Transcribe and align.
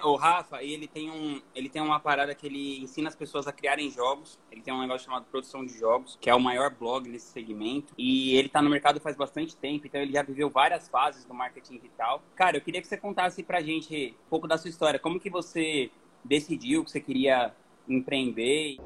O 0.00 0.14
Rafa, 0.14 0.62
ele 0.62 0.86
tem, 0.86 1.10
um, 1.10 1.42
ele 1.52 1.68
tem 1.68 1.82
uma 1.82 1.98
parada 1.98 2.32
que 2.32 2.46
ele 2.46 2.80
ensina 2.80 3.08
as 3.08 3.16
pessoas 3.16 3.48
a 3.48 3.52
criarem 3.52 3.90
jogos. 3.90 4.38
Ele 4.48 4.60
tem 4.60 4.72
um 4.72 4.80
negócio 4.80 5.06
chamado 5.06 5.24
Produção 5.24 5.66
de 5.66 5.76
Jogos, 5.76 6.16
que 6.20 6.30
é 6.30 6.34
o 6.36 6.38
maior 6.38 6.72
blog 6.72 7.08
nesse 7.08 7.32
segmento. 7.32 7.94
E 7.98 8.36
ele 8.36 8.48
tá 8.48 8.62
no 8.62 8.70
mercado 8.70 9.00
faz 9.00 9.16
bastante 9.16 9.56
tempo, 9.56 9.88
então 9.88 10.00
ele 10.00 10.12
já 10.12 10.22
viveu 10.22 10.48
várias 10.48 10.88
fases 10.88 11.24
do 11.24 11.34
marketing 11.34 11.78
digital. 11.78 12.22
Cara, 12.36 12.56
eu 12.56 12.60
queria 12.60 12.80
que 12.80 12.86
você 12.86 12.96
contasse 12.96 13.42
pra 13.42 13.60
gente 13.60 14.14
um 14.26 14.30
pouco 14.30 14.46
da 14.46 14.56
sua 14.56 14.70
história. 14.70 15.00
Como 15.00 15.18
que 15.18 15.28
você 15.28 15.90
decidiu 16.24 16.84
que 16.84 16.92
você 16.92 17.00
queria 17.00 17.52
empreender? 17.88 18.76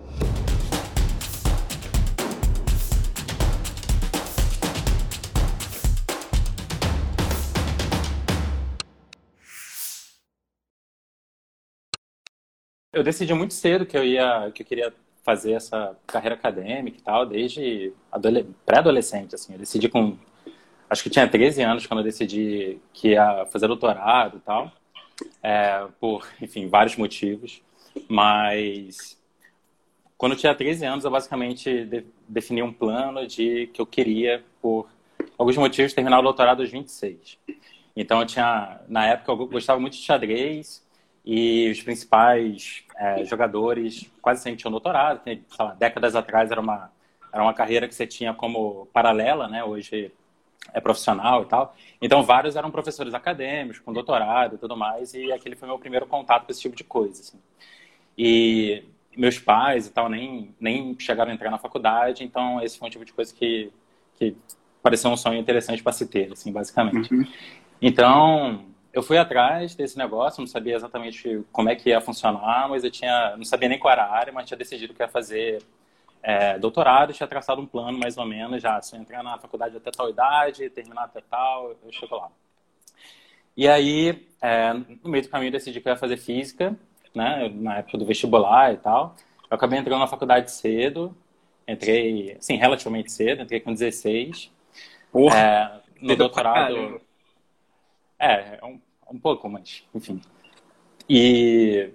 Eu 12.93 13.03
decidi 13.03 13.33
muito 13.33 13.55
cedo 13.55 13.87
que 13.87 13.97
eu 13.97 14.05
ia, 14.05 14.51
que 14.55 14.63
eu 14.63 14.67
queria 14.67 14.93
fazer 15.23 15.53
essa 15.53 15.97
carreira 16.07 16.35
acadêmica 16.35 16.99
e 16.99 17.01
tal, 17.01 17.25
desde 17.25 17.93
pré-adolescente, 18.67 19.35
assim. 19.35 19.55
Eu 19.55 19.59
decidi 19.59 19.89
com, 19.89 20.19
acho 20.91 21.03
que 21.03 21.09
tinha 21.09 21.27
13 21.27 21.63
anos 21.63 21.87
quando 21.87 22.01
eu 22.01 22.05
decidi 22.05 22.79
que 22.93 23.11
ia 23.11 23.47
fazer 23.47 23.67
doutorado 23.67 24.37
e 24.37 24.41
tal, 24.41 24.71
é, 25.43 25.87
por, 25.99 26.29
enfim, 26.41 26.69
vários 26.69 26.97
motivos. 26.97 27.63
Mas 28.09 29.19
quando 30.19 30.33
eu 30.33 30.39
tinha 30.39 30.55
13 30.55 30.85
anos, 30.85 31.05
eu 31.05 31.11
basicamente 31.11 31.87
de, 31.87 32.05
defini 32.29 32.63
um 32.63 32.73
plano 32.73 33.27
de 33.27 33.69
que 33.73 33.81
eu 33.81 33.87
queria, 33.87 34.45
por 34.61 34.87
alguns 35.39 35.57
motivos, 35.57 35.95
terminar 35.95 36.19
o 36.19 36.23
doutorado 36.23 36.61
aos 36.61 36.71
26. 36.71 37.39
Então 37.97 38.21
eu 38.21 38.27
tinha, 38.27 38.81
na 38.87 39.07
época, 39.07 39.33
eu 39.33 39.47
gostava 39.47 39.81
muito 39.81 39.95
de 39.95 40.03
xadrez, 40.03 40.82
e 41.25 41.71
os 41.71 41.81
principais 41.83 42.85
é, 42.97 43.25
jogadores 43.25 44.11
quase 44.21 44.43
sempre 44.43 44.61
tinham 44.61 44.71
doutorado. 44.71 45.23
Sei 45.25 45.43
lá, 45.59 45.75
décadas 45.75 46.17
atrás 46.17 46.51
era 46.51 46.61
uma, 46.61 46.91
era 47.33 47.43
uma 47.43 47.55
carreira 47.55 47.87
que 47.87 47.95
você 47.95 48.07
tinha 48.07 48.35
como 48.35 48.87
paralela, 48.93 49.47
né? 49.49 49.63
Hoje 49.63 50.13
é 50.73 50.81
profissional 50.81 51.43
e 51.43 51.47
tal. 51.47 51.75
Então, 52.01 52.23
vários 52.23 52.57
eram 52.57 52.71
professores 52.71 53.15
acadêmicos, 53.15 53.81
com 53.81 53.93
doutorado 53.93 54.55
e 54.55 54.59
tudo 54.59 54.77
mais, 54.77 55.15
e 55.15 55.33
aquele 55.33 55.57
foi 55.57 55.69
meu 55.69 55.79
primeiro 55.79 56.07
contato 56.07 56.45
com 56.45 56.53
esse 56.53 56.61
tipo 56.61 56.77
de 56.77 56.85
coisa. 56.85 57.21
Assim. 57.21 57.39
E 58.17 58.85
meus 59.17 59.39
pais 59.39 59.87
e 59.87 59.91
tal 59.91 60.09
nem, 60.09 60.55
nem 60.61 60.97
chegaram 60.99 61.31
a 61.31 61.35
entrar 61.35 61.51
na 61.51 61.59
faculdade, 61.59 62.25
então 62.25 62.61
esse 62.63 62.79
foi 62.79 62.89
um 62.89 62.91
tipo 62.91 63.05
de 63.05 63.13
coisa 63.13 63.35
que, 63.35 63.71
que 64.19 64.35
pareceu 64.83 65.11
um 65.11 65.17
sonho 65.17 65.39
interessante 65.39 65.83
para 65.83 65.93
se 65.93 66.07
ter, 66.07 66.33
assim, 66.33 66.53
basicamente. 66.53 67.13
Uhum. 67.13 67.27
Então, 67.81 68.65
eu 68.93 69.03
fui 69.03 69.17
atrás 69.17 69.75
desse 69.75 69.97
negócio, 69.97 70.41
não 70.41 70.47
sabia 70.47 70.75
exatamente 70.75 71.43
como 71.51 71.71
é 71.71 71.75
que 71.75 71.89
ia 71.89 72.01
funcionar, 72.01 72.69
mas 72.69 72.85
eu 72.85 72.91
tinha, 72.91 73.35
não 73.37 73.45
sabia 73.45 73.69
nem 73.69 73.79
qual 73.79 73.93
era 73.93 74.05
a 74.05 74.13
área, 74.13 74.33
mas 74.33 74.47
tinha 74.47 74.59
decidido 74.59 74.93
que 74.93 75.03
ia 75.03 75.09
fazer 75.09 75.63
é, 76.23 76.59
doutorado, 76.59 77.13
tinha 77.13 77.27
traçado 77.27 77.61
um 77.61 77.67
plano 77.67 77.99
mais 77.99 78.19
ou 78.19 78.27
menos 78.27 78.61
já, 78.63 78.81
se 78.83 78.95
eu 78.95 79.01
entrar 79.01 79.23
na 79.23 79.39
faculdade 79.39 79.77
até 79.77 79.91
tal 79.91 80.11
idade, 80.11 80.69
terminar 80.69 81.05
até 81.05 81.23
tal, 81.23 81.75
eu 81.83 81.93
chego 81.93 82.17
lá. 82.17 82.29
E 83.57 83.67
aí, 83.67 84.27
é, 84.43 84.73
no 84.75 85.11
meio 85.11 85.23
do 85.23 85.31
caminho, 85.31 85.53
decidi 85.53 85.81
que 85.81 85.89
eu 85.89 85.93
ia 85.93 85.99
fazer 85.99 86.19
física, 86.19 86.77
né, 87.15 87.51
na 87.55 87.79
época 87.79 87.97
do 87.99 88.05
vestibular 88.05 88.73
e 88.75 88.77
tal. 88.77 89.17
Eu 89.51 89.55
acabei 89.55 89.79
entrando 89.79 90.01
na 90.01 90.07
faculdade 90.07 90.51
cedo, 90.51 91.17
entrei, 91.67 92.37
assim, 92.39 92.57
relativamente 92.57 93.11
cedo, 93.11 93.43
entrei 93.43 93.61
com 93.61 93.73
16. 93.73 94.51
Porra, 95.11 95.39
é, 95.39 95.81
no 96.01 96.17
doutorado 96.17 97.01
é, 98.23 98.59
é 98.61 98.65
um, 98.65 98.81
um 99.11 99.19
pouco, 99.19 99.49
mas 99.49 99.85
enfim. 99.95 100.21
E 101.09 101.91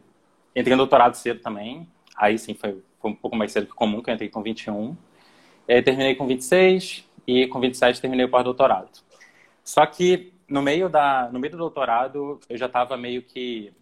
entrei 0.55 0.75
no 0.75 0.81
doutorado 0.81 1.15
cedo 1.15 1.39
também. 1.39 1.87
Aí 2.15 2.37
sim 2.37 2.53
foi, 2.53 2.83
foi 2.99 3.11
um 3.11 3.15
pouco 3.15 3.35
mais 3.35 3.51
cedo 3.51 3.67
que 3.67 3.73
comum, 3.73 4.01
que 4.01 4.09
eu 4.09 4.13
entrei 4.13 4.29
com 4.29 4.43
21. 4.43 4.95
E 5.67 5.73
aí 5.73 5.81
terminei 5.81 6.15
com 6.15 6.27
26 6.27 7.05
e 7.25 7.47
com 7.47 7.59
27 7.59 8.01
terminei 8.01 8.25
o 8.25 8.29
pós-doutorado. 8.29 8.89
Só 9.63 9.85
que 9.85 10.33
no 10.47 10.61
meio, 10.61 10.89
da, 10.89 11.29
no 11.31 11.39
meio 11.39 11.51
do 11.51 11.57
doutorado 11.57 12.39
eu 12.49 12.57
já 12.57 12.67
estava 12.67 12.97
meio 12.97 13.21
que, 13.21 13.73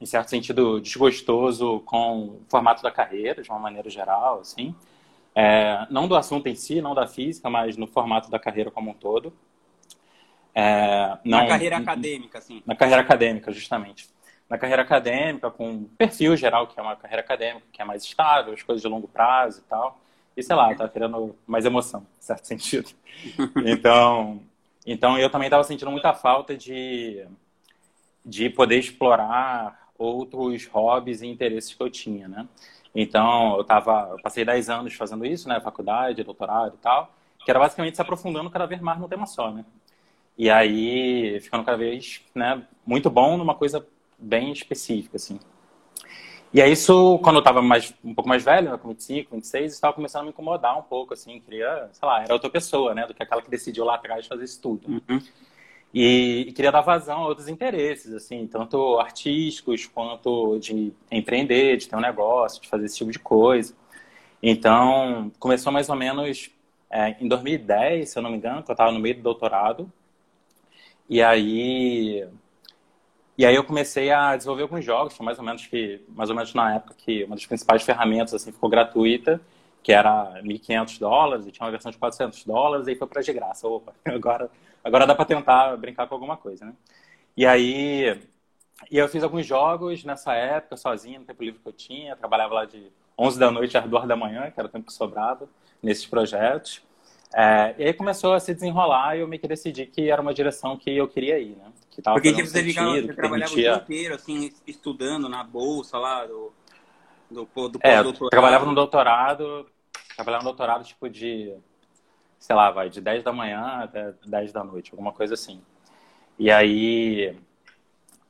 em 0.00 0.06
certo 0.06 0.28
sentido, 0.30 0.80
desgostoso 0.80 1.80
com 1.80 2.24
o 2.26 2.42
formato 2.48 2.82
da 2.82 2.90
carreira, 2.90 3.42
de 3.42 3.50
uma 3.50 3.58
maneira 3.58 3.88
geral, 3.88 4.40
assim. 4.40 4.74
É, 5.34 5.86
não 5.90 6.08
do 6.08 6.16
assunto 6.16 6.46
em 6.48 6.54
si, 6.54 6.80
não 6.80 6.94
da 6.94 7.06
física, 7.06 7.48
mas 7.48 7.76
no 7.76 7.86
formato 7.86 8.30
da 8.30 8.38
carreira 8.38 8.70
como 8.70 8.90
um 8.90 8.94
todo. 8.94 9.32
É, 10.54 11.18
não, 11.24 11.38
na 11.38 11.46
carreira 11.46 11.76
acadêmica, 11.76 12.40
sim. 12.40 12.62
Na 12.66 12.74
carreira 12.74 13.02
acadêmica, 13.02 13.52
justamente. 13.52 14.08
Na 14.48 14.58
carreira 14.58 14.82
acadêmica, 14.82 15.50
com 15.50 15.84
perfil 15.96 16.36
geral, 16.36 16.66
que 16.66 16.78
é 16.78 16.82
uma 16.82 16.96
carreira 16.96 17.22
acadêmica, 17.22 17.66
que 17.72 17.80
é 17.80 17.84
mais 17.84 18.02
estável, 18.02 18.52
as 18.52 18.62
coisas 18.62 18.82
de 18.82 18.88
longo 18.88 19.06
prazo 19.06 19.60
e 19.60 19.62
tal. 19.68 20.00
E 20.36 20.42
sei 20.42 20.56
lá, 20.56 20.74
tá 20.74 20.88
querendo 20.88 21.36
mais 21.46 21.64
emoção, 21.64 22.00
em 22.18 22.22
certo 22.22 22.46
sentido. 22.46 22.90
Então, 23.64 24.40
então 24.86 25.18
eu 25.18 25.30
também 25.30 25.46
estava 25.46 25.62
sentindo 25.64 25.90
muita 25.90 26.12
falta 26.14 26.56
de, 26.56 27.24
de 28.24 28.50
poder 28.50 28.78
explorar 28.78 29.88
outros 29.96 30.66
hobbies 30.66 31.20
e 31.22 31.26
interesses 31.26 31.74
que 31.74 31.82
eu 31.82 31.90
tinha, 31.90 32.26
né? 32.26 32.48
Então, 32.94 33.56
eu 33.56 33.64
tava, 33.64 34.08
eu 34.12 34.22
passei 34.22 34.44
10 34.44 34.68
anos 34.68 34.94
fazendo 34.94 35.24
isso, 35.24 35.48
né, 35.48 35.60
faculdade, 35.60 36.24
doutorado 36.24 36.74
e 36.74 36.78
tal, 36.78 37.12
que 37.44 37.50
era 37.50 37.60
basicamente 37.60 37.94
se 37.94 38.02
aprofundando 38.02 38.50
cada 38.50 38.66
vez 38.66 38.80
mais 38.80 38.98
no 38.98 39.08
tema 39.08 39.26
só, 39.26 39.52
né? 39.52 39.64
E 40.40 40.48
aí, 40.48 41.38
ficando 41.38 41.64
cada 41.64 41.76
vez 41.76 42.22
né, 42.34 42.62
muito 42.86 43.10
bom 43.10 43.36
numa 43.36 43.54
coisa 43.54 43.86
bem 44.18 44.50
específica, 44.52 45.16
assim. 45.16 45.38
E 46.50 46.62
aí, 46.62 46.72
isso, 46.72 47.18
quando 47.18 47.36
eu 47.36 47.40
estava 47.40 47.60
mais, 47.60 47.92
um 48.02 48.14
pouco 48.14 48.26
mais 48.26 48.42
velho, 48.42 48.70
né, 48.70 48.78
com 48.78 48.88
25, 48.88 49.34
26, 49.34 49.70
estava 49.70 49.92
começando 49.92 50.22
a 50.22 50.24
me 50.24 50.30
incomodar 50.30 50.78
um 50.78 50.82
pouco, 50.82 51.12
assim, 51.12 51.38
queria, 51.40 51.90
sei 51.92 52.08
lá, 52.08 52.22
era 52.22 52.32
outra 52.32 52.48
pessoa, 52.48 52.94
né, 52.94 53.06
do 53.06 53.12
que 53.12 53.22
aquela 53.22 53.42
que 53.42 53.50
decidiu 53.50 53.84
lá 53.84 53.96
atrás 53.96 54.26
fazer 54.26 54.44
isso 54.44 54.62
tudo. 54.62 54.88
Uhum. 54.88 55.20
E, 55.92 56.46
e, 56.48 56.52
queria 56.52 56.72
dar 56.72 56.80
vazão 56.80 57.18
a 57.18 57.28
outros 57.28 57.46
interesses, 57.46 58.14
assim, 58.14 58.46
tanto 58.46 58.98
artísticos 58.98 59.84
quanto 59.84 60.58
de 60.58 60.90
empreender, 61.10 61.76
de 61.76 61.86
ter 61.86 61.96
um 61.96 62.00
negócio, 62.00 62.62
de 62.62 62.68
fazer 62.70 62.86
esse 62.86 62.96
tipo 62.96 63.10
de 63.10 63.18
coisa. 63.18 63.74
Então, 64.42 65.30
começou 65.38 65.70
mais 65.70 65.90
ou 65.90 65.96
menos 65.96 66.50
é, 66.88 67.14
em 67.20 67.28
2010, 67.28 68.08
se 68.08 68.18
eu 68.18 68.22
não 68.22 68.30
me 68.30 68.38
engano, 68.38 68.62
que 68.62 68.70
eu 68.70 68.72
estava 68.72 68.90
no 68.90 68.98
meio 68.98 69.16
do 69.16 69.22
doutorado, 69.22 69.92
e 71.10 71.20
aí 71.22 72.26
e 73.36 73.44
aí 73.46 73.54
eu 73.54 73.64
comecei 73.64 74.10
a 74.12 74.36
desenvolver 74.36 74.62
alguns 74.62 74.84
jogos, 74.84 75.16
foi 75.16 75.24
mais 75.26 75.38
ou 75.38 75.44
menos 75.44 75.66
que 75.66 76.02
mais 76.10 76.30
ou 76.30 76.36
menos 76.36 76.54
na 76.54 76.76
época 76.76 76.94
que 76.96 77.24
uma 77.24 77.34
das 77.34 77.46
principais 77.46 77.82
ferramentas 77.82 78.34
assim 78.34 78.52
ficou 78.52 78.70
gratuita, 78.70 79.40
que 79.82 79.92
era 79.92 80.40
1.500 80.42 80.98
dólares 81.00 81.46
e 81.46 81.50
tinha 81.50 81.64
uma 81.66 81.70
versão 81.72 81.90
de 81.90 81.98
400 81.98 82.44
dólares 82.44 82.86
e 82.86 82.90
aí 82.90 82.96
foi 82.96 83.08
para 83.08 83.22
de 83.22 83.32
graça. 83.32 83.66
Opa, 83.66 83.92
agora 84.06 84.50
agora 84.84 85.06
dá 85.06 85.14
para 85.14 85.24
tentar 85.24 85.76
brincar 85.76 86.06
com 86.06 86.14
alguma 86.14 86.36
coisa, 86.36 86.64
né? 86.66 86.74
E 87.36 87.46
aí 87.46 88.20
e 88.90 88.96
eu 88.98 89.08
fiz 89.08 89.22
alguns 89.22 89.46
jogos 89.46 90.04
nessa 90.04 90.34
época 90.34 90.76
sozinho, 90.76 91.20
no 91.20 91.26
tempo 91.26 91.42
livre 91.42 91.60
que 91.60 91.68
eu 91.68 91.72
tinha, 91.72 92.16
trabalhava 92.16 92.54
lá 92.54 92.64
de 92.66 92.90
11 93.18 93.38
da 93.38 93.50
noite 93.50 93.76
às 93.76 93.84
2 93.88 94.06
da 94.06 94.16
manhã, 94.16 94.50
que 94.50 94.60
era 94.60 94.68
o 94.68 94.70
tempo 94.70 94.86
que 94.86 94.92
sobrava 94.92 95.48
nesses 95.82 96.06
projetos. 96.06 96.82
É, 97.32 97.74
e 97.78 97.84
aí 97.84 97.92
começou 97.92 98.34
a 98.34 98.40
se 98.40 98.52
desenrolar 98.52 99.16
e 99.16 99.20
eu 99.20 99.28
meio 99.28 99.40
que 99.40 99.46
decidi 99.46 99.86
que 99.86 100.10
era 100.10 100.20
uma 100.20 100.34
direção 100.34 100.76
que 100.76 100.90
eu 100.90 101.06
queria 101.06 101.38
ir, 101.38 101.56
né? 101.56 101.72
Que 101.90 102.02
tava 102.02 102.16
Porque 102.16 102.32
você, 102.32 102.62
ficava, 102.62 102.90
você 102.90 103.12
trabalhava 103.14 103.52
permitia... 103.52 103.72
o 103.72 103.76
dia 103.76 103.82
inteiro, 103.82 104.14
assim, 104.14 104.52
estudando 104.66 105.28
na 105.28 105.44
bolsa 105.44 105.96
lá 105.96 106.26
do, 106.26 106.52
do, 107.30 107.68
do 107.68 107.78
é, 107.82 108.02
trabalhava 108.30 108.66
no 108.66 108.74
doutorado, 108.74 109.66
trabalhava 110.16 110.42
no 110.42 110.50
doutorado 110.50 110.84
tipo 110.84 111.08
de, 111.08 111.54
sei 112.36 112.56
lá, 112.56 112.70
vai, 112.72 112.90
de 112.90 113.00
10 113.00 113.22
da 113.22 113.32
manhã 113.32 113.62
até 113.82 114.12
10 114.26 114.52
da 114.52 114.64
noite, 114.64 114.90
alguma 114.90 115.12
coisa 115.12 115.34
assim. 115.34 115.62
E 116.36 116.50
aí, 116.50 117.36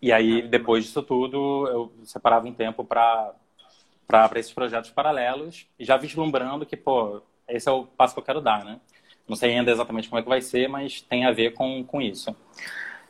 e 0.02 0.12
aí 0.12 0.42
depois 0.42 0.84
disso 0.84 1.02
tudo, 1.02 1.66
eu 1.68 1.92
separava 2.04 2.46
um 2.46 2.52
tempo 2.52 2.84
para 2.84 3.32
para 4.06 4.40
esses 4.40 4.52
projetos 4.52 4.90
paralelos, 4.90 5.68
e 5.78 5.84
já 5.84 5.96
vislumbrando 5.96 6.66
que, 6.66 6.76
pô, 6.76 7.22
esse 7.50 7.68
é 7.68 7.72
o 7.72 7.84
passo 7.84 8.14
que 8.14 8.20
eu 8.20 8.24
quero 8.24 8.40
dar, 8.40 8.64
né? 8.64 8.80
Não 9.28 9.36
sei 9.36 9.56
ainda 9.56 9.70
exatamente 9.70 10.08
como 10.08 10.18
é 10.18 10.22
que 10.22 10.28
vai 10.28 10.40
ser, 10.40 10.68
mas 10.68 11.00
tem 11.02 11.24
a 11.24 11.32
ver 11.32 11.52
com, 11.52 11.84
com 11.84 12.02
isso. 12.02 12.34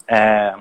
É, 0.06 0.54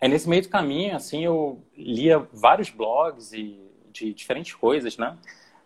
é 0.00 0.08
nesse 0.08 0.28
meio 0.28 0.42
do 0.42 0.48
caminho, 0.48 0.96
assim, 0.96 1.24
eu 1.24 1.62
lia 1.76 2.26
vários 2.32 2.70
blogs 2.70 3.32
e 3.32 3.62
de 3.92 4.12
diferentes 4.12 4.54
coisas, 4.54 4.96
né? 4.96 5.16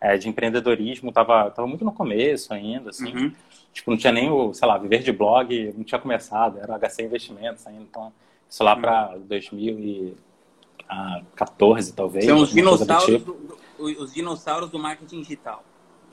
É, 0.00 0.16
de 0.18 0.28
empreendedorismo, 0.28 1.12
tava, 1.12 1.50
tava 1.50 1.66
muito 1.66 1.82
no 1.84 1.92
começo 1.92 2.52
ainda, 2.52 2.90
assim. 2.90 3.14
Uhum. 3.14 3.32
Tipo, 3.72 3.90
não 3.90 3.96
tinha 3.96 4.12
nem 4.12 4.30
o, 4.30 4.52
sei 4.52 4.68
lá, 4.68 4.76
viver 4.76 5.02
de 5.02 5.10
blog, 5.12 5.72
não 5.76 5.84
tinha 5.84 5.98
começado, 5.98 6.58
era 6.58 6.78
HC 6.78 7.04
Investimentos 7.04 7.66
ainda, 7.66 7.82
então, 7.82 8.12
isso 8.48 8.62
lá 8.62 8.76
para 8.76 9.16
2014, 9.18 11.94
talvez. 11.94 12.26
São 12.26 12.36
os 12.38 12.50
dinossauros, 12.50 13.06
tipo. 13.06 13.32
do, 13.32 13.58
os 14.02 14.12
dinossauros 14.12 14.68
do 14.70 14.78
marketing 14.78 15.22
digital. 15.22 15.64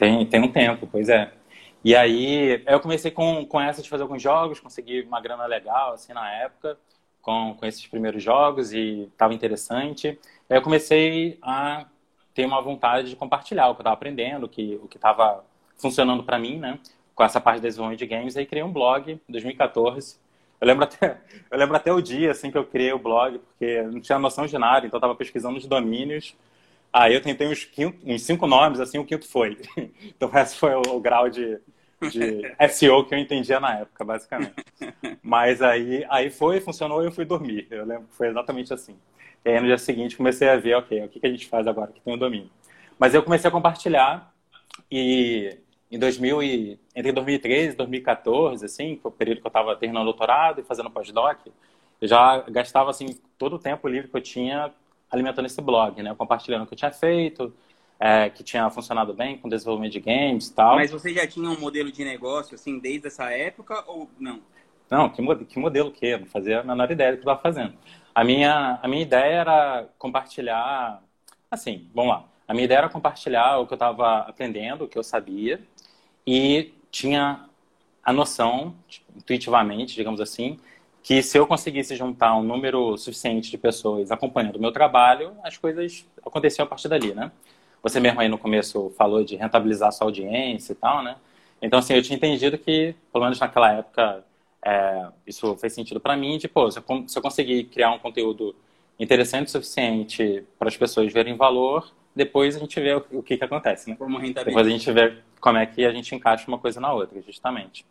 Tem, 0.04 0.26
tem 0.26 0.42
um 0.42 0.52
tempo, 0.52 0.86
pois 0.92 1.08
é. 1.08 1.32
E 1.82 1.96
aí 1.96 2.62
eu 2.68 2.80
comecei 2.82 3.10
com, 3.10 3.46
com 3.46 3.62
essa 3.62 3.82
de 3.82 3.90
fazer 3.90 4.04
alguns 4.04 4.22
jogos, 4.22 4.60
consegui 4.60 5.02
uma 5.04 5.22
grana 5.22 5.46
legal, 5.46 5.94
assim, 5.94 6.12
na 6.14 6.30
época. 6.30 6.78
com, 7.22 7.56
com 7.56 7.66
esses 7.68 7.88
primeiros 7.88 8.24
jogos 8.24 8.74
e 8.74 9.04
estava 9.14 9.34
interessante. 9.34 10.20
Aí 10.50 10.58
eu 10.58 10.64
comecei 10.64 11.40
a 11.44 11.88
ter 12.34 12.46
uma 12.46 12.62
vontade 12.62 13.12
de 13.12 13.16
compartilhar 13.18 13.70
o 13.70 13.76
que 13.76 13.82
eu 13.82 13.84
estava 13.84 13.96
aprendendo, 13.96 14.50
que, 14.50 14.80
o 14.84 14.90
que 14.90 14.98
estava 14.98 15.46
funcionando 15.78 16.24
para 16.24 16.40
mim, 16.40 16.60
né? 16.60 16.80
Com 17.16 17.24
essa 17.26 17.42
parte 17.42 17.58
de 17.62 17.68
desenvolvimento 17.68 18.00
de 18.00 18.08
games. 18.08 18.38
Aí 18.38 18.46
criei 18.48 18.64
um 18.66 18.74
blog 18.74 19.14
em 19.14 19.34
2014. 19.34 20.18
Eu 20.62 20.68
lembro, 20.68 20.86
até, 20.86 21.22
eu 21.52 21.60
lembro 21.60 21.78
até 21.78 21.94
o 21.94 22.02
dia 22.02 22.32
assim, 22.32 22.52
que 22.52 22.58
eu 22.58 22.66
criei 22.66 22.94
o 22.94 23.00
blog, 23.00 23.40
porque 23.40 23.84
não 23.84 24.02
tinha 24.02 24.20
noção 24.20 24.48
de 24.48 24.58
nada, 24.58 24.88
então 24.88 24.98
eu 24.98 25.00
estava 25.00 25.16
pesquisando 25.16 25.58
os 25.58 25.68
domínios. 25.68 26.36
Aí 26.94 27.16
eu 27.16 27.22
tentei 27.22 27.48
uns, 27.48 27.66
quinto, 27.66 27.98
uns 28.06 28.22
cinco 28.22 28.46
nomes, 28.46 28.80
assim, 28.80 29.00
o 29.00 29.06
quinto 29.06 29.28
foi. 29.28 29.58
Então 30.16 30.30
esse 30.36 30.56
foi 30.56 30.76
o, 30.76 30.82
o 30.96 31.00
grau 31.02 31.28
de, 31.28 31.60
de 32.12 32.42
SEO 32.70 33.04
que 33.04 33.16
eu 33.16 33.20
entendia 33.20 33.60
na 33.60 33.80
época, 33.80 34.06
basicamente. 34.06 34.54
Mas 35.22 35.62
aí, 35.62 36.06
aí 36.10 36.30
foi, 36.30 36.62
funcionou 36.62 37.02
e 37.02 37.08
eu 37.08 37.12
fui 37.12 37.26
dormir. 37.26 37.68
Eu 37.72 37.86
lembro 37.86 38.08
que 38.08 38.16
foi 38.16 38.28
exatamente 38.28 38.72
assim. 38.74 38.96
E 39.44 39.50
aí 39.50 39.60
no 39.60 39.66
dia 39.66 39.78
seguinte 39.78 40.16
comecei 40.16 40.48
a 40.48 40.56
ver, 40.56 40.76
ok, 40.76 41.04
o 41.04 41.10
que, 41.10 41.20
que 41.20 41.26
a 41.26 41.30
gente 41.30 41.48
faz 41.48 41.66
agora 41.66 41.92
que 41.92 42.00
tem 42.00 42.14
o 42.14 42.18
domínio. 42.18 42.50
Mas 43.00 43.16
eu 43.16 43.24
comecei 43.24 43.48
a 43.48 43.52
compartilhar 43.52 44.32
e 44.92 45.58
em 45.92 46.00
2000 46.00 46.44
e, 46.44 46.80
entre 46.96 47.12
2013 47.12 47.74
e 47.74 47.78
2014, 47.78 48.66
assim, 48.66 48.98
foi 49.02 49.12
o 49.12 49.14
período 49.14 49.42
que 49.42 49.48
eu 49.48 49.50
estava 49.50 49.76
terminando 49.76 50.04
o 50.04 50.06
doutorado 50.06 50.62
e 50.62 50.64
fazendo 50.64 50.90
pós-doc, 50.90 51.40
eu 52.02 52.08
já 52.08 52.42
gastava, 52.50 52.90
assim, 52.90 53.08
todo 53.38 53.58
o 53.58 53.60
tempo 53.60 53.88
livre 53.88 54.10
que 54.10 54.18
eu 54.18 54.22
tinha 54.22 54.72
alimentando 55.14 55.46
esse 55.46 55.62
blog, 55.62 56.02
né? 56.02 56.14
Compartilhando 56.16 56.64
o 56.64 56.66
que 56.66 56.74
eu 56.74 56.78
tinha 56.78 56.92
feito, 56.92 57.54
é, 58.00 58.30
que 58.30 58.44
tinha 58.44 58.70
funcionado 58.70 59.14
bem 59.14 59.38
com 59.38 59.48
desenvolvimento 59.48 59.94
de 59.94 60.00
games 60.00 60.48
e 60.48 60.54
tal. 60.54 60.76
Mas 60.76 60.92
você 60.92 61.14
já 61.14 61.28
tinha 61.28 61.50
um 61.50 61.60
modelo 61.60 61.92
de 61.92 62.04
negócio, 62.04 62.56
assim, 62.56 62.80
desde 62.80 63.08
essa 63.08 63.32
época 63.32 63.84
ou 63.88 64.10
não? 64.20 64.42
Não, 64.90 65.10
que, 65.10 65.46
que 65.46 65.60
modelo 65.60 65.92
que? 65.92 66.18
Não 66.18 66.26
fazia 66.26 66.62
a 66.62 66.64
menor 66.64 66.92
ideia 66.92 67.12
do 67.12 67.18
que 67.18 67.28
eu 67.28 67.32
estava 67.32 67.42
fazendo. 67.42 67.74
A 68.14 68.24
minha, 68.24 68.80
a 68.82 68.88
minha 68.88 69.02
ideia 69.02 69.36
era 69.36 69.88
compartilhar, 69.98 71.02
assim, 71.50 71.88
vamos 71.94 72.12
lá. 72.12 72.26
A 72.48 72.54
minha 72.54 72.66
ideia 72.66 72.80
era 72.80 72.90
compartilhar 72.90 73.58
o 73.60 73.66
que 73.66 73.74
eu 73.74 73.76
estava 73.78 74.20
aprendendo, 74.20 74.84
o 74.84 74.88
que 74.88 74.98
eu 74.98 75.04
sabia, 75.04 75.62
e 76.28 76.74
tinha 76.92 77.46
a 78.04 78.12
noção, 78.12 78.76
tipo, 78.88 79.12
intuitivamente, 79.16 79.96
digamos 79.96 80.20
assim, 80.20 80.60
que 81.04 81.22
se 81.22 81.38
eu 81.38 81.46
conseguisse 81.46 81.96
juntar 81.98 82.34
um 82.36 82.42
número 82.42 82.98
suficiente 82.98 83.52
de 83.52 83.58
pessoas 83.58 84.10
acompanhando 84.10 84.56
o 84.56 84.60
meu 84.60 84.72
trabalho, 84.72 85.34
as 85.44 85.58
coisas 85.58 86.06
aconteciam 86.26 86.66
a 86.66 86.68
partir 86.68 86.88
dali, 86.88 87.14
né? 87.14 87.30
Você 87.84 88.00
mesmo 88.00 88.22
aí 88.22 88.30
no 88.30 88.38
começo 88.38 88.90
falou 88.98 89.22
de 89.26 89.36
rentabilizar 89.36 89.92
sua 89.92 90.08
audiência 90.08 90.72
e 90.72 90.76
tal, 90.76 91.04
né? 91.04 91.18
Então, 91.62 91.80
assim, 91.80 91.94
eu 91.94 92.02
tinha 92.02 92.16
entendido 92.16 92.58
que, 92.58 92.96
pelo 93.12 93.26
menos 93.26 93.38
naquela 93.38 93.74
época, 93.74 94.24
é, 94.66 95.08
isso 95.28 95.56
fez 95.58 95.74
sentido 95.74 96.00
para 96.00 96.16
mim, 96.16 96.38
de, 96.38 96.48
pô, 96.48 96.72
se 96.72 96.80
eu, 96.80 97.04
se 97.08 97.18
eu 97.18 97.22
conseguir 97.22 97.66
criar 97.66 97.92
um 97.92 98.00
conteúdo 98.00 98.56
interessante 98.98 99.48
o 99.48 99.52
suficiente 99.52 100.46
para 100.58 100.70
as 100.70 100.78
pessoas 100.78 101.12
verem 101.12 101.36
valor, 101.36 101.92
depois 102.16 102.56
a 102.56 102.60
gente 102.60 102.80
vê 102.80 102.94
o, 102.94 103.06
o 103.12 103.24
que, 103.24 103.36
que 103.36 103.44
acontece, 103.44 103.90
né? 103.90 103.98
Como 103.98 104.20
depois 104.22 104.68
a 104.68 104.70
gente 104.70 104.90
vê 104.90 105.18
como 105.42 105.58
é 105.58 105.66
que 105.66 105.86
a 105.86 105.92
gente 105.92 106.16
encaixa 106.16 106.48
uma 106.48 106.58
coisa 106.58 106.80
na 106.80 106.94
outra, 106.94 107.22
justamente. 107.22 107.86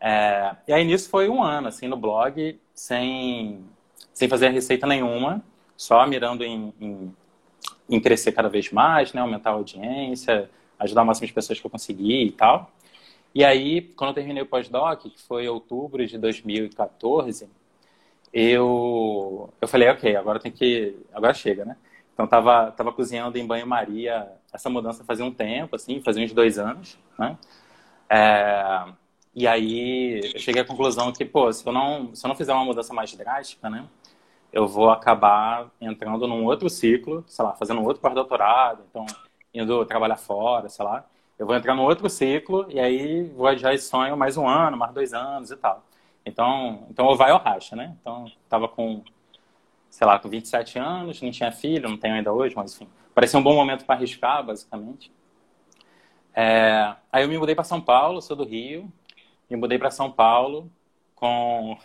É, 0.00 0.56
e 0.68 0.72
aí 0.72 0.84
nisso 0.84 1.08
foi 1.08 1.28
um 1.28 1.42
ano, 1.42 1.68
assim, 1.68 1.88
no 1.88 1.96
blog, 1.96 2.58
sem, 2.74 3.64
sem 4.12 4.28
fazer 4.28 4.50
receita 4.50 4.86
nenhuma, 4.86 5.42
só 5.76 6.06
mirando 6.06 6.44
em, 6.44 6.72
em 6.80 7.14
em 7.88 8.00
crescer 8.00 8.32
cada 8.32 8.48
vez 8.48 8.70
mais, 8.70 9.12
né? 9.12 9.20
Aumentar 9.20 9.50
a 9.50 9.54
audiência, 9.54 10.50
ajudar 10.78 11.02
o 11.02 11.06
máximo 11.06 11.26
de 11.26 11.32
pessoas 11.32 11.60
que 11.60 11.66
eu 11.66 11.70
conseguir 11.70 12.26
e 12.26 12.32
tal. 12.32 12.70
E 13.34 13.44
aí, 13.44 13.82
quando 13.82 14.10
eu 14.10 14.14
terminei 14.14 14.42
o 14.42 14.46
pós-doc, 14.46 15.02
que 15.02 15.22
foi 15.22 15.48
outubro 15.48 16.06
de 16.06 16.18
2014, 16.18 17.48
eu, 18.32 19.52
eu 19.60 19.68
falei, 19.68 19.88
ok, 19.88 20.16
agora 20.16 20.40
tem 20.40 20.50
que, 20.52 20.96
agora 21.12 21.34
chega, 21.34 21.64
né? 21.64 21.76
Então 22.14 22.26
tava, 22.26 22.70
tava 22.72 22.92
cozinhando 22.92 23.38
em 23.38 23.46
banho-maria 23.46 24.26
essa 24.52 24.70
mudança 24.70 25.04
fazia 25.04 25.24
um 25.24 25.30
tempo, 25.30 25.76
assim, 25.76 26.00
fazia 26.00 26.24
uns 26.24 26.32
dois 26.32 26.58
anos, 26.58 26.98
né? 27.18 27.36
É, 28.08 28.84
e 29.36 29.46
aí 29.46 30.20
eu 30.34 30.40
cheguei 30.40 30.62
à 30.62 30.64
conclusão 30.64 31.12
que, 31.12 31.24
pô, 31.24 31.52
se 31.52 31.64
eu 31.64 31.72
não, 31.72 32.12
se 32.14 32.26
eu 32.26 32.28
não 32.28 32.34
fizer 32.34 32.52
uma 32.52 32.64
mudança 32.64 32.92
mais 32.92 33.14
drástica, 33.14 33.70
né? 33.70 33.86
eu 34.56 34.66
vou 34.66 34.90
acabar 34.90 35.70
entrando 35.78 36.26
num 36.26 36.46
outro 36.46 36.70
ciclo, 36.70 37.22
sei 37.26 37.44
lá, 37.44 37.52
fazendo 37.52 37.78
um 37.80 37.84
outro 37.84 38.00
pós-doutorado, 38.00 38.82
então 38.88 39.04
indo 39.52 39.84
trabalhar 39.84 40.16
fora, 40.16 40.68
sei 40.70 40.82
lá. 40.82 41.04
Eu 41.38 41.46
vou 41.46 41.54
entrar 41.54 41.74
num 41.74 41.82
outro 41.82 42.08
ciclo 42.08 42.66
e 42.70 42.80
aí 42.80 43.24
vou 43.24 43.46
adiar 43.46 43.74
esse 43.74 43.86
sonho 43.86 44.16
mais 44.16 44.38
um 44.38 44.48
ano, 44.48 44.74
mais 44.74 44.94
dois 44.94 45.12
anos 45.12 45.50
e 45.50 45.56
tal. 45.56 45.84
Então, 46.24 46.86
então 46.90 47.04
ou 47.04 47.14
vai 47.14 47.32
ou 47.32 47.38
racha, 47.38 47.76
né? 47.76 47.94
Então, 48.00 48.32
tava 48.48 48.66
com, 48.66 49.04
sei 49.90 50.06
lá, 50.06 50.18
com 50.18 50.28
27 50.30 50.78
anos, 50.78 51.20
não 51.20 51.30
tinha 51.30 51.52
filho, 51.52 51.90
não 51.90 51.98
tenho 51.98 52.14
ainda 52.14 52.32
hoje, 52.32 52.56
mas 52.56 52.74
enfim. 52.74 52.88
Parecia 53.14 53.38
um 53.38 53.42
bom 53.42 53.54
momento 53.54 53.84
para 53.84 53.94
arriscar, 53.94 54.42
basicamente. 54.42 55.12
É, 56.34 56.94
aí 57.12 57.24
eu 57.24 57.28
me 57.28 57.36
mudei 57.36 57.54
para 57.54 57.64
São 57.64 57.80
Paulo, 57.80 58.22
sou 58.22 58.34
do 58.34 58.44
Rio, 58.44 58.90
me 59.48 59.56
mudei 59.56 59.78
para 59.78 59.90
São 59.90 60.10
Paulo 60.10 60.70
com 61.14 61.76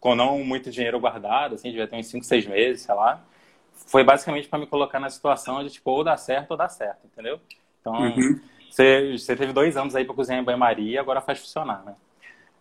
com 0.00 0.14
não 0.14 0.44
muito 0.44 0.70
dinheiro 0.70 1.00
guardado, 1.00 1.54
assim, 1.54 1.70
devia 1.70 1.86
ter 1.86 1.96
uns 1.96 2.06
5, 2.06 2.24
6 2.24 2.46
meses, 2.46 2.82
sei 2.82 2.94
lá. 2.94 3.20
Foi 3.72 4.04
basicamente 4.04 4.48
para 4.48 4.58
me 4.58 4.66
colocar 4.66 5.00
na 5.00 5.10
situação 5.10 5.62
de, 5.64 5.70
tipo, 5.70 5.90
ou 5.90 6.04
dá 6.04 6.16
certo 6.16 6.52
ou 6.52 6.56
dá 6.56 6.68
certo, 6.68 7.06
entendeu? 7.06 7.40
Então, 7.80 7.94
uhum. 7.94 8.40
você, 8.70 9.16
você 9.16 9.36
teve 9.36 9.52
dois 9.52 9.76
anos 9.76 9.96
aí 9.96 10.04
para 10.04 10.14
cozinhar 10.14 10.40
em 10.40 10.44
banho-maria, 10.44 11.00
agora 11.00 11.20
faz 11.20 11.38
funcionar, 11.38 11.82
né? 11.84 11.94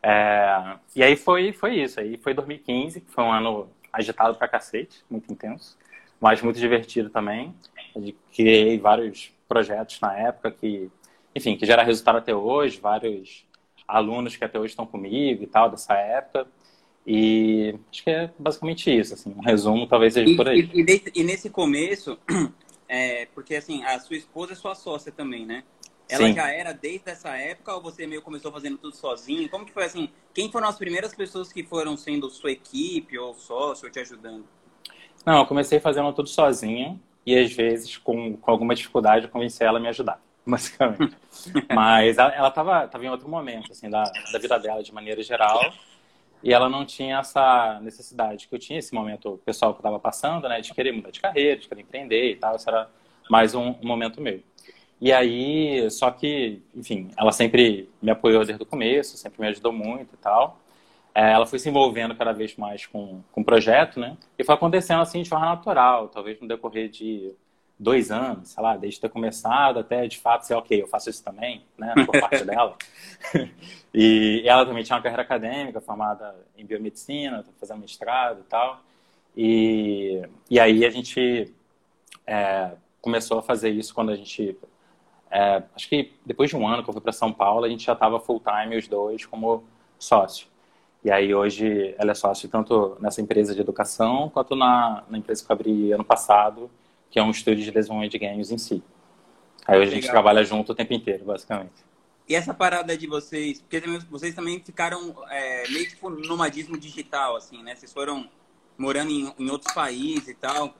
É, 0.01 0.77
e 0.95 1.04
aí 1.04 1.15
foi, 1.15 1.51
foi 1.51 1.75
isso. 1.75 2.00
Aí 2.00 2.18
foi 2.18 2.33
2015, 2.33 3.01
que 3.01 3.12
foi 3.12 3.24
um 3.24 3.31
ano 3.31 3.69
agitado 3.92 4.36
pra 4.36 4.48
cacete, 4.48 5.04
muito 5.09 5.31
intenso, 5.31 5.77
mas 6.19 6.42
muito 6.42 6.59
divertido 6.59 7.09
também. 7.09 7.54
Eu 7.95 8.13
criei 8.33 8.80
vários 8.80 9.31
projetos 9.48 10.00
na 10.00 10.15
época 10.18 10.51
que, 10.51 10.89
enfim, 11.36 11.57
que 11.57 11.65
gera 11.65 11.83
resultado 11.83 12.19
até 12.19 12.33
hoje, 12.33 12.80
vários 12.80 13.47
alunos 13.88 14.36
que 14.36 14.44
até 14.44 14.60
hoje 14.60 14.72
estão 14.72 14.86
comigo 14.86 15.44
e 15.44 15.48
tal, 15.48 15.69
dessa 15.69 15.94
época. 15.94 16.48
E 17.06 17.74
acho 17.89 18.04
que 18.04 18.10
é 18.10 18.30
basicamente 18.38 18.92
isso, 18.92 19.13
assim, 19.13 19.34
um 19.34 19.42
resumo 19.42 19.88
talvez 19.88 20.13
seja 20.13 20.30
e, 20.30 20.36
por 20.36 20.48
aí. 20.48 20.69
E, 20.74 20.81
e, 20.81 21.22
e, 21.22 21.24
nesse 21.24 21.50
começo, 21.50 22.19
é, 22.88 23.28
porque 23.34 23.56
assim, 23.56 23.81
a 23.84 23.98
sua 24.00 24.18
esposa 24.18 24.51
é 24.51 24.56
sua 24.56 24.75
sócia 24.75 25.12
também, 25.12 25.45
né? 25.45 25.63
Ela 26.10 26.28
Sim. 26.28 26.34
já 26.34 26.50
era 26.50 26.74
desde 26.74 27.10
essa 27.10 27.30
época 27.36 27.74
ou 27.74 27.81
você 27.81 28.07
meio 28.07 28.22
começou 28.22 28.51
fazendo 28.51 28.78
tudo 28.78 28.95
sozinho? 28.95 29.50
Como 29.50 29.66
que 29.66 29.74
foi 29.74 29.86
assim? 29.86 30.10
Quem 30.33 30.51
foram 30.51 30.68
as 30.68 30.78
primeiras 30.78 31.13
pessoas 31.13 31.51
que 31.51 31.63
foram 31.63 31.98
sendo 31.98 32.30
sua 32.30 32.51
equipe 32.51 33.18
ou 33.18 33.33
sócio 33.33 33.86
ou 33.86 33.92
te 33.92 34.00
ajudando? 34.00 34.45
Não, 35.25 35.40
eu 35.40 35.45
comecei 35.45 35.80
fazendo 35.80 36.12
tudo 36.13 36.30
sozinho 36.30 37.00
e 37.25 37.38
às 37.38 37.51
vezes 37.51 37.98
com, 37.98 38.38
com 38.38 38.51
alguma 38.51 38.73
dificuldade 38.73 39.26
eu 39.26 39.31
convenci 39.31 39.64
ela 39.64 39.80
a 39.80 39.81
me 39.81 39.90
ajudar, 39.90 40.21
basicamente. 40.49 41.16
Mas 41.73 42.18
ela 42.18 42.47
estava 42.47 42.87
tava 42.87 43.06
em 43.06 43.09
outro 43.09 43.27
momento, 43.27 43.71
assim, 43.71 43.89
da, 43.89 44.04
da 44.31 44.39
vida 44.39 44.57
dela 44.57 44.81
de 44.81 44.94
maneira 44.94 45.21
geral. 45.21 45.59
E 46.42 46.54
ela 46.54 46.69
não 46.69 46.85
tinha 46.85 47.19
essa 47.19 47.80
necessidade 47.81 48.47
que 48.47 48.56
eu 48.56 48.59
tinha, 48.59 48.80
esse 48.80 48.94
momento 48.94 49.42
pessoal 49.44 49.73
que 49.73 49.77
eu 49.77 49.81
estava 49.81 49.99
passando, 49.99 50.47
né? 50.47 50.61
De 50.61 50.73
querer 50.73 50.92
mudar 50.92 51.11
de 51.11 51.19
carreira, 51.19 51.59
de 51.59 51.68
querer 51.68 51.81
empreender 51.81 52.31
e 52.31 52.35
tal. 52.35 52.56
Isso 52.56 52.69
era 52.69 52.89
mais 53.30 53.54
um, 53.54 53.71
um 53.81 53.87
momento 53.87 54.21
meu. 54.21 54.42
E 54.99 55.11
aí, 55.11 55.89
só 55.92 56.09
que, 56.09 56.61
enfim, 56.75 57.09
ela 57.18 57.31
sempre 57.31 57.89
me 58.01 58.09
apoiou 58.09 58.44
desde 58.45 58.63
o 58.63 58.66
começo, 58.66 59.18
sempre 59.18 59.42
me 59.42 59.47
ajudou 59.47 59.71
muito 59.71 60.13
e 60.16 60.18
tal. 60.18 60.59
É, 61.13 61.31
ela 61.33 61.45
foi 61.45 61.59
se 61.59 61.69
envolvendo 61.69 62.16
cada 62.16 62.31
vez 62.31 62.56
mais 62.56 62.85
com, 62.85 63.21
com 63.31 63.42
o 63.42 63.45
projeto, 63.45 63.99
né? 63.99 64.18
E 64.37 64.44
foi 64.44 64.56
acontecendo 64.56 65.01
assim 65.01 65.21
de 65.21 65.30
forma 65.30 65.45
natural, 65.47 66.07
talvez 66.09 66.39
no 66.39 66.47
decorrer 66.47 66.89
de 66.89 67.33
dois 67.80 68.12
anos, 68.12 68.50
sei 68.50 68.64
lá, 68.64 68.76
desde 68.76 69.00
ter 69.00 69.10
começado 69.10 69.80
até 69.80 70.07
de 70.07 70.18
fato 70.18 70.46
ser, 70.46 70.56
ok, 70.56 70.81
eu 70.81 70.88
faço 70.88 71.10
isso 71.10 71.24
também, 71.24 71.64
né, 71.78 71.94
por 72.06 72.19
parte 72.19 72.44
dela. 72.46 72.76
e 73.94 74.44
ela 74.46 74.66
também 74.66 74.84
tinha 74.84 74.96
uma 74.96 75.02
carreira 75.02 75.22
acadêmica, 75.22 75.80
formada 75.80 76.36
em 76.57 76.66
biomedicina, 76.66 77.46
fazendo 77.60 77.80
mestrado 77.80 78.40
e 78.40 78.44
tal. 78.44 78.81
E, 79.36 80.22
e 80.50 80.60
aí 80.60 80.84
a 80.84 80.90
gente 80.90 81.54
é, 82.26 82.72
começou 83.02 83.40
a 83.40 83.44
fazer 83.44 83.69
isso 83.69 83.94
quando 83.94 84.10
a 84.10 84.16
gente. 84.16 84.57
É, 85.30 85.62
acho 85.76 85.88
que 85.90 86.14
depois 86.26 86.50
de 86.50 86.56
um 86.56 86.68
ano 86.68 86.84
que 86.84 86.90
eu 86.90 86.94
fui 86.94 87.02
para 87.02 87.12
São 87.12 87.31
Paulo, 87.31 87.66
a 87.66 87.69
gente 87.69 87.86
já 87.86 87.94
estava 87.94 88.19
full 88.19 88.42
time, 88.42 88.78
os 88.78 88.88
dois, 88.88 89.26
como 89.26 89.64
sócio. 90.00 90.48
E 91.04 91.12
aí 91.12 91.34
hoje 91.34 91.94
ela 91.98 92.12
é 92.12 92.16
sócio 92.16 92.50
tanto 92.50 92.98
nessa 93.00 93.22
empresa 93.22 93.54
de 93.54 93.62
educação 93.62 94.30
quanto 94.30 94.56
na, 94.56 95.04
na 95.10 95.18
empresa 95.18 95.46
que 95.46 95.52
eu 95.52 95.54
abri 95.54 95.92
ano 95.92 96.04
passado, 96.04 96.69
que 97.09 97.19
é 97.19 97.23
um 97.23 97.31
estúdio 97.31 97.64
de 97.64 97.71
desenvolvimento 97.71 98.11
de 98.11 98.19
games 98.19 98.52
em 98.52 98.57
si. 98.57 98.83
Aí 99.66 99.81
a 99.81 99.85
gente 99.85 100.07
trabalha 100.07 100.44
junto 100.44 100.71
o 100.71 100.76
tempo 100.76 100.94
inteiro, 100.94 101.26
basicamente. 101.26 101.85
E 102.28 102.35
essa 102.35 102.54
parada 102.54 102.97
de 102.97 103.07
vocês, 103.07 103.61
porque 103.61 103.81
vocês 104.09 104.35
também 104.35 104.61
ficaram 104.61 105.16
é, 105.30 105.69
meio 105.69 105.87
tipo 105.90 106.09
nomadismo 106.09 106.78
digital, 106.78 107.35
assim, 107.35 107.64
né? 107.64 107.76
Vocês 107.76 107.92
foram 107.92 108.30
morando 108.78 109.11
em, 109.11 109.33
em 109.40 109.49
outros 109.49 109.73
países 109.73 110.28
e 110.28 110.33
tal. 110.33 110.73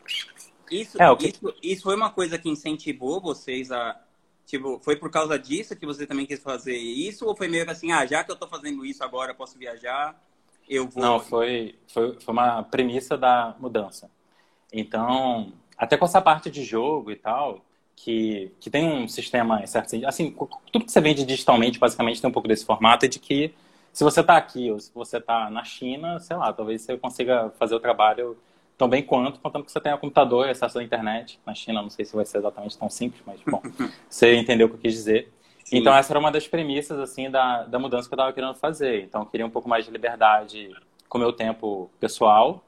Isso, 0.70 1.02
é, 1.02 1.16
que... 1.16 1.28
isso, 1.28 1.56
isso 1.64 1.84
foi 1.84 1.96
uma 1.96 2.10
coisa 2.10 2.38
que 2.38 2.50
incentivou 2.50 3.22
vocês 3.22 3.72
a. 3.72 4.00
Tipo, 4.46 4.80
foi 4.80 4.96
por 4.96 5.12
causa 5.12 5.38
disso 5.38 5.76
que 5.76 5.86
você 5.86 6.08
também 6.08 6.26
quis 6.26 6.42
fazer 6.42 6.78
isso? 6.78 7.26
Ou 7.26 7.36
foi 7.36 7.50
meio 7.50 7.66
que 7.66 7.72
assim, 7.72 7.92
ah, 7.92 8.06
já 8.06 8.24
que 8.24 8.32
eu 8.32 8.36
tô 8.36 8.48
fazendo 8.48 8.86
isso 8.86 9.04
agora, 9.04 9.32
eu 9.32 9.36
posso 9.36 9.58
viajar? 9.58 10.16
eu 10.68 10.88
vou. 10.88 11.02
Não, 11.02 11.20
foi, 11.20 11.80
foi, 11.88 12.20
foi 12.20 12.34
uma 12.34 12.64
premissa 12.64 13.18
da 13.18 13.56
mudança. 13.60 14.12
Então, 14.72 15.54
até 15.78 15.98
com 15.98 16.06
essa 16.06 16.22
parte 16.22 16.50
de 16.50 16.64
jogo 16.64 17.12
e 17.12 17.16
tal, 17.16 17.62
que, 17.96 18.52
que 18.60 18.70
tem 18.70 18.88
um 18.88 19.08
sistema 19.08 19.66
certo 19.66 19.96
assim, 20.06 20.36
tudo 20.72 20.86
que 20.86 20.92
você 20.92 21.02
vende 21.02 21.26
digitalmente 21.26 21.80
basicamente 21.80 22.22
tem 22.22 22.30
um 22.30 22.34
pouco 22.34 22.48
desse 22.48 22.66
formato 22.66 23.08
de 23.08 23.20
que 23.20 23.54
se 23.92 24.04
você 24.04 24.22
está 24.22 24.38
aqui 24.38 24.70
ou 24.70 24.80
se 24.80 24.92
você 24.94 25.18
está 25.18 25.50
na 25.50 25.64
China, 25.64 26.20
sei 26.20 26.36
lá, 26.36 26.54
talvez 26.54 26.84
você 26.84 26.96
consiga 26.98 27.52
fazer 27.58 27.74
o 27.74 27.80
trabalho 27.80 28.38
tão 28.78 28.88
bem 28.88 29.02
quanto, 29.02 29.40
contando 29.40 29.66
que 29.66 29.72
você 29.72 29.82
tenha 29.82 29.98
computador 29.98 30.46
e 30.46 30.52
acesso 30.52 30.78
à 30.78 30.84
internet. 30.84 31.40
Na 31.44 31.56
China, 31.56 31.82
não 31.82 31.90
sei 31.90 32.06
se 32.06 32.16
vai 32.16 32.24
ser 32.24 32.38
exatamente 32.38 32.78
tão 32.78 32.90
simples, 32.90 33.24
mas, 33.26 33.42
bom, 33.48 33.60
você 34.08 34.36
entendeu 34.36 34.68
o 34.68 34.70
que 34.70 34.76
eu 34.76 34.82
quis 34.82 34.94
dizer. 34.94 35.34
Sim. 35.66 35.78
Então, 35.78 35.96
essa 35.96 36.14
era 36.14 36.20
uma 36.20 36.32
das 36.32 36.48
premissas, 36.48 37.00
assim, 37.00 37.30
da, 37.32 37.64
da 37.64 37.80
mudança 37.80 38.08
que 38.08 38.14
eu 38.14 38.18
estava 38.18 38.32
querendo 38.32 38.54
fazer. 38.54 39.04
Então, 39.04 39.22
eu 39.22 39.26
queria 39.26 39.46
um 39.46 39.50
pouco 39.50 39.68
mais 39.68 39.84
de 39.84 39.92
liberdade 39.92 40.70
com 41.10 41.18
o 41.18 41.22
meu 41.22 41.34
tempo 41.34 41.90
pessoal. 42.00 42.64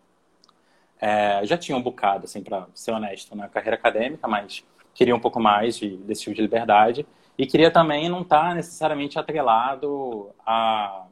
É, 1.00 1.42
já 1.46 1.58
tinha 1.58 1.78
um 1.78 1.82
bocado, 1.82 2.26
assim, 2.26 2.44
para 2.44 2.68
ser 2.74 2.92
honesto, 2.92 3.36
na 3.36 3.48
carreira 3.48 3.76
acadêmica, 3.76 4.28
mas 4.28 4.64
queria 4.94 5.16
um 5.16 5.20
pouco 5.20 5.40
mais 5.40 5.78
de, 5.78 5.96
desse 5.98 6.24
tipo 6.24 6.36
de 6.36 6.42
liberdade. 6.42 7.06
E 7.38 7.46
queria 7.46 7.72
também 7.72 8.10
não 8.10 8.22
estar 8.22 8.50
tá 8.50 8.54
necessariamente 8.54 9.18
atrelado 9.18 10.30
a, 10.46 11.06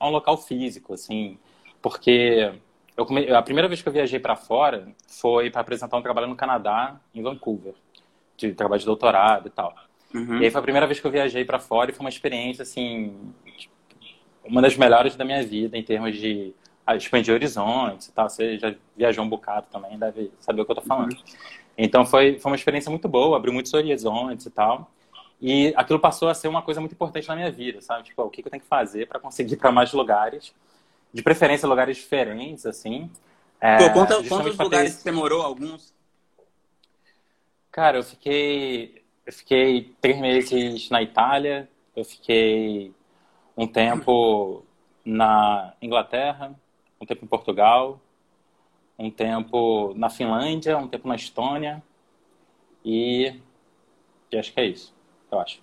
a 0.00 0.08
um 0.08 0.10
local 0.10 0.38
físico, 0.38 0.94
assim, 0.94 1.38
porque 1.82 2.54
eu 2.96 3.04
come... 3.04 3.30
a 3.30 3.42
primeira 3.42 3.68
vez 3.68 3.82
que 3.82 3.88
eu 3.88 3.92
viajei 3.92 4.18
para 4.18 4.36
fora 4.36 4.88
foi 5.06 5.50
para 5.50 5.60
apresentar 5.60 5.96
um 5.96 6.02
trabalho 6.02 6.26
no 6.26 6.36
Canadá, 6.36 6.98
em 7.14 7.22
Vancouver, 7.22 7.74
de 8.36 8.54
trabalho 8.54 8.80
de 8.80 8.86
doutorado 8.86 9.48
e 9.48 9.50
tal. 9.50 9.74
Uhum. 10.14 10.38
E 10.38 10.44
aí 10.44 10.50
foi 10.50 10.60
a 10.60 10.62
primeira 10.62 10.86
vez 10.86 11.00
que 11.00 11.06
eu 11.06 11.10
viajei 11.10 11.44
para 11.44 11.58
fora 11.58 11.90
e 11.90 11.94
foi 11.94 12.04
uma 12.04 12.08
experiência 12.08 12.62
assim, 12.62 13.14
uma 14.44 14.62
das 14.62 14.76
melhores 14.76 15.16
da 15.16 15.24
minha 15.24 15.42
vida 15.42 15.76
em 15.76 15.82
termos 15.82 16.16
de 16.16 16.54
expandir 16.88 17.32
horizontes 17.32 18.08
e 18.08 18.12
tal. 18.12 18.28
Você 18.28 18.58
já 18.58 18.74
viajou 18.96 19.24
um 19.24 19.28
bocado 19.28 19.66
também, 19.70 19.98
deve 19.98 20.30
saber 20.40 20.62
o 20.62 20.64
que 20.64 20.70
eu 20.70 20.76
tô 20.76 20.82
falando. 20.82 21.12
Uhum. 21.12 21.22
Então 21.76 22.04
foi, 22.04 22.38
foi 22.38 22.52
uma 22.52 22.56
experiência 22.56 22.90
muito 22.90 23.08
boa, 23.08 23.36
abriu 23.36 23.52
muitos 23.52 23.72
horizontes 23.72 24.46
e 24.46 24.50
tal. 24.50 24.90
E 25.40 25.74
aquilo 25.76 25.98
passou 25.98 26.28
a 26.28 26.34
ser 26.34 26.48
uma 26.48 26.62
coisa 26.62 26.80
muito 26.80 26.92
importante 26.92 27.28
na 27.28 27.36
minha 27.36 27.50
vida, 27.50 27.80
sabe? 27.80 28.04
Tipo, 28.04 28.22
o 28.22 28.30
que 28.30 28.40
eu 28.40 28.50
tenho 28.50 28.62
que 28.62 28.68
fazer 28.68 29.06
para 29.06 29.18
conseguir 29.18 29.54
ir 29.54 29.56
para 29.56 29.72
mais 29.72 29.92
lugares 29.92 30.54
de 31.12 31.22
preferência 31.22 31.68
lugares 31.68 31.96
diferentes, 31.96 32.66
assim. 32.66 33.10
É, 33.60 33.76
Pô, 33.78 33.90
conta, 33.92 34.22
quantos 34.24 34.58
lugares 34.58 34.96
ter... 34.96 35.02
você 35.02 35.10
morou, 35.12 35.42
alguns? 35.42 35.94
Cara, 37.70 37.98
eu 37.98 38.02
fiquei, 38.02 39.02
eu 39.24 39.32
fiquei 39.32 39.94
três 40.00 40.18
meses 40.18 40.90
na 40.90 41.02
Itália, 41.02 41.68
eu 41.94 42.04
fiquei 42.04 42.92
um 43.56 43.66
tempo 43.66 44.64
na 45.04 45.74
Inglaterra, 45.80 46.54
um 47.00 47.06
tempo 47.06 47.24
em 47.24 47.28
Portugal, 47.28 48.00
um 48.98 49.10
tempo 49.10 49.92
na 49.96 50.08
Finlândia, 50.08 50.78
um 50.78 50.88
tempo 50.88 51.08
na 51.08 51.16
Estônia 51.16 51.82
e, 52.84 53.34
e 54.30 54.36
acho 54.36 54.52
que 54.52 54.60
é 54.60 54.66
isso, 54.66 54.94
eu 55.30 55.40
acho. 55.40 55.60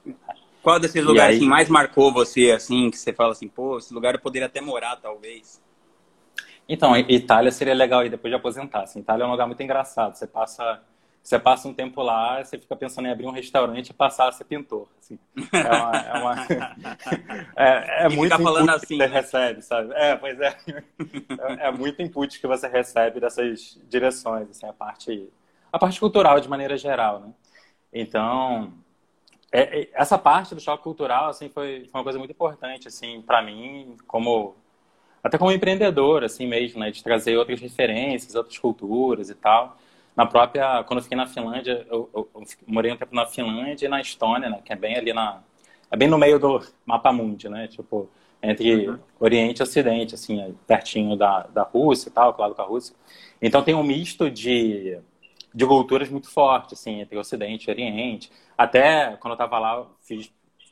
Qual 0.61 0.79
desses 0.79 1.03
lugares 1.03 1.35
aí... 1.35 1.39
que 1.41 1.47
mais 1.47 1.69
marcou 1.69 2.13
você, 2.13 2.51
assim, 2.51 2.91
que 2.91 2.97
você 2.97 3.11
fala 3.11 3.31
assim, 3.31 3.47
pô, 3.47 3.77
esse 3.77 3.93
lugar 3.93 4.13
eu 4.13 4.21
poderia 4.21 4.45
até 4.45 4.61
morar, 4.61 4.95
talvez? 4.97 5.61
Então, 6.69 6.95
Itália 6.95 7.51
seria 7.51 7.73
legal 7.73 8.01
aí 8.01 8.09
depois 8.09 8.31
de 8.31 8.35
aposentar. 8.35 8.83
Assim, 8.83 9.00
Itália 9.00 9.23
é 9.23 9.27
um 9.27 9.31
lugar 9.31 9.45
muito 9.45 9.61
engraçado. 9.61 10.15
Você 10.15 10.25
passa, 10.25 10.81
você 11.24 11.38
passa 11.38 11.68
um 11.68 11.74
tempo 11.74 12.01
lá, 12.01 12.44
você 12.44 12.58
fica 12.58 12.75
pensando 12.75 13.08
em 13.08 13.12
abrir 13.12 13.28
um 13.28 13.32
restaurante 13.32 13.90
e 13.90 13.94
passar 13.94 14.28
a 14.28 14.32
ser 14.32 14.44
pintor. 14.46 14.88
Assim. 15.00 15.20
É, 15.54 15.70
uma, 15.70 15.98
é, 15.98 16.13
uma... 16.20 16.36
é, 17.56 18.06
é 18.06 18.10
muito 18.10 18.34
input 18.34 18.72
assim, 18.72 18.88
que 18.88 18.96
você 18.96 18.98
né? 18.98 19.06
recebe, 19.06 19.62
sabe? 19.62 19.94
É, 19.94 20.16
pois 20.16 20.40
é. 20.40 20.58
é. 20.58 21.68
É 21.68 21.72
muito 21.72 22.01
input 22.01 22.40
que 22.40 22.48
você 22.48 22.68
recebe 22.68 23.20
dessas 23.20 23.80
direções, 23.88 24.50
assim, 24.50 24.66
a 24.66 24.74
parte, 24.74 25.30
a 25.72 25.78
parte 25.78 26.00
cultural 26.00 26.40
de 26.40 26.50
maneira 26.50 26.75
geral, 26.75 27.20
né? 27.20 27.34
Então, 27.94 28.74
é, 29.51 29.82
é, 29.82 29.90
essa 29.94 30.18
parte 30.18 30.56
do 30.56 30.62
choque 30.62 30.84
cultural 30.84 31.30
assim 31.30 31.50
foi, 31.50 31.88
foi 31.92 32.00
uma 32.00 32.04
coisa 32.04 32.18
muito 32.18 32.32
importante 32.32 32.88
assim 32.88 33.22
para 33.22 33.42
mim 33.42 33.98
como 34.08 34.56
até 35.22 35.38
como 35.38 35.51
empreendedor 35.51 36.24
assim 36.24 36.48
mesmo 36.48 36.80
né 36.80 36.90
de 36.90 37.04
trazer 37.04 37.36
outras 37.36 37.60
referências 37.60 38.34
outras 38.34 38.58
culturas 38.58 39.30
e 39.30 39.36
tal 39.36 39.78
na 40.15 40.25
própria 40.25 40.84
quando 40.84 41.00
eu 41.00 41.03
fiquei 41.03 41.18
na 41.18 41.27
Finlândia 41.27 41.86
eu, 41.89 42.10
eu, 42.13 42.30
eu 42.34 42.44
morei 42.68 42.91
um 42.91 42.98
tempo 42.98 43.15
na 43.15 43.25
Finlândia 43.25 43.86
e 43.86 43.89
na 43.89 44.01
Estônia 44.01 44.50
né 44.50 44.62
que 44.63 44.74
é 44.74 44.75
bem 44.75 44.96
ali 44.96 45.13
na 45.13 45.41
é 45.89 45.98
bem 45.98 46.08
no 46.08 46.18
meio 46.18 46.39
do 46.39 46.62
mapa 46.86 47.12
mundi 47.12 47.48
né 47.50 47.68
tipo 47.68 48.10
entre 48.44 48.89
uhum. 48.89 49.00
Oriente 49.20 49.60
e 49.60 49.63
Ocidente 49.63 50.15
assim 50.15 50.56
pertinho 50.65 51.15
da, 51.15 51.44
da 51.44 51.63
Rússia 51.63 52.10
e 52.10 52.12
tal 52.12 52.34
claro 52.34 52.56
com 52.56 52.62
a 52.62 52.65
Rússia 52.65 52.96
então 53.41 53.63
tem 53.63 53.75
um 53.75 53.84
misto 53.84 54.30
de 54.30 55.00
de 55.53 55.65
culturas 55.65 56.10
muito 56.10 56.30
forte, 56.30 56.74
assim, 56.74 57.01
entre 57.01 57.18
Ocidente 57.18 57.68
e 57.68 57.72
Oriente. 57.72 58.32
Até 58.58 59.18
quando 59.18 59.34
eu 59.34 59.36
estava 59.36 59.60
lá, 59.60 59.86
fiz, 60.01 60.32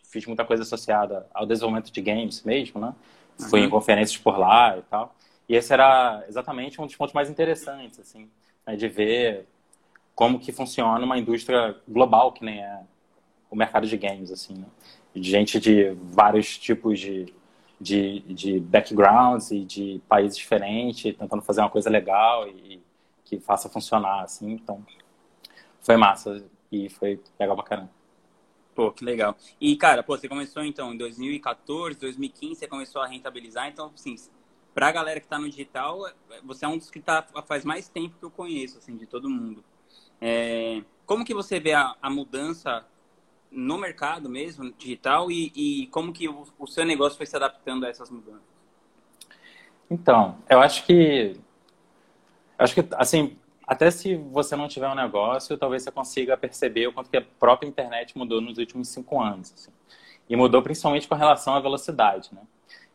fiz 0.10 0.25
muita 0.25 0.46
coisa 0.46 0.63
associada 0.63 1.27
ao 1.34 1.46
desenvolvimento 1.46 1.91
de 1.91 2.01
games 2.01 2.43
mesmo, 2.43 2.79
né? 2.79 2.96
Fui 3.50 3.62
uhum. 3.62 3.67
em 3.67 3.69
conferências 3.69 4.17
por 4.17 4.38
lá 4.38 4.77
e 4.77 4.81
tal. 4.84 5.13
E 5.48 5.55
esse 5.55 5.74
era 5.74 6.24
exatamente 6.27 6.79
um 6.81 6.86
dos 6.86 6.96
pontos 6.96 7.13
mais 7.13 7.29
interessantes, 7.29 8.00
assim, 8.00 8.29
né? 8.71 8.75
de 8.75 8.88
ver 8.88 9.45
como 10.15 10.39
que 10.39 10.51
funciona 10.51 11.03
uma 11.03 11.17
indústria 11.17 11.75
global, 11.88 12.31
que 12.31 12.43
nem 12.43 12.59
é 12.59 12.81
o 13.49 13.55
mercado 13.55 13.88
de 13.88 13.97
games, 13.97 14.31
assim, 14.31 14.55
né? 14.55 14.65
De 15.13 15.29
gente 15.29 15.59
de 15.59 15.91
vários 15.91 16.57
tipos 16.57 16.99
de, 16.99 17.33
de, 17.79 18.19
de 18.21 18.59
backgrounds 18.59 19.51
e 19.51 19.63
de 19.63 20.01
países 20.07 20.38
diferentes, 20.38 21.15
tentando 21.15 21.41
fazer 21.41 21.61
uma 21.61 21.69
coisa 21.69 21.89
legal 21.89 22.47
e 22.47 22.81
que 23.25 23.39
faça 23.39 23.69
funcionar, 23.69 24.23
assim. 24.23 24.51
Então, 24.51 24.85
foi 25.81 25.97
massa 25.97 26.43
e 26.71 26.89
foi 26.89 27.19
legal 27.39 27.55
pra 27.55 27.65
caramba. 27.65 27.89
Pô, 28.75 28.91
que 28.91 29.03
legal. 29.03 29.35
E, 29.59 29.75
cara, 29.75 30.03
pô, 30.03 30.17
você 30.17 30.27
começou, 30.27 30.63
então, 30.63 30.93
em 30.93 30.97
2014, 30.97 31.97
2015, 31.99 32.55
você 32.55 32.67
começou 32.67 33.01
a 33.01 33.07
rentabilizar. 33.07 33.67
Então, 33.67 33.91
assim, 33.93 34.15
pra 34.73 34.91
galera 34.91 35.19
que 35.19 35.27
tá 35.27 35.38
no 35.38 35.49
digital, 35.49 35.99
você 36.43 36.65
é 36.65 36.67
um 36.67 36.77
dos 36.77 36.89
que 36.89 36.99
tá 36.99 37.25
faz 37.47 37.65
mais 37.65 37.88
tempo 37.88 38.15
que 38.17 38.25
eu 38.25 38.31
conheço, 38.31 38.77
assim, 38.77 38.95
de 38.95 39.05
todo 39.05 39.29
mundo. 39.29 39.63
É, 40.21 40.81
como 41.05 41.25
que 41.25 41.33
você 41.33 41.59
vê 41.59 41.73
a, 41.73 41.95
a, 42.01 42.09
mudança 42.09 42.85
no 43.51 43.77
mercado 43.77 44.29
mesmo, 44.29 44.71
digital, 44.73 45.31
e, 45.31 45.51
e 45.55 45.88
como 45.88 46.13
que 46.13 46.27
o, 46.27 46.45
o 46.57 46.67
seu 46.67 46.85
negócio 46.85 47.17
foi 47.17 47.25
se 47.25 47.35
adaptando 47.35 47.85
a 47.85 47.89
essas 47.89 48.09
mudanças? 48.09 48.47
Então, 49.89 50.38
eu 50.49 50.59
acho 50.59 50.85
que 50.85 51.39
Acho 52.59 52.75
que, 52.75 52.85
assim, 52.97 53.38
até 53.65 53.89
se 53.89 54.15
você 54.15 54.53
não 54.53 54.67
tiver 54.67 54.89
um 54.89 54.95
negócio, 54.95 55.57
talvez 55.57 55.81
você 55.81 55.91
consiga 55.91 56.35
perceber 56.35 56.88
o 56.88 56.93
quanto 56.93 57.09
que 57.09 57.15
a 57.15 57.21
própria 57.21 57.69
internet 57.69 58.17
mudou 58.17 58.41
nos 58.41 58.57
últimos 58.57 58.89
cinco 58.89 59.21
anos. 59.21 59.53
Assim. 59.53 59.71
E 60.27 60.35
mudou 60.35 60.61
principalmente 60.61 61.07
com 61.07 61.15
relação 61.15 61.55
à 61.55 61.61
velocidade, 61.61 62.29
né? 62.33 62.41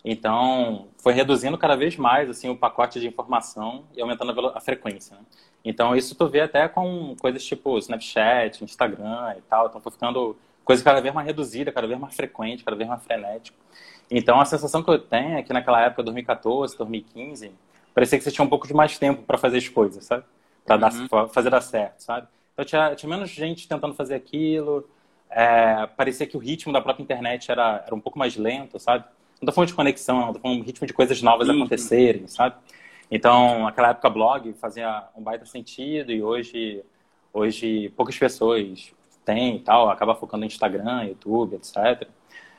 Então, 0.05 0.89
foi 0.99 1.15
reduzindo 1.15 1.57
cada 1.57 1.75
vez 1.77 1.97
mais 1.97 2.29
assim 2.29 2.51
o 2.51 2.57
pacote 2.57 3.01
de 3.01 3.09
informação 3.09 3.85
e 3.97 4.03
aumentando 4.03 4.49
a, 4.49 4.61
frequência. 4.61 5.17
Né? 5.17 5.23
Então, 5.65 5.97
isso 5.97 6.15
tu 6.15 6.29
vê 6.29 6.41
até 6.41 6.69
com 6.69 7.17
coisas 7.19 7.43
tipo 7.43 7.79
Snapchat, 7.79 8.63
Instagram 8.63 9.35
e 9.39 9.41
tal. 9.43 9.69
Então, 9.69 9.81
foi 9.81 9.91
ficando 9.91 10.37
coisa 10.63 10.85
cada 10.85 11.01
vez 11.01 11.15
mais 11.15 11.27
reduzida, 11.27 11.73
cada 11.73 11.87
vez 11.87 11.99
mais 11.99 12.15
frequente, 12.15 12.63
cada 12.63 12.77
vez 12.77 12.89
mais 12.89 13.03
frenético. 13.03 13.57
Então, 14.11 14.39
a 14.39 14.45
sensação 14.45 14.83
que 14.83 14.91
eu 14.91 14.99
tenho 14.99 15.39
é 15.39 15.43
que 15.43 15.53
naquela 15.53 15.81
época, 15.81 16.03
2014, 16.03 16.77
2015, 16.77 17.53
parecia 17.95 18.19
que 18.19 18.25
você 18.25 18.31
tinha 18.31 18.45
um 18.45 18.49
pouco 18.49 18.67
de 18.67 18.75
mais 18.75 18.99
tempo 18.99 19.23
para 19.23 19.39
fazer 19.39 19.57
as 19.57 19.69
coisas, 19.69 20.05
sabe? 20.05 20.25
Para 20.67 20.89
uhum. 20.89 21.29
fazer 21.29 21.49
dar 21.49 21.61
certo, 21.63 22.01
sabe? 22.01 22.27
Então 22.53 22.65
tinha, 22.65 22.95
tinha 22.95 23.09
menos 23.09 23.31
gente 23.31 23.67
tentando 23.67 23.95
fazer 23.95 24.15
aquilo. 24.15 24.89
É, 25.31 25.87
parecia 25.97 26.27
que 26.27 26.37
o 26.37 26.41
ritmo 26.41 26.73
da 26.73 26.81
própria 26.81 27.03
internet 27.03 27.51
era, 27.51 27.83
era 27.87 27.95
um 27.95 28.01
pouco 28.01 28.19
mais 28.19 28.37
lento, 28.37 28.79
sabe? 28.79 29.05
Não 29.41 29.47
tô 29.47 29.53
falando 29.53 29.69
de 29.69 29.75
conexão, 29.75 30.27
não 30.27 30.33
tô 30.33 30.41
falando 30.41 30.61
de 30.61 30.67
ritmo 30.67 30.87
de 30.87 30.93
coisas 30.93 31.21
novas 31.23 31.49
uhum. 31.49 31.57
acontecerem, 31.57 32.27
sabe? 32.27 32.57
Então, 33.11 33.65
naquela 33.65 33.91
época, 33.91 34.11
blog 34.11 34.53
fazia 34.55 35.05
um 35.17 35.23
baita 35.23 35.45
sentido 35.45 36.11
e 36.11 36.23
hoje, 36.23 36.83
hoje 37.33 37.91
poucas 37.91 38.19
pessoas 38.19 38.93
têm 39.25 39.57
e 39.57 39.61
tal, 39.61 39.91
acaba 39.91 40.15
focando 40.15 40.45
em 40.45 40.49
Instagram, 40.49 41.05
YouTube, 41.05 41.57
etc. 41.57 42.09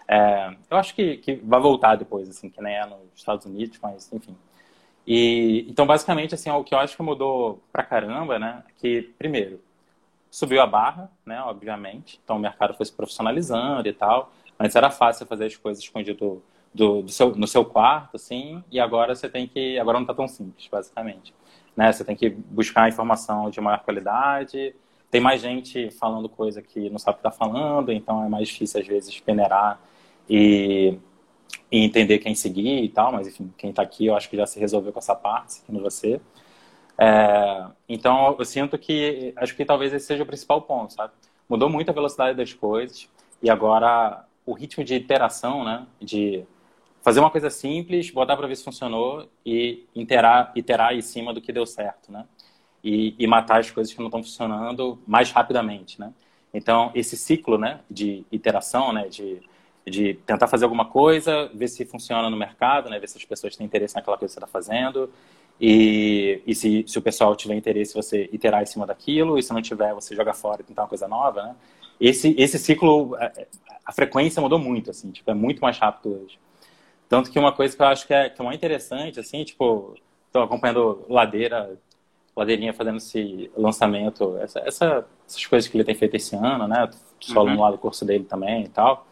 É, 0.08 0.56
eu 0.70 0.78
acho 0.78 0.94
que, 0.94 1.18
que 1.18 1.36
vai 1.36 1.60
voltar 1.60 1.96
depois, 1.96 2.30
assim, 2.30 2.50
que 2.50 2.62
nem 2.62 2.76
é 2.76 2.86
nos 2.86 3.00
Estados 3.16 3.46
Unidos, 3.46 3.80
mas 3.82 4.12
enfim. 4.14 4.36
E, 5.08 5.66
então, 5.70 5.86
basicamente, 5.86 6.34
assim, 6.36 6.50
o 6.50 6.64
que 6.64 6.74
eu 6.74 6.80
acho 6.80 6.96
que 6.96 7.04
mudou 7.04 7.62
pra 7.72 7.84
caramba, 7.84 8.40
né? 8.40 8.64
Que, 8.78 9.14
primeiro, 9.18 9.62
subiu 10.32 10.62
a 10.62 10.68
barra, 10.68 11.12
né? 11.26 11.42
Obviamente. 11.42 12.20
Então, 12.24 12.38
o 12.38 12.40
mercado 12.40 12.74
foi 12.74 12.86
se 12.86 12.92
profissionalizando 12.92 13.88
e 13.88 13.94
tal. 13.94 14.32
Antes 14.60 14.76
era 14.76 14.90
fácil 14.90 15.26
fazer 15.26 15.46
as 15.46 15.56
coisas 15.56 15.84
escondido 15.84 16.42
do, 16.76 17.02
do 17.04 17.12
seu, 17.12 17.36
no 17.36 17.48
seu 17.48 17.64
quarto, 17.66 18.16
assim. 18.16 18.64
E 18.72 18.80
agora 18.80 19.16
você 19.16 19.30
tem 19.30 19.48
que... 19.48 19.80
Agora 19.80 20.00
não 20.00 20.06
tá 20.06 20.14
tão 20.14 20.28
simples, 20.28 20.68
basicamente. 20.68 21.34
Né? 21.76 21.92
Você 21.92 22.04
tem 22.04 22.16
que 22.16 22.30
buscar 22.30 22.90
informação 22.90 23.50
de 23.50 23.60
maior 23.62 23.80
qualidade. 23.84 24.76
Tem 25.10 25.22
mais 25.22 25.42
gente 25.42 25.90
falando 25.92 26.28
coisa 26.28 26.62
que 26.62 26.90
não 26.90 27.00
sabe 27.00 27.16
o 27.16 27.18
que 27.18 27.24
tá 27.24 27.32
falando. 27.32 27.92
Então, 27.92 28.24
é 28.24 28.30
mais 28.30 28.48
difícil, 28.48 28.82
às 28.82 28.88
vezes, 28.88 29.20
peneirar 29.20 29.80
e 30.30 30.98
e 31.72 31.84
entender 31.84 32.20
quem 32.20 32.36
seguir 32.36 32.84
e 32.84 32.90
tal, 32.90 33.12
mas 33.12 33.28
enfim, 33.28 33.54
quem 33.58 33.70
está 33.70 33.82
aqui 33.82 34.06
eu 34.06 34.16
acho 34.16 34.30
que 34.30 34.38
já 34.38 34.46
se 34.46 34.60
resolveu 34.60 34.94
com 34.94 35.00
essa 35.00 35.16
parte, 35.16 35.54
seguindo 35.54 35.82
você. 35.82 36.22
É, 36.98 37.66
então 37.90 38.36
eu 38.38 38.46
sinto 38.46 38.78
que 38.78 39.34
acho 39.36 39.56
que 39.56 39.66
talvez 39.66 39.94
esse 39.94 40.06
seja 40.06 40.24
o 40.24 40.26
principal 40.26 40.62
ponto, 40.62 40.94
sabe? 40.94 41.14
Mudou 41.50 41.70
muito 41.70 41.90
a 41.90 41.94
velocidade 41.94 42.38
das 42.38 42.54
coisas 42.54 43.10
e 43.42 43.50
agora 43.50 44.26
o 44.46 44.54
ritmo 44.54 44.84
de 44.84 44.96
iteração, 44.96 45.64
né? 45.64 45.86
De 46.00 46.46
fazer 47.06 47.20
uma 47.20 47.30
coisa 47.30 47.52
simples, 47.52 48.10
botar 48.10 48.36
para 48.36 48.48
ver 48.48 48.56
se 48.56 48.64
funcionou 48.64 49.30
e 49.46 49.86
iterar, 49.94 50.52
iterar 50.56 50.96
em 50.96 51.02
cima 51.02 51.32
do 51.32 51.40
que 51.40 51.54
deu 51.54 51.64
certo, 51.64 52.12
né? 52.12 52.26
E, 52.84 53.14
e 53.20 53.28
matar 53.28 53.60
as 53.60 53.70
coisas 53.70 53.94
que 53.94 54.00
não 54.00 54.08
estão 54.08 54.24
funcionando 54.24 55.00
mais 55.06 55.32
rapidamente, 55.32 56.00
né? 56.00 56.12
Então 56.52 56.92
esse 56.96 57.16
ciclo, 57.16 57.60
né? 57.60 57.82
De 57.90 58.26
iteração, 58.32 58.92
né? 58.92 59.08
De 59.08 59.40
de 59.88 60.16
tentar 60.26 60.48
fazer 60.48 60.66
alguma 60.66 60.86
coisa, 60.86 61.48
ver 61.54 61.68
se 61.68 61.86
funciona 61.86 62.28
no 62.28 62.36
mercado, 62.36 62.90
né? 62.90 62.98
ver 62.98 63.08
se 63.08 63.20
as 63.20 63.24
pessoas 63.24 63.56
têm 63.56 63.68
interesse 63.68 63.94
naquela 63.94 64.18
coisa 64.18 64.34
que 64.34 64.40
você 64.40 64.44
está 64.44 64.52
fazendo. 64.52 65.12
E, 65.62 66.42
e 66.46 66.56
se, 66.56 66.84
se, 66.88 66.98
o 66.98 67.02
pessoal 67.04 67.36
tiver 67.36 67.54
interesse, 67.54 67.94
você 67.94 68.28
iterar 68.34 68.64
em 68.64 68.66
cima 68.66 68.88
daquilo. 68.88 69.38
E 69.38 69.44
se 69.44 69.54
não 69.54 69.62
tiver, 69.62 69.94
você 69.94 70.16
joga 70.16 70.34
fora 70.34 70.62
e 70.62 70.64
tentar 70.64 70.82
uma 70.82 70.88
coisa 70.88 71.08
nova. 71.08 71.44
Né? 71.44 71.56
Esse, 72.02 72.36
esse 72.36 72.58
ciclo, 72.58 73.16
a, 73.16 73.32
a, 73.86 73.92
frequência 73.92 74.42
mudou 74.42 74.58
muito, 74.58 74.90
assim, 74.90 75.12
tipo, 75.12 75.30
é 75.30 75.36
muito 75.36 75.62
mais 75.62 75.78
rápido 75.78 76.20
hoje. 76.24 76.40
Tanto 77.08 77.32
que 77.32 77.40
uma 77.40 77.52
coisa 77.52 77.76
que 77.76 77.82
eu 77.82 77.88
acho 77.88 78.08
que 78.08 78.14
é, 78.14 78.30
que 78.30 78.42
é 78.42 78.44
muito 78.44 78.58
interessante, 78.58 79.20
assim, 79.20 79.44
tipo, 79.44 79.96
estou 80.28 80.44
acompanhando 80.44 81.06
Ladeira, 81.08 81.78
Ladeirinha 82.36 82.74
fazendo 82.74 82.98
esse 82.98 83.50
lançamento, 83.56 84.38
essa, 84.38 84.60
essa, 84.60 85.08
essas 85.28 85.46
coisas 85.46 85.70
que 85.70 85.78
ele 85.78 85.84
tem 85.84 85.96
feito 85.96 86.16
esse 86.16 86.36
ano, 86.36 86.68
né? 86.68 86.90
Só 87.20 87.44
uhum. 87.44 87.60
lá 87.60 87.72
do 87.72 87.78
curso 87.78 88.04
dele 88.04 88.26
também 88.26 88.64
e 88.64 88.70
tal. 88.70 89.08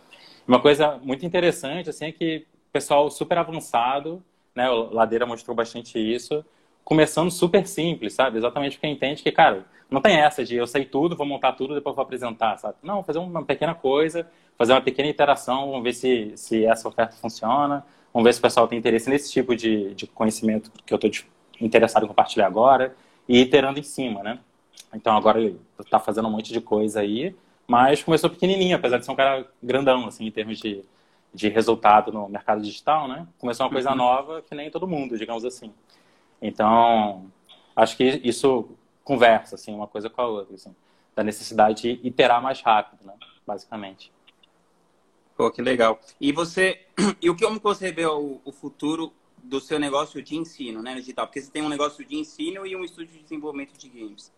Uma 0.48 0.60
coisa 0.60 1.00
muito 1.02 1.26
interessante, 1.26 1.90
assim, 1.90 2.06
é 2.06 2.12
que 2.12 2.46
pessoal 2.72 3.10
super 3.10 3.38
avançado, 3.38 4.22
né, 4.56 4.70
o 4.70 4.92
Ladeira 4.92 5.26
mostrou 5.26 5.56
bastante 5.56 5.98
isso, 5.98 6.44
começando 6.84 7.32
super 7.32 7.66
simples, 7.66 8.14
sabe? 8.14 8.38
Exatamente 8.38 8.76
porque 8.76 8.88
entende 8.88 9.24
que, 9.24 9.32
cara, 9.32 9.64
não 9.90 10.02
tem 10.02 10.18
essa 10.18 10.44
de 10.44 10.56
eu 10.56 10.68
sei 10.68 10.84
tudo, 10.84 11.16
vou 11.16 11.26
montar 11.26 11.54
tudo, 11.54 11.76
depois 11.76 11.96
vou 11.96 12.04
apresentar, 12.04 12.58
sabe? 12.58 12.76
Não, 12.82 13.04
fazer 13.04 13.20
uma 13.20 13.46
pequena 13.46 13.76
coisa, 13.76 14.28
fazer 14.58 14.74
uma 14.74 14.82
pequena 14.82 15.10
interação, 15.10 15.70
vamos 15.72 15.84
ver 15.84 15.94
se, 15.94 16.34
se 16.36 16.66
essa 16.66 16.88
oferta 16.88 17.16
funciona, 17.16 17.86
vamos 18.14 18.26
ver 18.26 18.34
se 18.34 18.40
o 18.40 18.42
pessoal 18.42 18.68
tem 18.68 18.78
interesse 18.78 19.10
nesse 19.10 19.32
tipo 19.32 19.56
de, 19.56 19.94
de 19.96 20.08
conhecimento 20.08 20.72
que 20.86 20.94
eu 20.94 20.96
estou 20.96 21.10
interessado 21.60 22.04
em 22.04 22.08
compartilhar 22.08 22.48
agora, 22.48 22.96
e 23.28 23.40
iterando 23.42 23.80
em 23.80 23.84
cima, 23.84 24.22
né? 24.22 24.40
Então 24.94 25.16
agora 25.16 25.40
ele 25.40 25.60
está 25.80 26.00
fazendo 26.00 26.28
um 26.28 26.32
monte 26.32 26.52
de 26.52 26.62
coisa 26.62 27.00
aí, 27.00 27.36
mas 27.68 28.04
começou 28.04 28.30
pequenininho, 28.30 28.76
apesar 28.76 28.98
de 28.98 29.06
ser 29.06 29.12
um 29.12 29.16
cara 29.16 29.48
grandão, 29.62 30.06
assim, 30.08 30.26
em 30.26 30.32
termos 30.32 30.60
de, 30.60 30.84
de 31.34 31.50
resultado 31.50 32.12
no 32.12 32.28
mercado 32.28 32.62
digital, 32.62 33.08
né? 33.08 33.28
Começou 33.40 33.66
uma 33.66 33.72
coisa 33.72 33.92
uhum. 33.92 33.96
nova 33.96 34.42
que 34.42 34.54
nem 34.54 34.70
todo 34.70 34.88
mundo, 34.88 35.18
digamos 35.18 35.46
assim. 35.46 35.74
Então, 36.42 37.26
acho 37.76 37.96
que 37.96 38.22
isso 38.24 38.70
conversa, 39.04 39.56
assim, 39.56 39.74
uma 39.74 39.88
coisa 39.88 40.10
com 40.10 40.22
a 40.22 40.28
outra, 40.28 40.56
assim, 40.56 40.76
da 41.16 41.24
necessidade 41.24 41.82
de 41.82 42.08
iterar 42.08 42.42
mais 42.42 42.62
rápido, 42.62 43.06
né? 43.06 43.14
Basicamente. 43.48 44.12
Pô, 45.44 45.52
que 45.52 45.62
legal. 45.62 46.00
E 46.22 46.32
você, 46.32 46.80
e 47.22 47.30
o 47.30 47.36
que 47.36 47.44
como 47.44 47.60
você 47.60 47.92
vê 47.92 48.06
o, 48.06 48.40
o 48.46 48.52
futuro 48.54 49.12
do 49.44 49.60
seu 49.60 49.78
negócio 49.78 50.22
de 50.22 50.38
ensino, 50.38 50.82
né, 50.82 50.96
digital? 50.96 51.28
Porque 51.28 51.42
você 51.42 51.52
tem 51.52 51.62
um 51.62 51.68
negócio 51.68 52.06
de 52.06 52.16
ensino 52.16 52.66
e 52.66 52.74
um 52.78 52.84
estúdio 52.86 53.18
de 53.18 53.24
desenvolvimento 53.24 53.78
de 53.78 53.90
games. 53.90 54.32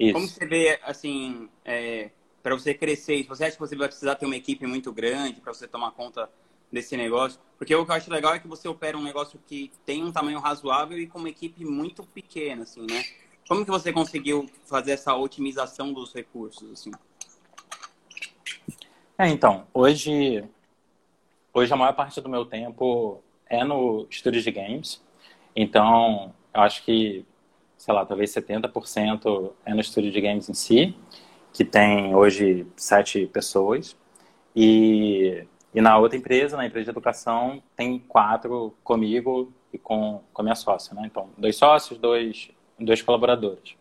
Isso. 0.00 0.12
Como 0.12 0.26
você 0.26 0.44
vê, 0.44 0.80
assim, 0.82 1.48
é, 1.64 2.10
para 2.42 2.56
você 2.56 2.74
crescer? 2.74 3.24
Você 3.28 3.44
acha 3.44 3.52
que 3.52 3.60
você 3.60 3.76
vai 3.76 3.86
precisar 3.86 4.16
ter 4.16 4.26
uma 4.26 4.34
equipe 4.34 4.66
muito 4.66 4.92
grande 4.92 5.40
para 5.40 5.54
você 5.54 5.68
tomar 5.68 5.92
conta 5.92 6.28
desse 6.72 6.96
negócio? 6.96 7.38
Porque 7.56 7.72
o 7.72 7.86
que 7.86 7.92
eu 7.92 7.94
acho 7.94 8.10
legal 8.10 8.34
é 8.34 8.40
que 8.40 8.48
você 8.48 8.66
opera 8.66 8.98
um 8.98 9.04
negócio 9.04 9.38
que 9.46 9.70
tem 9.86 10.02
um 10.02 10.10
tamanho 10.10 10.40
razoável 10.40 10.98
e 10.98 11.06
com 11.06 11.20
uma 11.20 11.28
equipe 11.28 11.64
muito 11.64 12.02
pequena, 12.02 12.64
assim, 12.64 12.84
né? 12.90 13.04
Como 13.46 13.64
que 13.64 13.70
você 13.70 13.92
conseguiu 13.92 14.50
fazer 14.64 14.90
essa 14.92 15.14
otimização 15.14 15.92
dos 15.92 16.12
recursos, 16.12 16.72
assim? 16.72 16.90
É, 19.20 19.28
então, 19.28 19.66
hoje, 19.74 20.42
hoje 21.52 21.70
a 21.70 21.76
maior 21.76 21.92
parte 21.92 22.18
do 22.22 22.28
meu 22.30 22.46
tempo 22.46 23.22
é 23.50 23.62
no 23.62 24.06
estúdio 24.08 24.40
de 24.40 24.50
games. 24.50 25.04
Então, 25.54 26.32
eu 26.54 26.62
acho 26.62 26.82
que, 26.82 27.26
sei 27.76 27.92
lá, 27.92 28.06
talvez 28.06 28.30
70% 28.30 29.52
é 29.66 29.74
no 29.74 29.80
estúdio 29.82 30.10
de 30.10 30.18
games 30.22 30.48
em 30.48 30.54
si 30.54 30.96
que 31.52 31.66
tem 31.66 32.14
hoje 32.14 32.66
sete 32.74 33.26
pessoas. 33.26 33.94
E, 34.56 35.44
e 35.74 35.82
na 35.82 35.98
outra 35.98 36.16
empresa, 36.16 36.56
na 36.56 36.64
empresa 36.64 36.84
de 36.84 36.90
educação, 36.90 37.62
tem 37.76 37.98
quatro 37.98 38.74
comigo 38.82 39.52
e 39.70 39.76
com, 39.76 40.22
com 40.32 40.40
a 40.40 40.44
minha 40.44 40.56
sócia, 40.56 40.94
né? 40.94 41.02
Então, 41.04 41.28
dois 41.36 41.56
sócios, 41.56 41.98
dois, 41.98 42.50
dois 42.78 43.02
colaboradores. 43.02 43.76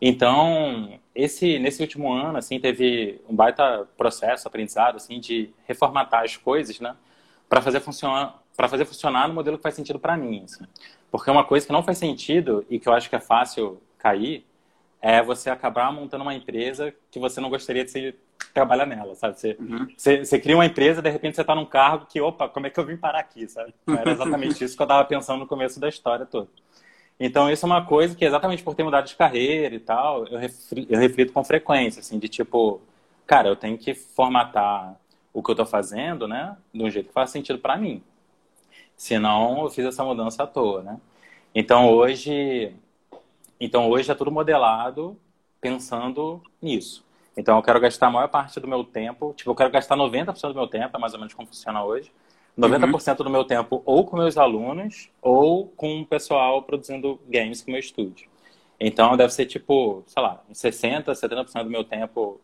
Então, 0.00 0.98
esse, 1.14 1.58
nesse 1.58 1.82
último 1.82 2.12
ano, 2.12 2.38
assim, 2.38 2.60
teve 2.60 3.20
um 3.28 3.34
baita 3.34 3.88
processo, 3.96 4.46
aprendizado, 4.46 4.96
assim, 4.96 5.18
de 5.18 5.50
reformatar 5.66 6.22
as 6.22 6.36
coisas, 6.36 6.78
né? 6.78 6.94
Para 7.48 7.60
fazer 7.60 7.80
funcionar 7.80 8.42
para 8.58 8.68
fazer 8.68 8.84
funcionar 8.84 9.28
no 9.28 9.34
modelo 9.34 9.56
que 9.56 9.62
faz 9.62 9.76
sentido 9.76 10.00
para 10.00 10.16
mim, 10.16 10.42
assim. 10.42 10.64
Porque 11.12 11.30
uma 11.30 11.44
coisa 11.44 11.64
que 11.64 11.72
não 11.72 11.80
faz 11.80 11.96
sentido 11.96 12.66
e 12.68 12.80
que 12.80 12.88
eu 12.88 12.92
acho 12.92 13.08
que 13.08 13.14
é 13.14 13.20
fácil 13.20 13.80
cair 13.96 14.44
é 15.00 15.22
você 15.22 15.48
acabar 15.48 15.92
montando 15.92 16.24
uma 16.24 16.34
empresa 16.34 16.92
que 17.08 17.20
você 17.20 17.40
não 17.40 17.50
gostaria 17.50 17.84
de 17.84 18.16
trabalhar 18.52 18.84
nela, 18.84 19.14
sabe? 19.14 19.38
Você, 19.38 19.56
uhum. 19.60 19.86
você, 19.96 20.24
você, 20.24 20.40
cria 20.40 20.56
uma 20.56 20.66
empresa, 20.66 21.00
de 21.00 21.08
repente 21.08 21.36
você 21.36 21.42
está 21.42 21.54
num 21.54 21.64
cargo 21.64 22.06
que, 22.06 22.20
opa, 22.20 22.48
como 22.48 22.66
é 22.66 22.70
que 22.70 22.80
eu 22.80 22.84
vim 22.84 22.96
parar 22.96 23.20
aqui, 23.20 23.46
sabe? 23.46 23.72
Era 23.86 24.10
exatamente 24.10 24.62
isso 24.64 24.74
que 24.74 24.82
eu 24.82 24.86
estava 24.86 25.04
pensando 25.04 25.38
no 25.38 25.46
começo 25.46 25.78
da 25.78 25.88
história 25.88 26.26
toda. 26.26 26.48
Então, 27.20 27.50
isso 27.50 27.66
é 27.66 27.68
uma 27.68 27.84
coisa 27.84 28.14
que, 28.14 28.24
exatamente 28.24 28.62
por 28.62 28.74
ter 28.74 28.84
mudado 28.84 29.06
de 29.06 29.16
carreira 29.16 29.74
e 29.74 29.80
tal, 29.80 30.26
eu 30.26 30.38
reflito, 30.38 30.92
eu 30.92 30.98
reflito 30.98 31.32
com 31.32 31.42
frequência, 31.44 32.00
assim, 32.00 32.18
de 32.18 32.28
tipo, 32.28 32.80
cara, 33.26 33.48
eu 33.48 33.56
tenho 33.56 33.76
que 33.76 33.94
formatar 33.94 34.96
o 35.32 35.42
que 35.42 35.50
eu 35.50 35.54
estou 35.54 35.66
fazendo, 35.66 36.28
né, 36.28 36.56
de 36.72 36.82
um 36.82 36.90
jeito 36.90 37.08
que 37.08 37.12
faz 37.12 37.30
sentido 37.30 37.58
para 37.58 37.76
mim. 37.76 38.02
Senão, 38.96 39.64
eu 39.64 39.70
fiz 39.70 39.84
essa 39.86 40.04
mudança 40.04 40.42
à 40.44 40.46
toa, 40.46 40.82
né? 40.82 41.00
Então, 41.54 41.90
hoje, 41.90 42.74
então 43.60 43.88
hoje 43.90 44.10
é 44.10 44.14
tudo 44.14 44.30
modelado 44.30 45.16
pensando 45.60 46.42
nisso. 46.60 47.04
Então 47.36 47.56
eu 47.56 47.62
quero 47.62 47.80
gastar 47.80 48.08
a 48.08 48.10
maior 48.10 48.28
parte 48.28 48.58
do 48.58 48.66
meu 48.66 48.82
tempo, 48.84 49.32
tipo, 49.36 49.50
eu 49.50 49.54
quero 49.54 49.70
gastar 49.70 49.96
90% 49.96 50.48
do 50.48 50.54
meu 50.54 50.66
tempo, 50.66 50.96
é 50.96 51.00
mais 51.00 51.12
ou 51.14 51.20
menos 51.20 51.34
como 51.34 51.46
funciona 51.46 51.84
hoje. 51.84 52.12
90% 52.58 53.18
uhum. 53.18 53.24
do 53.24 53.30
meu 53.30 53.44
tempo 53.44 53.82
ou 53.86 54.04
com 54.04 54.16
meus 54.16 54.36
alunos 54.36 55.08
ou 55.22 55.68
com 55.68 56.00
o 56.00 56.06
pessoal 56.06 56.62
produzindo 56.62 57.20
games 57.28 57.62
com 57.62 57.70
meu 57.70 57.80
estúdio. 57.80 58.28
Então 58.80 59.16
deve 59.16 59.32
ser 59.32 59.46
tipo, 59.46 60.02
sei 60.06 60.22
lá, 60.22 60.42
60, 60.52 61.12
70% 61.12 61.64
do 61.64 61.70
meu 61.70 61.84
tempo 61.84 62.40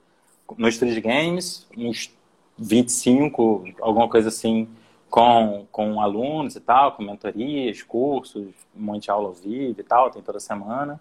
no 0.57 0.68
estúdio 0.68 0.94
de 0.94 1.00
games, 1.00 1.66
uns 1.77 2.14
25, 2.57 3.64
alguma 3.81 4.09
coisa 4.09 4.29
assim, 4.29 4.68
com, 5.11 5.66
com 5.70 6.00
alunos 6.00 6.57
e 6.57 6.61
tal, 6.61 6.92
com 6.92 7.03
mentorias, 7.03 7.83
cursos, 7.83 8.53
um 8.77 8.83
monte 8.83 9.05
de 9.05 9.11
aula 9.11 9.29
ao 9.29 9.35
vivo 9.35 9.81
e 9.81 9.85
tal, 9.85 10.11
tem 10.11 10.22
toda 10.22 10.38
semana. 10.38 11.00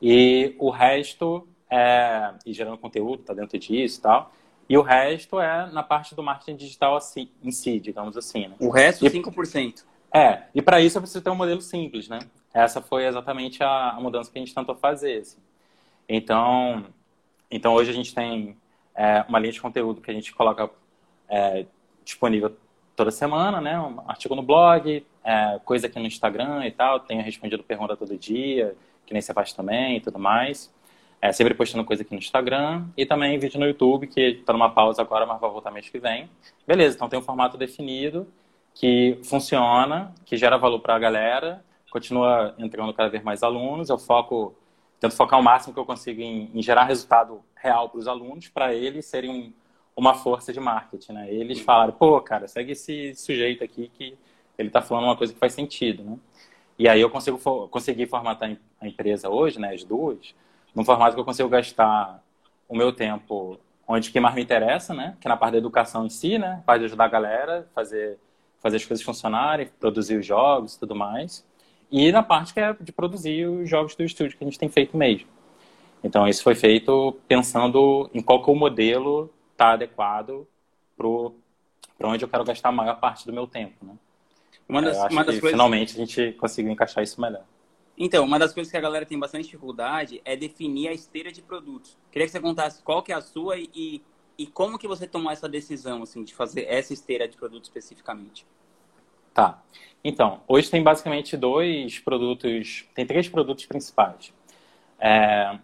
E 0.00 0.54
o 0.58 0.70
resto 0.70 1.46
é, 1.70 2.34
e 2.44 2.52
gerando 2.52 2.76
conteúdo, 2.76 3.22
tá 3.22 3.32
dentro 3.32 3.58
disso 3.58 3.98
e 3.98 4.02
tal. 4.02 4.32
E 4.72 4.78
o 4.78 4.80
resto 4.80 5.38
é 5.38 5.70
na 5.70 5.82
parte 5.82 6.14
do 6.14 6.22
marketing 6.22 6.56
digital 6.56 6.96
assim, 6.96 7.28
em 7.44 7.50
si, 7.50 7.78
digamos 7.78 8.16
assim. 8.16 8.48
Né? 8.48 8.54
O 8.58 8.70
resto, 8.70 9.04
e, 9.04 9.10
5%. 9.10 9.84
É, 10.10 10.44
e 10.54 10.62
para 10.62 10.80
isso 10.80 10.96
eu 10.96 11.02
preciso 11.02 11.22
ter 11.22 11.28
um 11.28 11.34
modelo 11.34 11.60
simples, 11.60 12.08
né? 12.08 12.20
Essa 12.54 12.80
foi 12.80 13.04
exatamente 13.04 13.62
a, 13.62 13.90
a 13.90 14.00
mudança 14.00 14.32
que 14.32 14.38
a 14.38 14.40
gente 14.40 14.54
tentou 14.54 14.74
fazer. 14.74 15.18
Assim. 15.18 15.36
Então, 16.08 16.86
então, 17.50 17.74
hoje 17.74 17.90
a 17.90 17.92
gente 17.92 18.14
tem 18.14 18.56
é, 18.94 19.22
uma 19.28 19.38
linha 19.38 19.52
de 19.52 19.60
conteúdo 19.60 20.00
que 20.00 20.10
a 20.10 20.14
gente 20.14 20.32
coloca 20.32 20.70
é, 21.28 21.66
disponível 22.02 22.56
toda 22.96 23.10
semana, 23.10 23.60
né? 23.60 23.78
Um 23.78 24.00
artigo 24.08 24.34
no 24.34 24.42
blog, 24.42 25.04
é, 25.22 25.60
coisa 25.66 25.86
aqui 25.86 25.98
no 25.98 26.06
Instagram 26.06 26.66
e 26.66 26.70
tal. 26.70 26.98
Tenho 26.98 27.22
respondido 27.22 27.62
pergunta 27.62 27.94
todo 27.94 28.16
dia, 28.16 28.74
que 29.04 29.12
nem 29.12 29.20
você 29.20 29.34
faz 29.34 29.52
também 29.52 29.98
e 29.98 30.00
tudo 30.00 30.18
mais. 30.18 30.72
É, 31.22 31.30
sempre 31.30 31.54
postando 31.54 31.84
coisa 31.84 32.02
aqui 32.02 32.12
no 32.12 32.18
Instagram 32.18 32.84
e 32.96 33.06
também 33.06 33.38
vídeo 33.38 33.60
no 33.60 33.64
YouTube, 33.64 34.08
que 34.08 34.20
está 34.20 34.52
numa 34.52 34.68
pausa 34.68 35.02
agora, 35.02 35.24
mas 35.24 35.40
vai 35.40 35.48
voltar 35.48 35.70
mês 35.70 35.88
que 35.88 36.00
vem. 36.00 36.28
Beleza, 36.66 36.96
então 36.96 37.08
tem 37.08 37.16
um 37.16 37.22
formato 37.22 37.56
definido 37.56 38.26
que 38.74 39.20
funciona, 39.22 40.12
que 40.24 40.36
gera 40.36 40.58
valor 40.58 40.80
para 40.80 40.96
a 40.96 40.98
galera, 40.98 41.64
continua 41.92 42.56
entrando 42.58 42.92
cada 42.92 43.08
vez 43.08 43.22
mais 43.22 43.44
alunos. 43.44 43.88
Eu 43.88 43.98
foco, 43.98 44.52
tento 44.98 45.14
focar 45.14 45.38
o 45.38 45.42
máximo 45.44 45.72
que 45.72 45.78
eu 45.78 45.84
consigo 45.84 46.20
em, 46.20 46.50
em 46.52 46.60
gerar 46.60 46.86
resultado 46.86 47.40
real 47.54 47.88
para 47.88 48.00
os 48.00 48.08
alunos, 48.08 48.48
para 48.48 48.74
eles 48.74 49.06
serem 49.06 49.30
um, 49.30 49.52
uma 49.94 50.14
força 50.14 50.52
de 50.52 50.58
marketing, 50.58 51.12
né? 51.12 51.32
Eles 51.32 51.60
falaram, 51.60 51.92
pô, 51.92 52.20
cara, 52.20 52.48
segue 52.48 52.72
esse 52.72 53.14
sujeito 53.14 53.62
aqui 53.62 53.88
que 53.94 54.18
ele 54.58 54.70
está 54.70 54.82
falando 54.82 55.04
uma 55.04 55.16
coisa 55.16 55.32
que 55.32 55.38
faz 55.38 55.52
sentido, 55.52 56.02
né? 56.02 56.18
E 56.76 56.88
aí 56.88 57.00
eu 57.00 57.10
consigo 57.10 57.38
conseguir 57.68 58.08
formatar 58.08 58.56
a 58.80 58.88
empresa 58.88 59.28
hoje, 59.28 59.60
né, 59.60 59.72
as 59.72 59.84
duas, 59.84 60.34
num 60.74 60.84
formato 60.84 61.14
que 61.14 61.20
eu 61.20 61.24
consigo 61.24 61.48
gastar 61.48 62.22
o 62.68 62.76
meu 62.76 62.92
tempo 62.92 63.58
onde 63.86 64.10
que 64.10 64.20
mais 64.20 64.34
me 64.34 64.42
interessa, 64.42 64.94
né, 64.94 65.16
que 65.20 65.26
é 65.26 65.30
na 65.30 65.36
parte 65.36 65.52
da 65.52 65.58
educação 65.58 66.06
em 66.06 66.10
si, 66.10 66.38
né, 66.38 66.62
parte 66.64 66.80
de 66.80 66.86
ajudar 66.86 67.04
a 67.04 67.08
galera, 67.08 67.68
fazer 67.74 68.18
fazer 68.62 68.76
as 68.76 68.84
coisas 68.84 69.04
funcionarem, 69.04 69.68
produzir 69.80 70.16
os 70.16 70.24
jogos 70.24 70.76
e 70.76 70.78
tudo 70.78 70.94
mais. 70.94 71.44
E 71.90 72.12
na 72.12 72.22
parte 72.22 72.54
que 72.54 72.60
é 72.60 72.72
de 72.80 72.92
produzir 72.92 73.46
os 73.46 73.68
jogos 73.68 73.96
do 73.96 74.04
estúdio 74.04 74.38
que 74.38 74.44
a 74.44 74.46
gente 74.46 74.58
tem 74.58 74.68
feito 74.68 74.96
mesmo. 74.96 75.26
Então, 76.02 76.26
isso 76.26 76.42
foi 76.42 76.54
feito 76.54 77.16
pensando 77.28 78.08
em 78.14 78.22
qual 78.22 78.42
que 78.42 78.48
é 78.48 78.52
o 78.52 78.56
modelo 78.56 79.30
está 79.52 79.72
adequado 79.72 80.46
para 80.96 82.08
onde 82.08 82.24
eu 82.24 82.28
quero 82.28 82.44
gastar 82.44 82.70
a 82.70 82.72
maior 82.72 82.98
parte 82.98 83.26
do 83.26 83.32
meu 83.32 83.46
tempo, 83.46 83.84
né? 83.84 83.94
Uma 84.68 84.80
das, 84.80 84.96
eu 84.96 85.02
acho 85.04 85.12
uma 85.12 85.24
das 85.24 85.34
que, 85.34 85.40
coisas... 85.40 85.54
finalmente 85.54 85.94
a 85.94 86.06
gente 86.06 86.32
conseguiu 86.32 86.72
encaixar 86.72 87.02
isso 87.04 87.20
melhor. 87.20 87.44
Então, 87.96 88.24
uma 88.24 88.38
das 88.38 88.52
coisas 88.52 88.70
que 88.70 88.76
a 88.76 88.80
galera 88.80 89.04
tem 89.04 89.18
bastante 89.18 89.44
dificuldade 89.44 90.20
é 90.24 90.34
definir 90.34 90.88
a 90.88 90.92
esteira 90.92 91.30
de 91.30 91.42
produtos. 91.42 91.96
Queria 92.10 92.26
que 92.26 92.32
você 92.32 92.40
contasse 92.40 92.82
qual 92.82 93.02
que 93.02 93.12
é 93.12 93.14
a 93.14 93.20
sua 93.20 93.58
e, 93.58 94.02
e 94.38 94.46
como 94.46 94.78
que 94.78 94.88
você 94.88 95.06
tomou 95.06 95.30
essa 95.30 95.48
decisão, 95.48 96.02
assim, 96.02 96.24
de 96.24 96.34
fazer 96.34 96.66
essa 96.68 96.92
esteira 96.92 97.28
de 97.28 97.36
produtos 97.36 97.68
especificamente. 97.68 98.46
Tá. 99.34 99.62
Então, 100.04 100.40
hoje 100.48 100.70
tem 100.70 100.82
basicamente 100.82 101.36
dois 101.36 101.98
produtos, 101.98 102.86
tem 102.94 103.06
três 103.06 103.28
produtos 103.28 103.66
principais. 103.66 104.32
É, 104.98 105.58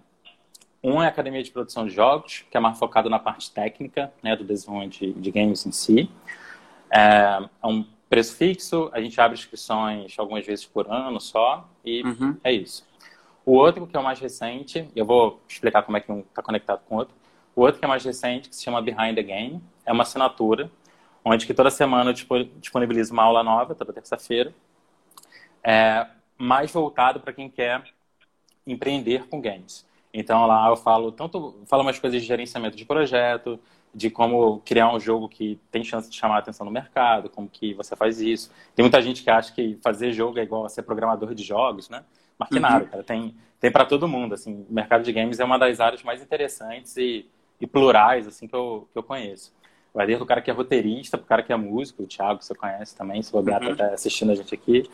um 0.82 1.02
é 1.02 1.06
a 1.06 1.08
Academia 1.08 1.42
de 1.42 1.50
Produção 1.50 1.86
de 1.86 1.92
Jogos, 1.92 2.44
que 2.50 2.56
é 2.56 2.60
mais 2.60 2.78
focado 2.78 3.10
na 3.10 3.18
parte 3.18 3.50
técnica, 3.50 4.12
né, 4.22 4.36
do 4.36 4.44
desenvolvimento 4.44 4.98
de, 4.98 5.12
de 5.12 5.30
games 5.30 5.66
em 5.66 5.72
si. 5.72 6.10
É, 6.90 7.48
é 7.62 7.66
um 7.66 7.84
preço 8.08 8.36
fixo, 8.36 8.90
a 8.92 9.00
gente 9.00 9.20
abre 9.20 9.38
inscrições 9.38 10.18
algumas 10.18 10.46
vezes 10.46 10.64
por 10.64 10.90
ano 10.90 11.20
só, 11.20 11.68
e 11.84 12.02
uhum. 12.02 12.36
é 12.42 12.52
isso. 12.52 12.86
O 13.44 13.52
outro, 13.52 13.86
que 13.86 13.96
é 13.96 14.00
o 14.00 14.02
mais 14.02 14.18
recente, 14.18 14.88
eu 14.94 15.04
vou 15.04 15.40
explicar 15.48 15.82
como 15.82 15.96
é 15.96 16.00
que 16.00 16.10
um 16.10 16.20
está 16.20 16.42
conectado 16.42 16.82
com 16.86 16.96
o 16.96 16.98
outro. 16.98 17.14
O 17.54 17.62
outro, 17.62 17.78
que 17.78 17.84
é 17.84 17.88
mais 17.88 18.04
recente, 18.04 18.48
que 18.48 18.56
se 18.56 18.62
chama 18.62 18.80
Behind 18.82 19.14
the 19.14 19.22
Game, 19.22 19.62
é 19.84 19.92
uma 19.92 20.02
assinatura, 20.02 20.70
onde 21.24 21.46
que 21.46 21.54
toda 21.54 21.70
semana 21.70 22.10
eu 22.10 22.44
disponibilizo 22.60 23.12
uma 23.12 23.22
aula 23.22 23.42
nova, 23.42 23.74
toda 23.74 23.92
terça-feira, 23.92 24.54
é, 25.62 26.06
mais 26.36 26.70
voltado 26.70 27.20
para 27.20 27.32
quem 27.32 27.48
quer 27.48 27.82
empreender 28.66 29.26
com 29.28 29.40
games. 29.40 29.86
Então 30.12 30.46
lá 30.46 30.68
eu 30.68 30.76
falo 30.76 31.12
tanto 31.12 31.60
falo 31.66 31.82
umas 31.82 31.98
coisas 31.98 32.20
de 32.20 32.26
gerenciamento 32.26 32.76
de 32.76 32.84
projeto, 32.84 33.58
de 33.94 34.10
como 34.10 34.60
criar 34.60 34.94
um 34.94 35.00
jogo 35.00 35.28
que 35.28 35.58
tem 35.70 35.82
chance 35.82 36.08
de 36.08 36.16
chamar 36.16 36.36
a 36.36 36.38
atenção 36.38 36.64
no 36.64 36.70
mercado, 36.70 37.28
como 37.28 37.48
que 37.48 37.74
você 37.74 37.96
faz 37.96 38.20
isso. 38.20 38.50
Tem 38.74 38.82
muita 38.82 39.00
gente 39.02 39.22
que 39.22 39.30
acha 39.30 39.52
que 39.52 39.78
fazer 39.82 40.12
jogo 40.12 40.38
é 40.38 40.42
igual 40.42 40.64
a 40.64 40.68
ser 40.68 40.82
programador 40.82 41.34
de 41.34 41.42
jogos, 41.42 41.88
né? 41.88 42.04
Mas 42.38 42.48
que 42.48 42.56
uhum. 42.56 42.60
nada, 42.60 42.84
cara. 42.84 43.02
Tem, 43.02 43.34
tem 43.58 43.70
para 43.70 43.84
todo 43.84 44.06
mundo, 44.06 44.34
assim. 44.34 44.66
O 44.68 44.72
mercado 44.72 45.02
de 45.02 45.12
games 45.12 45.40
é 45.40 45.44
uma 45.44 45.58
das 45.58 45.80
áreas 45.80 46.02
mais 46.02 46.22
interessantes 46.22 46.96
e, 46.96 47.26
e 47.60 47.66
plurais, 47.66 48.26
assim, 48.26 48.46
que 48.46 48.54
eu, 48.54 48.88
que 48.92 48.98
eu 48.98 49.02
conheço. 49.02 49.52
Vai 49.92 50.06
desde 50.06 50.22
o 50.22 50.26
cara 50.26 50.40
que 50.40 50.50
é 50.50 50.54
roteirista, 50.54 51.16
o 51.16 51.24
cara 51.24 51.42
que 51.42 51.52
é 51.52 51.56
músico, 51.56 52.02
o 52.02 52.06
Thiago, 52.06 52.42
você 52.42 52.54
conhece 52.54 52.96
também, 52.96 53.22
se 53.22 53.32
bobear, 53.32 53.62
uhum. 53.62 53.74
tá 53.74 53.88
assistindo 53.88 54.30
a 54.30 54.34
gente 54.34 54.54
aqui, 54.54 54.88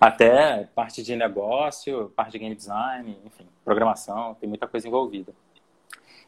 até 0.00 0.68
parte 0.74 1.02
de 1.02 1.14
negócio, 1.14 2.12
parte 2.16 2.32
de 2.32 2.40
game 2.40 2.54
design, 2.54 3.16
enfim, 3.24 3.46
programação, 3.64 4.34
tem 4.34 4.48
muita 4.48 4.66
coisa 4.66 4.86
envolvida. 4.86 5.32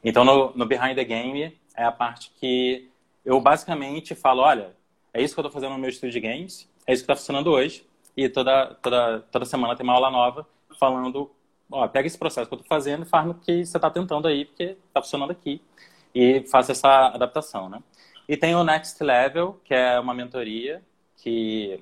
Então, 0.02 0.24
no, 0.24 0.52
no 0.54 0.66
Behind 0.66 0.94
the 0.94 1.04
Game, 1.04 1.58
é 1.76 1.84
a 1.84 1.92
parte 1.92 2.30
que 2.38 2.88
eu 3.24 3.40
basicamente 3.40 4.14
falo, 4.14 4.42
olha, 4.42 4.74
é 5.12 5.22
isso 5.22 5.34
que 5.34 5.40
eu 5.40 5.46
estou 5.46 5.52
fazendo 5.52 5.72
no 5.72 5.78
meu 5.78 5.90
estúdio 5.90 6.12
de 6.12 6.20
games, 6.20 6.68
é 6.86 6.92
isso 6.92 7.02
que 7.02 7.10
está 7.10 7.16
funcionando 7.16 7.50
hoje, 7.50 7.86
e 8.16 8.28
toda, 8.28 8.74
toda, 8.82 9.20
toda 9.30 9.44
semana 9.44 9.74
tem 9.74 9.84
uma 9.84 9.94
aula 9.94 10.10
nova 10.10 10.46
falando, 10.78 11.30
ó, 11.70 11.86
pega 11.88 12.06
esse 12.06 12.18
processo 12.18 12.48
que 12.48 12.54
eu 12.54 12.58
estou 12.58 12.68
fazendo 12.68 13.04
e 13.04 13.08
faz 13.08 13.26
no 13.26 13.34
que 13.34 13.64
você 13.64 13.76
está 13.76 13.90
tentando 13.90 14.28
aí, 14.28 14.44
porque 14.44 14.76
está 14.88 15.00
funcionando 15.00 15.30
aqui, 15.30 15.60
e 16.14 16.44
faça 16.48 16.72
essa 16.72 17.08
adaptação, 17.08 17.68
né? 17.68 17.82
E 18.28 18.36
tem 18.36 18.54
o 18.54 18.64
Next 18.64 19.02
Level, 19.02 19.60
que 19.64 19.74
é 19.74 19.98
uma 19.98 20.14
mentoria 20.14 20.82
que 21.16 21.80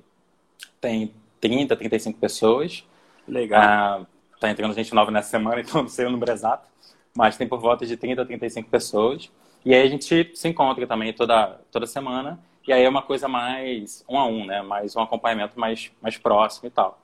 tem 0.81 1.15
30, 1.41 1.77
35 1.77 2.19
pessoas. 2.19 2.85
Legal. 3.27 4.07
Está 4.35 4.49
ah, 4.49 4.51
entrando 4.51 4.75
gente 4.75 4.93
nova 4.95 5.11
nessa 5.11 5.31
semana, 5.31 5.61
então 5.63 5.83
não 5.83 5.89
sei 5.89 6.07
o 6.07 6.11
número 6.11 6.33
exato, 6.33 6.69
mas 7.15 7.37
tem 7.37 7.47
por 7.47 7.61
volta 7.61 7.87
de 7.87 7.97
30 7.97 8.23
a 8.23 8.25
35 8.25 8.69
pessoas. 8.69 9.31
E 9.65 9.75
aí 9.75 9.83
a 9.83 9.89
gente 9.89 10.33
se 10.35 10.49
encontra 10.49 10.87
também 10.87 11.13
toda, 11.13 11.61
toda 11.71 11.87
semana. 11.87 12.39
E 12.67 12.73
aí 12.73 12.83
é 12.83 12.89
uma 12.89 13.03
coisa 13.03 13.29
mais 13.29 14.05
um 14.09 14.19
a 14.19 14.27
um, 14.27 14.45
né? 14.45 14.63
Mais 14.63 14.95
um 14.97 15.01
acompanhamento 15.01 15.59
mais, 15.59 15.91
mais 16.01 16.17
próximo 16.17 16.69
e 16.69 16.71
tal. 16.71 17.01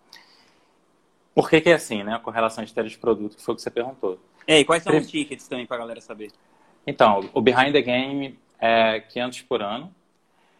Por 1.35 1.49
que, 1.49 1.61
que 1.61 1.71
é 1.71 1.75
assim, 1.75 2.03
né? 2.03 2.19
Com 2.23 2.31
relação 2.31 2.63
à 2.63 2.65
esteira 2.65 2.89
de 2.89 2.99
produto, 2.99 3.37
que 3.37 3.43
foi 3.43 3.55
o 3.55 3.57
que 3.57 3.63
você 3.63 3.71
perguntou. 3.71 4.19
E 4.47 4.65
quais 4.65 4.83
são 4.83 4.97
os 4.97 5.07
tickets 5.07 5.47
também 5.47 5.67
para 5.67 5.77
a 5.77 5.81
galera 5.81 6.01
saber? 6.01 6.33
Então, 6.87 7.29
o 7.33 7.41
Behind 7.41 7.73
the 7.73 7.83
Game 7.83 8.39
é 8.59 9.01
500 9.01 9.43
por 9.43 9.63
ano. 9.63 9.95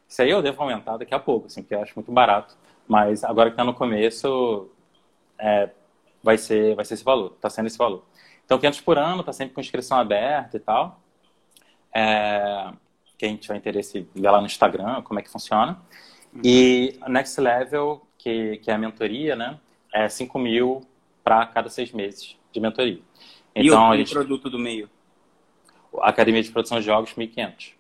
Isso 0.07 0.23
aí 0.23 0.31
eu 0.31 0.43
devo 0.43 0.63
aumentar 0.63 0.97
daqui 0.97 1.15
a 1.15 1.19
pouco, 1.19 1.47
assim, 1.47 1.63
porque 1.63 1.75
eu 1.75 1.83
acho 1.83 1.95
muito 1.97 2.13
barato. 2.13 2.57
Mas 2.87 3.25
agora 3.25 3.51
que 3.51 3.55
está 3.55 3.65
no 3.65 3.75
começo, 3.75 4.71
é, 5.39 5.71
vai, 6.23 6.39
ser, 6.39 6.75
vai 6.75 6.85
ser 6.85 6.95
esse 6.95 7.05
valor, 7.05 7.33
está 7.35 7.51
sendo 7.51 7.67
esse 7.67 7.79
valor. 7.79 8.05
Então, 8.45 8.59
500 8.59 8.81
por 8.83 8.99
ano, 8.99 9.21
está 9.21 9.33
sempre 9.33 9.55
com 9.55 9.61
inscrição 9.61 9.99
aberta 9.99 10.57
e 10.57 10.61
tal. 10.61 11.01
É, 11.99 12.73
quem 13.17 13.37
tiver 13.37 13.57
interesse, 13.57 14.09
vê 14.15 14.31
lá 14.31 14.41
no 14.41 14.47
Instagram 14.47 15.03
como 15.03 15.19
é 15.19 15.23
que 15.23 15.29
funciona. 15.29 15.81
Uhum. 16.33 16.43
E 16.45 16.97
Next 17.09 17.41
Level, 17.41 18.07
que, 18.17 18.59
que 18.59 18.71
é 18.71 18.75
a 18.75 18.79
mentoria, 18.79 19.35
né? 19.35 19.59
É 19.93 20.09
5 20.09 20.39
mil 20.39 20.83
para 21.25 21.45
cada 21.47 21.69
seis 21.69 21.91
meses 21.91 22.37
de 22.53 22.61
mentoria. 22.61 23.01
Então, 23.55 23.93
e 23.93 23.97
o, 23.97 23.99
gente, 23.99 24.13
produto 24.13 24.49
do 24.49 24.59
meio? 24.59 24.89
A 26.01 26.11
Academia 26.11 26.43
de 26.43 26.51
Produção 26.51 26.79
de 26.79 26.87
Jogos, 26.87 27.15
1.500. 27.15 27.73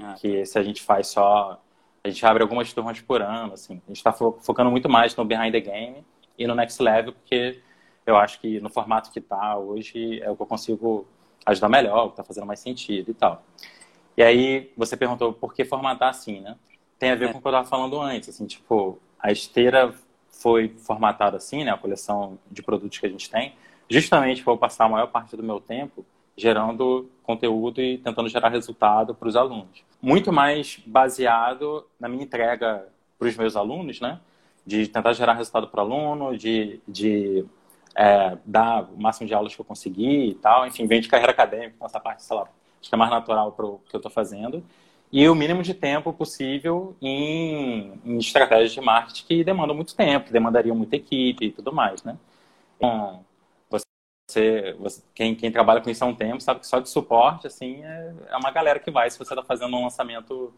Ah, 0.00 0.14
que 0.14 0.28
esse 0.28 0.58
a 0.58 0.62
gente 0.62 0.82
faz 0.82 1.08
só... 1.08 1.60
A 2.02 2.08
gente 2.08 2.24
abre 2.24 2.42
algumas 2.42 2.72
turmas 2.72 3.00
por 3.00 3.20
ano, 3.20 3.52
assim. 3.52 3.82
A 3.84 3.88
gente 3.88 3.96
está 3.96 4.12
focando 4.12 4.70
muito 4.70 4.88
mais 4.88 5.14
no 5.16 5.24
Behind 5.24 5.52
the 5.52 5.60
Game 5.60 6.04
e 6.38 6.46
no 6.46 6.54
Next 6.54 6.80
Level, 6.80 7.12
porque 7.12 7.60
eu 8.06 8.16
acho 8.16 8.40
que 8.40 8.60
no 8.60 8.70
formato 8.70 9.10
que 9.10 9.18
está 9.18 9.58
hoje 9.58 10.22
é 10.22 10.30
o 10.30 10.36
que 10.36 10.42
eu 10.42 10.46
consigo 10.46 11.06
ajudar 11.46 11.68
melhor, 11.68 12.08
está 12.08 12.24
fazendo 12.24 12.46
mais 12.46 12.60
sentido 12.60 13.10
e 13.10 13.14
tal. 13.14 13.42
E 14.16 14.22
aí 14.22 14.72
você 14.76 14.96
perguntou 14.96 15.32
por 15.32 15.54
que 15.54 15.64
formatar 15.64 16.08
assim, 16.08 16.40
né? 16.40 16.56
Tem 16.98 17.10
a 17.10 17.14
ver 17.14 17.28
é. 17.28 17.32
com 17.32 17.38
o 17.38 17.40
que 17.40 17.46
eu 17.46 17.50
estava 17.50 17.68
falando 17.68 18.00
antes, 18.00 18.28
assim, 18.30 18.46
tipo, 18.46 18.98
a 19.18 19.30
esteira 19.30 19.94
foi 20.30 20.68
formatada 20.68 21.36
assim, 21.36 21.64
né? 21.64 21.70
A 21.70 21.76
coleção 21.76 22.38
de 22.50 22.62
produtos 22.62 22.98
que 22.98 23.06
a 23.06 23.08
gente 23.08 23.30
tem, 23.30 23.54
justamente 23.88 24.42
para 24.42 24.52
eu 24.52 24.58
passar 24.58 24.86
a 24.86 24.88
maior 24.88 25.06
parte 25.06 25.36
do 25.36 25.42
meu 25.42 25.60
tempo 25.60 26.04
gerando 26.36 27.08
conteúdo 27.22 27.80
e 27.80 27.98
tentando 27.98 28.28
gerar 28.28 28.50
resultado 28.50 29.14
para 29.14 29.28
os 29.28 29.36
alunos. 29.36 29.82
Muito 30.02 30.32
mais 30.32 30.78
baseado 30.84 31.86
na 31.98 32.08
minha 32.08 32.24
entrega 32.24 32.86
para 33.18 33.28
os 33.28 33.36
meus 33.36 33.56
alunos, 33.56 34.00
né? 34.00 34.20
De 34.64 34.86
tentar 34.86 35.12
gerar 35.14 35.34
resultado 35.34 35.68
para 35.68 35.82
o 35.82 35.86
aluno, 35.86 36.36
de, 36.36 36.80
de 36.86 37.44
é, 37.96 38.36
dar 38.44 38.84
o 38.84 39.00
máximo 39.00 39.26
de 39.26 39.34
aulas 39.34 39.54
que 39.54 39.60
eu 39.60 39.64
conseguir 39.64 40.28
e 40.28 40.34
tal. 40.34 40.66
Enfim, 40.66 40.86
vem 40.86 41.00
de 41.00 41.08
carreira 41.08 41.32
acadêmica, 41.32 41.72
então 41.74 41.86
essa 41.86 41.98
parte, 41.98 42.22
sei 42.22 42.36
lá, 42.36 42.42
acho 42.42 42.88
que 42.88 42.94
é 42.94 42.98
mais 42.98 43.10
natural 43.10 43.52
para 43.52 43.66
o 43.66 43.80
que 43.88 43.96
eu 43.96 43.98
estou 43.98 44.12
fazendo. 44.12 44.62
E 45.10 45.28
o 45.28 45.34
mínimo 45.34 45.62
de 45.62 45.72
tempo 45.72 46.12
possível 46.12 46.96
em, 47.00 48.00
em, 48.04 48.18
estratégias 48.18 48.72
de 48.72 48.80
marketing 48.80 49.24
que 49.26 49.44
demandam 49.44 49.74
muito 49.74 49.94
tempo, 49.94 50.32
demandariam 50.32 50.76
muita 50.76 50.96
equipe 50.96 51.46
e 51.46 51.52
tudo 51.52 51.72
mais, 51.72 52.02
né? 52.04 52.18
Então, 52.76 53.24
você, 54.28 54.76
você 54.78 55.02
quem, 55.14 55.34
quem, 55.34 55.50
trabalha 55.52 55.80
com 55.80 55.88
isso 55.88 56.04
há 56.04 56.08
um 56.08 56.14
tempo 56.14 56.42
sabe 56.42 56.60
que 56.60 56.66
só 56.66 56.80
de 56.80 56.90
suporte, 56.90 57.46
assim, 57.46 57.82
é, 57.84 58.14
é 58.28 58.36
uma 58.36 58.50
galera 58.50 58.78
que 58.80 58.90
vai 58.90 59.08
se 59.10 59.18
você 59.18 59.32
está 59.32 59.42
fazendo 59.42 59.76
um 59.76 59.84
lançamento 59.84 60.52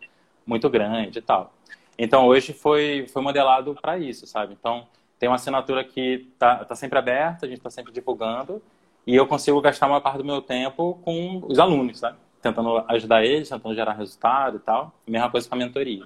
muito 0.47 0.69
grande 0.71 1.19
e 1.19 1.23
tal. 1.23 1.53
Então, 1.99 2.27
hoje 2.27 2.53
foi, 2.53 3.07
foi 3.09 3.23
modelado 3.23 3.75
para 3.75 3.99
isso, 3.99 4.27
sabe? 4.27 4.55
Então, 4.59 4.87
tem 5.19 5.29
uma 5.29 5.37
assinatura 5.37 5.85
que 5.85 6.29
está 6.33 6.65
tá 6.65 6.75
sempre 6.75 6.99
aberta, 6.99 7.47
a 7.47 7.49
gente 7.49 7.59
está 7.59 7.71
sempre 7.71 7.93
divulgando, 7.93 8.63
e 9.07 9.15
eu 9.17 9.27
consigo 9.27 9.61
gastar 9.61 9.87
uma 9.87 10.01
parte 10.01 10.19
do 10.19 10.25
meu 10.25 10.41
tempo 10.43 10.99
com 11.03 11.43
os 11.47 11.59
alunos, 11.59 11.99
sabe? 11.99 12.19
Tentando 12.41 12.85
ajudar 12.89 13.25
eles, 13.25 13.49
tentando 13.49 13.75
gerar 13.75 13.95
resultado 13.95 14.59
e 14.59 14.61
tal. 14.61 14.93
Mesma 15.07 15.31
coisa 15.31 15.49
com 15.49 15.55
a 15.55 15.59
mentoria. 15.59 16.05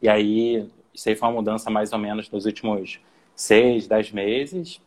E 0.00 0.08
aí, 0.08 0.68
isso 0.94 1.08
aí 1.08 1.14
foi 1.14 1.28
uma 1.28 1.34
mudança 1.34 1.70
mais 1.70 1.92
ou 1.92 1.98
menos 1.98 2.30
nos 2.30 2.46
últimos 2.46 3.00
seis, 3.36 3.86
dez 3.86 4.10
meses, 4.10 4.80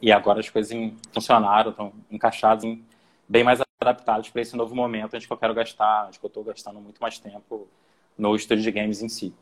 e 0.00 0.10
agora 0.10 0.40
as 0.40 0.48
coisas 0.48 0.76
funcionaram, 1.12 1.70
estão 1.70 1.92
encaixadas, 2.10 2.64
em, 2.64 2.84
bem 3.28 3.44
mais 3.44 3.60
adaptados 3.80 4.30
para 4.30 4.42
esse 4.42 4.56
novo 4.56 4.74
momento 4.74 5.14
onde 5.14 5.26
eu 5.30 5.36
quero 5.36 5.54
gastar, 5.54 6.06
onde 6.06 6.18
eu 6.20 6.26
estou 6.26 6.42
gastando 6.42 6.80
muito 6.80 6.98
mais 7.00 7.18
tempo 7.18 7.68
no 8.16 8.34
estúdio 8.34 8.64
de 8.64 8.70
games 8.70 9.02
em 9.02 9.08
si. 9.08 9.34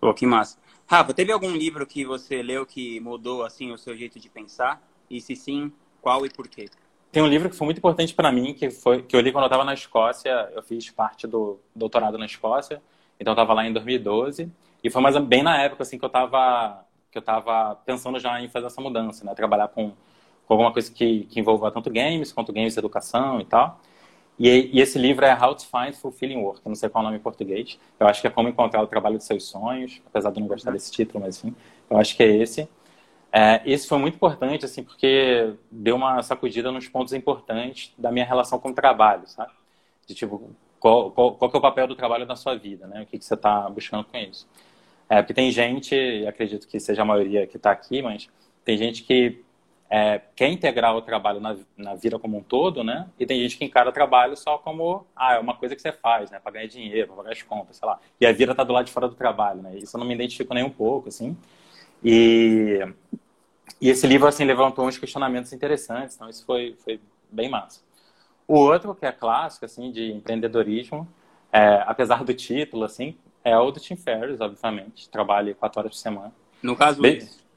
Pô, 0.00 0.12
que 0.12 0.26
massa. 0.26 0.58
Rafa, 0.90 1.12
teve 1.12 1.30
algum 1.30 1.50
livro 1.50 1.86
que 1.86 2.02
você 2.02 2.42
leu 2.42 2.64
que 2.64 2.98
mudou 3.00 3.44
assim 3.44 3.70
o 3.70 3.76
seu 3.76 3.94
jeito 3.94 4.18
de 4.18 4.30
pensar? 4.30 4.82
E 5.10 5.20
se 5.20 5.36
sim, 5.36 5.70
qual 6.00 6.24
e 6.24 6.30
por 6.30 6.48
quê? 6.48 6.70
Tem 7.12 7.22
um 7.22 7.26
livro 7.26 7.50
que 7.50 7.56
foi 7.56 7.66
muito 7.66 7.76
importante 7.76 8.14
para 8.14 8.32
mim, 8.32 8.54
que 8.54 8.70
foi 8.70 9.02
que 9.02 9.14
eu 9.14 9.20
li 9.20 9.30
quando 9.30 9.42
eu 9.42 9.48
estava 9.48 9.64
na 9.64 9.74
Escócia. 9.74 10.50
Eu 10.54 10.62
fiz 10.62 10.88
parte 10.88 11.26
do 11.26 11.60
doutorado 11.74 12.16
na 12.16 12.24
Escócia, 12.24 12.80
então 13.20 13.32
eu 13.32 13.34
estava 13.34 13.52
lá 13.52 13.66
em 13.66 13.72
2012 13.74 14.50
e 14.82 14.88
foi 14.88 15.02
mais 15.02 15.14
bem 15.18 15.42
na 15.42 15.60
época 15.60 15.82
assim 15.82 15.98
que 15.98 16.04
eu 16.06 16.08
estava 16.08 16.82
que 17.10 17.18
eu 17.18 17.20
estava 17.20 17.74
pensando 17.84 18.18
já 18.18 18.40
em 18.40 18.48
fazer 18.48 18.66
essa 18.66 18.80
mudança, 18.80 19.26
né? 19.26 19.34
Trabalhar 19.34 19.68
com, 19.68 19.92
com 20.46 20.54
alguma 20.54 20.72
coisa 20.72 20.90
que, 20.90 21.24
que 21.24 21.38
envolva 21.38 21.70
tanto 21.70 21.90
games 21.90 22.32
quanto 22.32 22.50
games 22.50 22.78
educação 22.78 23.42
e 23.42 23.44
tal. 23.44 23.78
E, 24.38 24.70
e, 24.72 24.80
esse 24.80 24.98
livro 24.98 25.24
é 25.24 25.34
How 25.34 25.54
to 25.54 25.66
Find 25.66 25.94
Fulfilling 25.94 26.36
Work, 26.36 26.60
não 26.64 26.74
sei 26.74 26.88
qual 26.88 27.02
é 27.02 27.06
o 27.06 27.08
nome 27.08 27.18
em 27.18 27.22
português. 27.22 27.78
Eu 27.98 28.06
acho 28.06 28.20
que 28.20 28.26
é 28.26 28.30
Como 28.30 28.48
Encontrar 28.48 28.80
o 28.82 28.86
Trabalho 28.86 29.16
dos 29.16 29.26
Seus 29.26 29.44
Sonhos, 29.44 30.00
apesar 30.06 30.30
de 30.30 30.38
eu 30.38 30.42
não 30.42 30.48
gostar 30.48 30.70
desse 30.70 30.92
título, 30.92 31.24
mas 31.24 31.42
enfim, 31.42 31.56
eu 31.90 31.96
acho 31.98 32.16
que 32.16 32.22
é 32.22 32.36
esse. 32.36 32.68
É, 33.32 33.60
esse 33.66 33.86
foi 33.88 33.98
muito 33.98 34.14
importante, 34.14 34.64
assim, 34.64 34.82
porque 34.82 35.52
deu 35.70 35.96
uma 35.96 36.22
sacudida 36.22 36.70
nos 36.70 36.88
pontos 36.88 37.12
importantes 37.12 37.92
da 37.98 38.12
minha 38.12 38.24
relação 38.24 38.58
com 38.58 38.70
o 38.70 38.74
trabalho, 38.74 39.26
sabe? 39.26 39.52
De 40.06 40.14
tipo, 40.14 40.50
qual, 40.78 41.10
qual, 41.10 41.34
qual 41.34 41.50
é 41.52 41.56
o 41.56 41.60
papel 41.60 41.86
do 41.86 41.96
trabalho 41.96 42.24
na 42.24 42.36
sua 42.36 42.54
vida, 42.56 42.86
né? 42.86 43.02
O 43.02 43.06
que, 43.06 43.18
que 43.18 43.24
você 43.24 43.34
está 43.34 43.68
buscando 43.68 44.04
com 44.04 44.16
isso. 44.16 44.48
É, 45.08 45.20
porque 45.22 45.34
tem 45.34 45.50
gente, 45.50 45.94
acredito 46.26 46.68
que 46.68 46.78
seja 46.78 47.02
a 47.02 47.04
maioria 47.04 47.46
que 47.46 47.56
está 47.56 47.70
aqui, 47.70 48.02
mas 48.02 48.28
tem 48.64 48.76
gente 48.76 49.02
que 49.02 49.42
é, 49.90 50.20
quer 50.36 50.48
integrar 50.48 50.94
o 50.94 51.00
trabalho 51.00 51.40
na, 51.40 51.56
na 51.76 51.94
vida 51.94 52.18
como 52.18 52.36
um 52.36 52.42
todo, 52.42 52.84
né? 52.84 53.08
E 53.18 53.24
tem 53.24 53.40
gente 53.40 53.56
que 53.56 53.64
encara 53.64 53.88
o 53.88 53.92
trabalho 53.92 54.36
só 54.36 54.58
como, 54.58 55.06
ah, 55.16 55.34
é 55.34 55.38
uma 55.38 55.54
coisa 55.54 55.74
que 55.74 55.80
você 55.80 55.92
faz, 55.92 56.30
né? 56.30 56.38
Para 56.38 56.52
ganhar 56.52 56.66
dinheiro, 56.66 57.06
para 57.06 57.16
pagar 57.16 57.32
as 57.32 57.42
contas, 57.42 57.76
sei 57.76 57.88
lá. 57.88 57.98
E 58.20 58.26
a 58.26 58.32
vida 58.32 58.52
está 58.52 58.62
do 58.62 58.72
lado 58.72 58.84
de 58.84 58.92
fora 58.92 59.08
do 59.08 59.14
trabalho, 59.14 59.62
né? 59.62 59.76
Isso 59.78 59.96
eu 59.96 59.98
não 59.98 60.06
me 60.06 60.14
identifico 60.14 60.52
nem 60.52 60.62
um 60.62 60.70
pouco, 60.70 61.08
assim. 61.08 61.36
E, 62.04 62.80
e 63.80 63.88
esse 63.88 64.06
livro, 64.06 64.28
assim, 64.28 64.44
levantou 64.44 64.86
uns 64.86 64.98
questionamentos 64.98 65.52
interessantes, 65.52 66.16
então 66.16 66.28
isso 66.28 66.44
foi, 66.44 66.76
foi 66.84 67.00
bem 67.30 67.48
massa. 67.48 67.80
O 68.46 68.56
outro, 68.58 68.94
que 68.94 69.06
é 69.06 69.12
clássico, 69.12 69.64
assim, 69.64 69.90
de 69.90 70.12
empreendedorismo, 70.12 71.08
é, 71.50 71.82
apesar 71.86 72.24
do 72.24 72.34
título, 72.34 72.84
assim, 72.84 73.16
é 73.42 73.56
o 73.56 73.70
do 73.70 73.80
Tim 73.80 73.96
Ferriss, 73.96 74.40
obviamente. 74.40 75.08
Trabalha 75.08 75.54
quatro 75.54 75.80
horas 75.80 75.92
por 75.92 75.98
semana. 75.98 76.32
No 76.62 76.76
caso, 76.76 77.04
esse. 77.06 77.47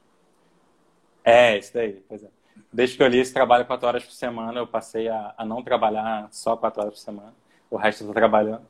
É, 1.23 1.57
isso 1.57 1.73
daí, 1.73 2.03
pois 2.07 2.23
é. 2.23 2.27
Desde 2.71 2.97
que 2.97 3.03
eu 3.03 3.07
li 3.07 3.19
esse 3.19 3.33
trabalho 3.33 3.65
quatro 3.65 3.87
horas 3.87 4.03
por 4.03 4.13
semana, 4.13 4.59
eu 4.59 4.67
passei 4.67 5.07
a, 5.07 5.33
a 5.37 5.45
não 5.45 5.61
trabalhar 5.61 6.27
só 6.31 6.55
quatro 6.55 6.81
horas 6.81 6.93
por 6.93 6.99
semana. 6.99 7.33
O 7.69 7.77
resto 7.77 8.03
eu 8.03 8.07
tô 8.07 8.13
trabalhando. 8.13 8.65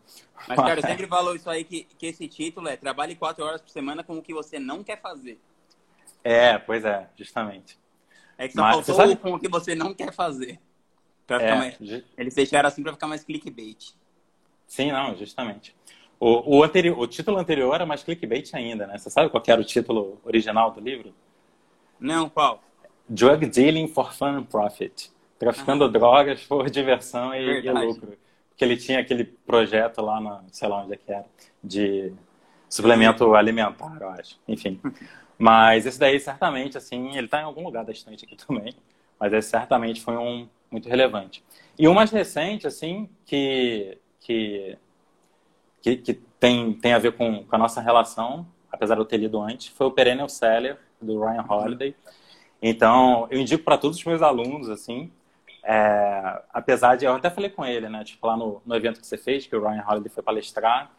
Mas, 0.48 0.58
cara, 0.58 0.80
eu 0.80 0.82
sempre 0.88 1.08
falo 1.08 1.36
isso 1.36 1.50
aí, 1.50 1.64
que, 1.64 1.84
que 1.84 2.08
esse 2.08 2.28
título 2.28 2.68
é 2.68 2.76
trabalhe 2.76 3.16
quatro 3.16 3.46
horas 3.46 3.62
por 3.62 3.70
semana 3.70 4.04
com 4.04 4.18
o 4.18 4.22
que 4.22 4.34
você 4.34 4.60
não 4.60 4.84
quer 4.84 5.00
fazer. 5.00 5.40
É, 6.24 6.58
pois 6.58 6.86
é, 6.86 7.08
justamente. 7.16 7.80
É 8.38 8.48
que 8.48 8.56
só 8.56 8.62
Mas, 8.62 8.76
faltou 8.76 8.96
sabe... 8.96 9.16
com 9.16 9.34
o 9.34 9.40
que 9.40 9.48
você 9.48 9.76
não 9.76 9.94
quer 9.94 10.12
fazer. 10.12 10.60
É, 11.30 11.56
mais... 11.56 11.78
Eles 12.18 12.36
deixaram 12.36 12.68
assim 12.68 12.84
pra 12.84 12.94
ficar 12.94 13.08
mais 13.08 13.24
clickbait. 13.24 13.94
Sim, 14.68 14.92
não, 14.92 15.16
justamente. 15.16 15.76
O, 16.20 16.58
o, 16.58 16.64
anterior, 16.64 16.98
o 17.00 17.08
título 17.08 17.38
anterior 17.38 17.74
era 17.74 17.86
mais 17.86 18.04
clickbait 18.04 18.54
ainda, 18.54 18.86
né? 18.86 18.98
Você 18.98 19.10
sabe 19.10 19.30
qual 19.30 19.44
era 19.48 19.62
o 19.62 19.64
título 19.64 20.20
original 20.24 20.72
do 20.72 20.80
livro? 20.80 21.14
Não, 22.02 22.28
qual? 22.28 22.64
Drug 23.08 23.46
Dealing 23.46 23.88
for 23.88 24.12
Fun 24.14 24.38
and 24.38 24.44
Profit. 24.44 25.12
Traficando 25.38 25.86
ah. 25.86 25.88
drogas 25.88 26.44
por 26.44 26.70
diversão 26.70 27.34
e, 27.34 27.66
e, 27.66 27.72
lucro. 27.72 28.18
Porque 28.50 28.66
ele 28.66 28.76
tinha 28.76 29.00
aquele 29.00 29.24
projeto 29.24 30.02
lá 30.02 30.20
na, 30.20 30.44
sei 30.52 30.68
lá 30.68 30.84
onde 30.84 30.94
é 30.94 30.98
que 30.98 31.12
era, 31.12 31.26
de 31.64 32.12
suplemento 32.68 33.36
alimentar, 33.36 33.98
eu 34.02 34.10
acho. 34.10 34.40
Enfim. 34.48 34.80
Mas 35.38 35.86
esse 35.86 36.00
daí, 36.00 36.20
certamente, 36.20 36.78
assim, 36.78 37.16
ele 37.16 37.26
está 37.26 37.42
em 37.42 37.44
algum 37.44 37.64
lugar 37.64 37.84
da 37.84 37.92
estante 37.92 38.26
aqui 38.26 38.36
também. 38.46 38.74
Mas 39.20 39.34
esse 39.34 39.50
certamente 39.50 40.02
foi 40.02 40.18
um 40.18 40.48
muito 40.72 40.88
relevante. 40.88 41.44
E 41.78 41.88
o 41.88 41.94
mais 41.94 42.10
recente, 42.12 42.66
assim, 42.66 43.10
que, 43.26 43.98
que, 44.22 44.78
que, 45.82 45.98
que 45.98 46.14
tem, 46.40 46.74
tem 46.74 46.94
a 46.94 47.00
ver 47.00 47.12
com, 47.14 47.44
com, 47.44 47.56
a 47.56 47.60
nossa 47.60 47.82
relação, 47.82 48.48
apesar 48.72 48.96
de 48.96 49.02
eu 49.02 49.06
ter 49.06 49.18
lido 49.18 49.42
antes, 49.42 49.68
foi 49.68 49.88
o 49.88 49.92
Perennial 49.92 50.30
Seller, 50.30 50.80
do 51.02 51.20
Ryan 51.20 51.46
Holiday. 51.48 51.96
Então, 52.62 53.28
eu 53.32 53.40
indico 53.40 53.64
para 53.64 53.78
todos 53.78 53.98
os 53.98 54.06
meus 54.06 54.22
alunos, 54.22 54.70
assim, 54.70 55.12
é, 55.64 56.42
apesar 56.54 56.96
de, 56.96 57.06
eu 57.06 57.14
até 57.14 57.30
falei 57.30 57.50
com 57.50 57.66
ele, 57.66 57.90
né, 57.90 58.04
tipo, 58.04 58.26
lá 58.26 58.38
no, 58.38 58.62
no 58.66 58.76
evento 58.76 59.00
que 59.00 59.08
você 59.08 59.18
fez, 59.18 59.46
que 59.48 59.56
o 59.56 59.62
Ryan 59.62 59.84
Holiday 59.88 60.12
foi 60.12 60.24
palestrar, 60.24 60.92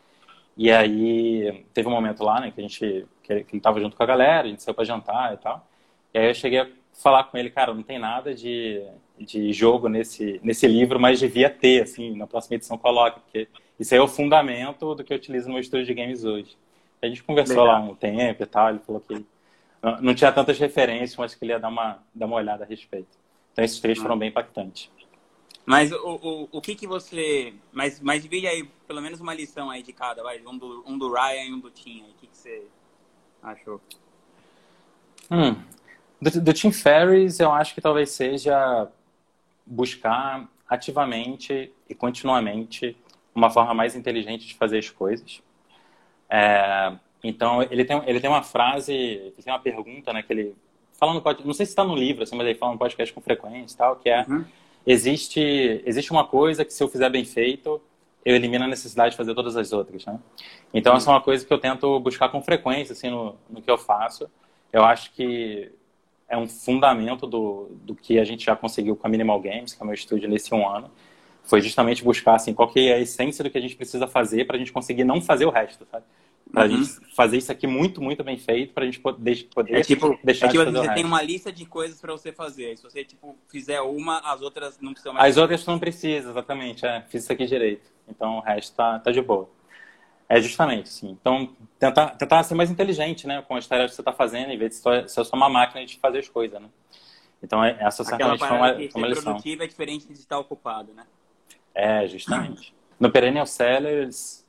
e 0.57 0.71
aí 0.71 1.65
teve 1.73 1.89
um 1.89 1.93
momento 1.93 2.23
lá, 2.23 2.41
né, 2.41 2.51
que 2.51 2.61
a 2.61 2.63
gente, 2.63 3.07
que 3.23 3.33
ele 3.33 3.47
estava 3.53 3.81
junto 3.81 3.97
com 3.97 4.03
a 4.03 4.07
galera, 4.07 4.47
a 4.47 4.51
gente 4.51 4.63
saiu 4.63 4.75
para 4.75 4.85
jantar 4.85 5.35
e 5.35 5.37
tal. 5.39 5.67
E 6.13 6.19
aí 6.19 6.29
eu 6.29 6.35
cheguei 6.35 6.61
a 6.61 6.69
falar 6.93 7.25
com 7.25 7.39
ele, 7.39 7.49
cara, 7.49 7.73
não 7.73 7.83
tem 7.83 7.99
nada 7.99 8.35
de, 8.35 8.85
de 9.19 9.53
jogo 9.53 9.89
nesse, 9.89 10.41
nesse 10.43 10.67
livro, 10.67 11.01
mas 11.01 11.19
devia 11.19 11.49
ter, 11.49 11.83
assim, 11.83 12.15
na 12.17 12.27
próxima 12.27 12.57
edição 12.57 12.77
coloca, 12.77 13.21
porque 13.21 13.49
isso 13.81 13.95
aí 13.95 14.01
é 14.01 14.03
o 14.03 14.09
fundamento 14.09 14.95
do 14.95 15.03
que 15.03 15.13
eu 15.13 15.17
utilizo 15.17 15.47
no 15.47 15.55
meu 15.55 15.61
estúdio 15.61 15.87
de 15.87 15.95
games 15.95 16.25
hoje. 16.25 16.57
A 17.01 17.07
gente 17.07 17.23
conversou 17.25 17.65
Legal. 17.65 17.85
lá 17.85 17.91
um 17.91 17.95
tempo 17.95 18.43
e 18.43 18.47
tal, 18.47 18.69
ele 18.71 18.79
falou 18.81 19.01
que 19.01 19.25
não, 20.01 20.15
tinha 20.15 20.31
tantas 20.31 20.59
referências, 20.59 21.17
mas 21.17 21.35
que 21.35 21.45
ele 21.45 21.53
ia 21.53 21.59
dar 21.59 21.69
uma, 21.69 21.99
dar 22.15 22.27
uma 22.27 22.37
olhada 22.37 22.65
a 22.65 22.67
respeito. 22.67 23.19
Então 23.53 23.65
esses 23.65 23.81
três 23.81 23.99
ah. 23.99 24.03
foram 24.03 24.19
bem 24.19 24.29
impactantes. 24.29 24.91
Mas 25.67 25.93
o, 25.93 25.97
o, 25.97 26.49
o 26.53 26.61
que 26.61 26.75
que 26.75 26.87
você... 26.87 27.55
Mas, 27.73 28.01
mas 28.01 28.23
divide 28.23 28.47
aí 28.47 28.69
pelo 28.87 29.01
menos 29.01 29.21
uma 29.21 29.35
lição 29.35 29.71
aí 29.71 29.83
de 29.83 29.93
cada, 29.93 30.23
vai. 30.23 30.41
Um 30.47 30.57
do, 30.57 30.85
um 30.87 30.99
do 30.99 31.13
Ryan 31.13 31.45
e 31.45 31.53
um 31.53 31.61
do 31.61 31.71
Tim. 31.71 32.03
O 32.03 32.15
que, 32.15 32.27
que 32.27 32.37
você 32.37 32.67
achou? 33.43 33.81
Hum, 35.31 35.55
do, 36.21 36.41
do 36.41 36.53
Tim 36.53 36.73
Ferriss, 36.73 37.41
eu 37.41 37.53
acho 37.53 37.75
que 37.75 37.81
talvez 37.81 38.11
seja 38.11 38.89
buscar 39.67 40.49
ativamente 40.69 41.73
e 41.89 41.95
continuamente 41.95 42.97
uma 43.35 43.51
forma 43.51 43.75
mais 43.75 43.97
inteligente 43.97 44.47
de 44.47 44.55
fazer 44.55 44.79
as 44.79 44.91
coisas. 44.91 45.43
É, 46.29 46.93
então, 47.23 47.63
ele 47.63 47.85
tem, 47.85 48.03
ele 48.07 48.21
tem 48.21 48.29
uma 48.29 48.43
frase, 48.43 48.93
ele 48.93 49.35
tem 49.43 49.53
uma 49.53 49.61
pergunta, 49.61 50.13
né, 50.13 50.23
que 50.23 50.33
ele 50.33 50.57
fala 50.99 51.15
no 51.15 51.23
podcast, 51.23 51.47
não 51.47 51.55
sei 51.55 51.67
se 51.67 51.73
está 51.73 51.85
no 51.85 51.95
livro, 51.95 52.23
assim, 52.23 52.37
mas 52.37 52.47
ele 52.47 52.59
fala 52.59 52.73
no 52.73 52.79
podcast 52.79 53.13
com 53.13 53.21
frequência 53.21 53.75
e 53.75 53.79
tal, 53.79 53.97
que 53.97 54.09
é, 54.09 54.25
uhum. 54.29 54.45
existe, 54.87 55.83
existe 55.85 56.11
uma 56.11 56.27
coisa 56.27 56.65
que 56.65 56.73
se 56.73 56.83
eu 56.83 56.89
fizer 56.89 57.11
bem 57.11 57.25
feito, 57.25 57.81
eu 58.25 58.37
elimino 58.37 58.65
a 58.65 58.69
necessidade 58.69 59.13
de 59.13 59.17
fazer 59.17 59.35
todas 59.35 59.57
as 59.57 59.73
outras, 59.73 60.05
né? 60.07 60.19
Então, 60.73 60.95
essa 60.95 61.11
é 61.11 61.15
uma 61.15 61.21
coisa 61.21 61.45
que 61.45 61.53
eu 61.53 61.59
tento 61.59 61.99
buscar 62.01 62.29
com 62.29 62.41
frequência, 62.41 62.93
assim, 62.93 63.11
no, 63.11 63.35
no 63.51 63.61
que 63.61 63.71
eu 63.71 63.77
faço. 63.77 64.31
Eu 64.73 64.85
acho 64.85 65.13
que 65.13 65.73
é 66.29 66.37
um 66.39 66.49
fundamento 66.49 67.27
do, 67.27 67.69
do 67.83 67.95
que 67.95 68.19
a 68.19 68.25
gente 68.25 68.45
já 68.45 68.55
conseguiu 68.55 68.97
com 68.97 69.07
a 69.07 69.11
Minimal 69.11 69.41
Games, 69.41 69.75
que 69.75 69.83
é 69.83 69.85
o 69.85 69.87
meu 69.87 69.95
estúdio 69.95 70.29
nesse 70.29 70.55
um 70.55 70.69
ano. 70.69 70.91
Foi 71.43 71.61
justamente 71.61 72.05
buscar, 72.05 72.37
assim, 72.37 72.55
qual 72.55 72.69
que 72.69 72.89
é 72.89 72.95
a 72.95 73.01
essência 73.01 73.43
do 73.43 73.51
que 73.51 73.59
a 73.59 73.61
gente 73.61 73.75
precisa 73.75 74.07
fazer 74.07 74.47
para 74.47 74.57
a 74.57 74.59
gente 74.59 74.73
conseguir 74.73 75.03
não 75.03 75.21
fazer 75.21 75.45
o 75.45 75.51
resto, 75.51 75.85
sabe? 75.91 76.05
Para 76.53 76.65
a 76.65 76.67
uhum. 76.67 76.85
gente 76.85 77.15
fazer 77.17 77.39
isso 77.39 77.51
aqui 77.51 77.67
muito, 77.67 78.03
muito 78.03 78.23
bem 78.23 78.37
feito, 78.37 78.75
para 78.75 78.83
a 78.83 78.87
gente 78.87 79.01
poder, 79.01 79.49
poder 79.55 79.75
é 79.75 79.81
tipo, 79.81 80.19
deixar 80.23 80.47
é 80.47 80.49
tipo, 80.51 80.65
de 80.65 80.73
fazer 80.73 80.87
Você 80.87 80.95
tem 80.95 81.05
uma 81.05 81.23
lista 81.23 81.51
de 81.51 81.65
coisas 81.65 81.99
para 81.99 82.13
você 82.13 82.31
fazer. 82.31 82.77
Se 82.77 82.83
você, 82.83 83.03
tipo, 83.03 83.35
fizer 83.49 83.81
uma, 83.81 84.19
as 84.19 84.43
outras 84.43 84.79
não 84.79 84.93
precisam 84.93 85.15
mais. 85.15 85.31
As 85.31 85.41
outras 85.41 85.65
não 85.65 85.79
precisam, 85.79 86.31
exatamente. 86.31 86.85
É, 86.85 87.01
fiz 87.09 87.23
isso 87.23 87.33
aqui 87.33 87.47
direito. 87.47 87.91
Então, 88.07 88.39
o 88.39 88.41
resto 88.41 88.77
tá, 88.77 88.99
tá 88.99 89.11
de 89.11 89.23
boa. 89.23 89.49
É 90.29 90.41
justamente, 90.43 90.89
assim. 90.89 91.11
Então, 91.19 91.55
tentar, 91.79 92.09
tentar 92.11 92.43
ser 92.43 92.55
mais 92.55 92.71
inteligente, 92.71 93.27
né? 93.27 93.43
Com 93.43 93.57
as 93.57 93.67
tarefas 93.67 93.93
que 93.93 93.97
você 93.97 94.03
está 94.03 94.13
fazendo, 94.13 94.51
em 94.51 94.59
vez 94.59 94.73
de 94.73 95.09
ser 95.09 95.25
só 95.25 95.35
uma 95.37 95.49
máquina 95.49 95.85
de 95.87 95.99
fazer 95.99 96.19
as 96.19 96.29
coisas, 96.29 96.61
né? 96.61 96.69
Então, 97.43 97.65
é, 97.65 97.77
essa 97.81 98.05
certamente 98.05 98.39
foi 98.39 98.57
uma, 98.57 98.75
foi 98.75 98.91
uma 98.95 99.09
lição. 99.09 99.25
produtivo 99.25 99.63
é 99.63 99.67
diferente 99.67 100.07
de 100.07 100.13
estar 100.13 100.39
ocupado, 100.39 100.93
né? 100.93 101.05
É, 101.75 102.07
justamente. 102.07 102.75
No 103.01 103.11
Perennial 103.11 103.47
Sellers, 103.47 104.42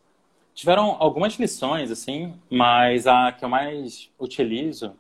tiveram 0.54 0.96
algumas 1.00 1.34
lições, 1.36 1.92
assim, 1.92 2.34
mas 2.50 3.08
a 3.08 3.32
que 3.32 3.44
eu 3.44 3.50
mais 3.50 4.10
utilizo 4.20 4.96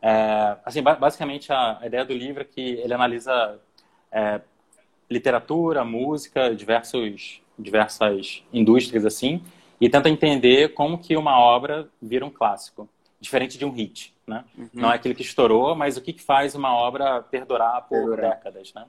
é, 0.00 0.56
assim, 0.64 0.82
basicamente 0.82 1.52
a, 1.52 1.80
ideia 1.84 2.04
do 2.04 2.14
livro 2.14 2.42
é 2.42 2.44
que 2.44 2.60
ele 2.60 2.94
analisa 2.94 3.58
é, 4.12 4.40
literatura, 5.10 5.84
música, 5.84 6.54
diversos, 6.54 7.40
diversas 7.58 8.42
indústrias, 8.52 9.04
assim, 9.04 9.42
e 9.80 9.88
tenta 9.88 10.08
entender 10.08 10.74
como 10.74 10.98
que 10.98 11.16
uma 11.16 11.38
obra 11.38 11.88
vira 12.00 12.24
um 12.24 12.30
clássico, 12.30 12.88
diferente 13.20 13.58
de 13.58 13.64
um 13.64 13.70
hit, 13.70 14.14
né? 14.26 14.44
Uhum. 14.56 14.68
Não 14.72 14.92
é 14.92 14.94
aquele 14.94 15.14
que 15.14 15.22
estourou, 15.22 15.74
mas 15.74 15.96
o 15.96 16.00
que, 16.00 16.12
que 16.12 16.22
faz 16.22 16.54
uma 16.54 16.74
obra 16.74 17.22
perdurar 17.22 17.82
por 17.82 17.98
perdurar. 17.98 18.30
décadas, 18.30 18.72
né? 18.74 18.84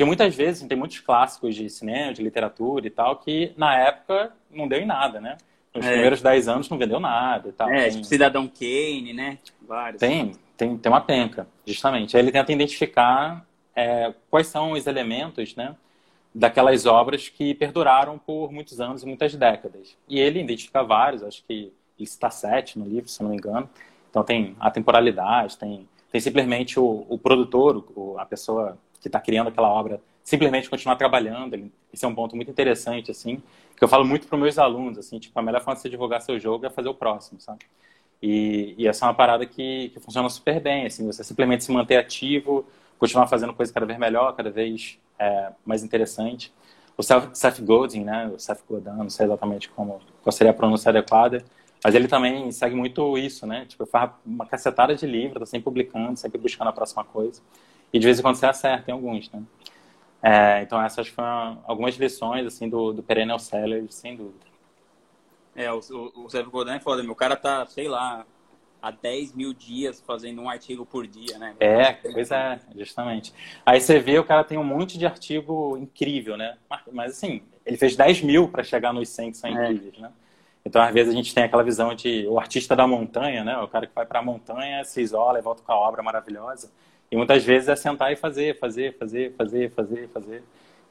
Porque 0.00 0.06
muitas 0.06 0.34
vezes 0.34 0.66
tem 0.66 0.78
muitos 0.78 0.98
clássicos 1.00 1.54
de 1.54 1.68
cinema, 1.68 2.14
de 2.14 2.22
literatura 2.22 2.86
e 2.86 2.88
tal, 2.88 3.16
que 3.16 3.52
na 3.54 3.76
época 3.76 4.32
não 4.50 4.66
deu 4.66 4.80
em 4.80 4.86
nada, 4.86 5.20
né? 5.20 5.36
Nos 5.74 5.84
é. 5.84 5.90
primeiros 5.90 6.22
10 6.22 6.48
anos 6.48 6.70
não 6.70 6.78
vendeu 6.78 6.98
nada 6.98 7.50
e 7.50 7.52
tal. 7.52 7.68
É, 7.68 7.82
tem... 7.82 7.90
tipo 7.90 8.04
Cidadão 8.04 8.48
Kane, 8.48 9.12
né? 9.12 9.38
Tipo, 9.44 9.58
vários. 9.66 10.00
Tem, 10.00 10.32
tem, 10.56 10.78
tem 10.78 10.90
uma 10.90 11.02
penca, 11.02 11.46
justamente. 11.66 12.16
Aí 12.16 12.22
ele 12.22 12.32
tenta 12.32 12.50
identificar 12.50 13.44
é, 13.76 14.14
quais 14.30 14.46
são 14.46 14.72
os 14.72 14.86
elementos, 14.86 15.54
né? 15.54 15.76
daquelas 16.34 16.86
obras 16.86 17.28
que 17.28 17.52
perduraram 17.52 18.16
por 18.16 18.50
muitos 18.50 18.80
anos 18.80 19.02
e 19.02 19.06
muitas 19.06 19.34
décadas. 19.34 19.98
E 20.08 20.18
ele 20.18 20.40
identifica 20.40 20.82
vários, 20.82 21.22
acho 21.22 21.44
que 21.46 21.52
ele 21.52 21.72
está 21.98 22.30
sete 22.30 22.78
no 22.78 22.86
livro, 22.86 23.10
se 23.10 23.22
não 23.22 23.28
me 23.28 23.36
engano. 23.36 23.68
Então 24.08 24.24
tem 24.24 24.56
a 24.58 24.70
temporalidade, 24.70 25.58
tem, 25.58 25.86
tem 26.10 26.20
simplesmente 26.22 26.80
o, 26.80 27.04
o 27.06 27.18
produtor, 27.18 27.84
o, 27.94 28.18
a 28.18 28.24
pessoa 28.24 28.78
que 29.00 29.08
está 29.08 29.20
criando 29.20 29.48
aquela 29.48 29.68
obra, 29.68 30.00
simplesmente 30.22 30.68
continuar 30.68 30.96
trabalhando. 30.96 31.70
Esse 31.92 32.04
é 32.04 32.08
um 32.08 32.14
ponto 32.14 32.36
muito 32.36 32.50
interessante, 32.50 33.10
assim, 33.10 33.42
que 33.76 33.82
eu 33.82 33.88
falo 33.88 34.04
muito 34.04 34.26
para 34.26 34.38
meus 34.38 34.58
alunos, 34.58 34.98
assim, 34.98 35.18
tipo, 35.18 35.38
a 35.38 35.42
melhor 35.42 35.60
forma 35.60 35.74
de 35.76 35.82
você 35.82 35.88
divulgar 35.88 36.20
seu 36.20 36.38
jogo 36.38 36.66
é 36.66 36.70
fazer 36.70 36.88
o 36.88 36.94
próximo, 36.94 37.40
sabe? 37.40 37.60
E, 38.22 38.74
e 38.76 38.86
essa 38.86 39.06
é 39.06 39.08
uma 39.08 39.14
parada 39.14 39.46
que, 39.46 39.88
que 39.90 40.00
funciona 40.00 40.28
super 40.28 40.60
bem, 40.60 40.86
assim, 40.86 41.06
você 41.06 41.24
simplesmente 41.24 41.64
se 41.64 41.72
manter 41.72 41.96
ativo, 41.96 42.66
continuar 42.98 43.26
fazendo 43.26 43.54
coisa 43.54 43.72
cada 43.72 43.86
vez 43.86 43.98
melhor, 43.98 44.36
cada 44.36 44.50
vez 44.50 44.98
é, 45.18 45.52
mais 45.64 45.82
interessante. 45.82 46.52
o 46.96 47.02
Seth 47.02 47.60
Godin, 47.60 48.04
né? 48.04 48.30
O 48.34 48.38
Seth 48.38 48.60
Godin, 48.68 48.90
não 48.90 49.08
sei 49.08 49.26
exatamente 49.26 49.70
como 49.70 50.00
qual 50.22 50.32
seria 50.32 50.50
a 50.50 50.54
pronúncia 50.54 50.90
adequada, 50.90 51.42
mas 51.82 51.94
ele 51.94 52.08
também 52.08 52.52
segue 52.52 52.76
muito 52.76 53.16
isso, 53.16 53.46
né? 53.46 53.64
Tipo, 53.66 53.86
faz 53.86 54.10
uma 54.24 54.44
cacetada 54.44 54.94
de 54.94 55.06
livros, 55.06 55.40
tá 55.40 55.46
sempre 55.46 55.64
publicando, 55.64 56.18
sempre 56.18 56.38
buscando 56.38 56.68
a 56.68 56.72
próxima 56.72 57.04
coisa. 57.04 57.40
E 57.92 57.98
de 57.98 58.04
vez 58.04 58.18
em 58.18 58.22
quando 58.22 58.36
você 58.36 58.46
acerta 58.46 58.90
em 58.90 58.94
alguns, 58.94 59.30
né? 59.30 59.42
É, 60.22 60.62
então 60.62 60.80
essas 60.80 61.08
foram 61.08 61.62
algumas 61.64 61.96
lições, 61.96 62.46
assim, 62.46 62.68
do, 62.68 62.92
do 62.92 63.02
Perennial 63.02 63.38
Seller, 63.38 63.86
sem 63.90 64.16
dúvida. 64.16 64.44
É, 65.56 65.72
o, 65.72 65.78
o, 65.78 66.24
o 66.24 66.30
Seth 66.30 66.46
Godin 66.46 66.72
é 66.72 66.80
foda, 66.80 67.02
meu 67.02 67.14
cara 67.14 67.36
tá, 67.36 67.66
sei 67.66 67.88
lá, 67.88 68.24
há 68.80 68.90
10 68.90 69.34
mil 69.34 69.52
dias 69.52 70.00
fazendo 70.00 70.40
um 70.40 70.48
artigo 70.48 70.86
por 70.86 71.06
dia, 71.06 71.38
né? 71.38 71.54
É, 71.58 71.92
pois 71.92 72.30
é, 72.30 72.60
justamente. 72.76 73.32
Aí 73.64 73.80
você 73.80 73.98
vê, 73.98 74.18
o 74.18 74.24
cara 74.24 74.44
tem 74.44 74.58
um 74.58 74.64
monte 74.64 74.98
de 74.98 75.06
artigo 75.06 75.76
incrível, 75.76 76.36
né? 76.36 76.56
Mas 76.92 77.12
assim, 77.12 77.42
ele 77.64 77.76
fez 77.76 77.96
10 77.96 78.22
mil 78.22 78.48
para 78.48 78.62
chegar 78.62 78.92
nos 78.92 79.08
100 79.08 79.32
que 79.32 79.36
são 79.38 79.50
é. 79.50 79.52
incríveis, 79.72 79.98
né? 79.98 80.12
Então, 80.64 80.82
às 80.82 80.92
vezes, 80.92 81.12
a 81.12 81.16
gente 81.16 81.34
tem 81.34 81.44
aquela 81.44 81.62
visão 81.62 81.94
de 81.94 82.26
o 82.28 82.38
artista 82.38 82.76
da 82.76 82.86
montanha, 82.86 83.42
né? 83.42 83.56
O 83.58 83.68
cara 83.68 83.86
que 83.86 83.94
vai 83.94 84.04
para 84.04 84.18
a 84.18 84.22
montanha, 84.22 84.84
se 84.84 85.00
isola 85.00 85.38
e 85.38 85.42
volta 85.42 85.62
com 85.62 85.72
a 85.72 85.76
obra 85.76 86.02
maravilhosa. 86.02 86.70
E 87.10 87.16
muitas 87.16 87.44
vezes 87.44 87.68
é 87.68 87.74
sentar 87.74 88.12
e 88.12 88.16
fazer, 88.16 88.58
fazer, 88.58 88.96
fazer, 88.96 89.34
fazer, 89.36 89.70
fazer, 89.72 90.08
fazer. 90.08 90.44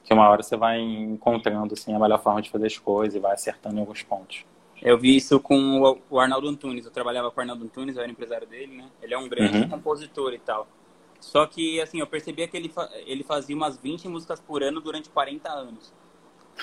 Que 0.04 0.14
uma 0.14 0.28
hora 0.28 0.44
você 0.44 0.58
vai 0.58 0.80
encontrando 0.80 1.74
assim, 1.74 1.94
a 1.94 2.00
melhor 2.00 2.22
forma 2.22 2.42
de 2.42 2.50
fazer 2.50 2.68
as 2.68 2.78
coisas 2.78 3.16
e 3.16 3.20
vai 3.20 3.34
acertando 3.34 3.78
em 3.78 3.80
alguns 3.80 4.04
pontos. 4.04 4.44
Eu 4.82 4.98
vi 4.98 5.16
isso 5.16 5.40
com 5.40 5.98
o 6.10 6.20
Arnaldo 6.20 6.48
Antunes. 6.48 6.86
Eu 6.86 6.92
trabalhava 6.92 7.32
com 7.32 7.38
o 7.38 7.42
Arnaldo 7.42 7.64
Antunes, 7.64 7.96
eu 7.96 8.02
era 8.02 8.12
empresário 8.12 8.48
dele, 8.48 8.78
né? 8.78 8.90
Ele 9.02 9.14
é 9.14 9.18
um 9.18 9.28
grande 9.28 9.60
uhum. 9.60 9.70
compositor 9.70 10.34
e 10.34 10.40
tal. 10.40 10.68
Só 11.20 11.46
que, 11.46 11.82
assim, 11.82 12.00
eu 12.00 12.08
percebia 12.08 12.48
que 12.48 12.56
ele, 12.56 12.72
ele 13.06 13.24
fazia 13.24 13.56
umas 13.56 13.78
20 13.78 14.08
músicas 14.08 14.40
por 14.40 14.64
ano 14.64 14.80
durante 14.80 15.10
40 15.10 15.50
anos. 15.50 15.94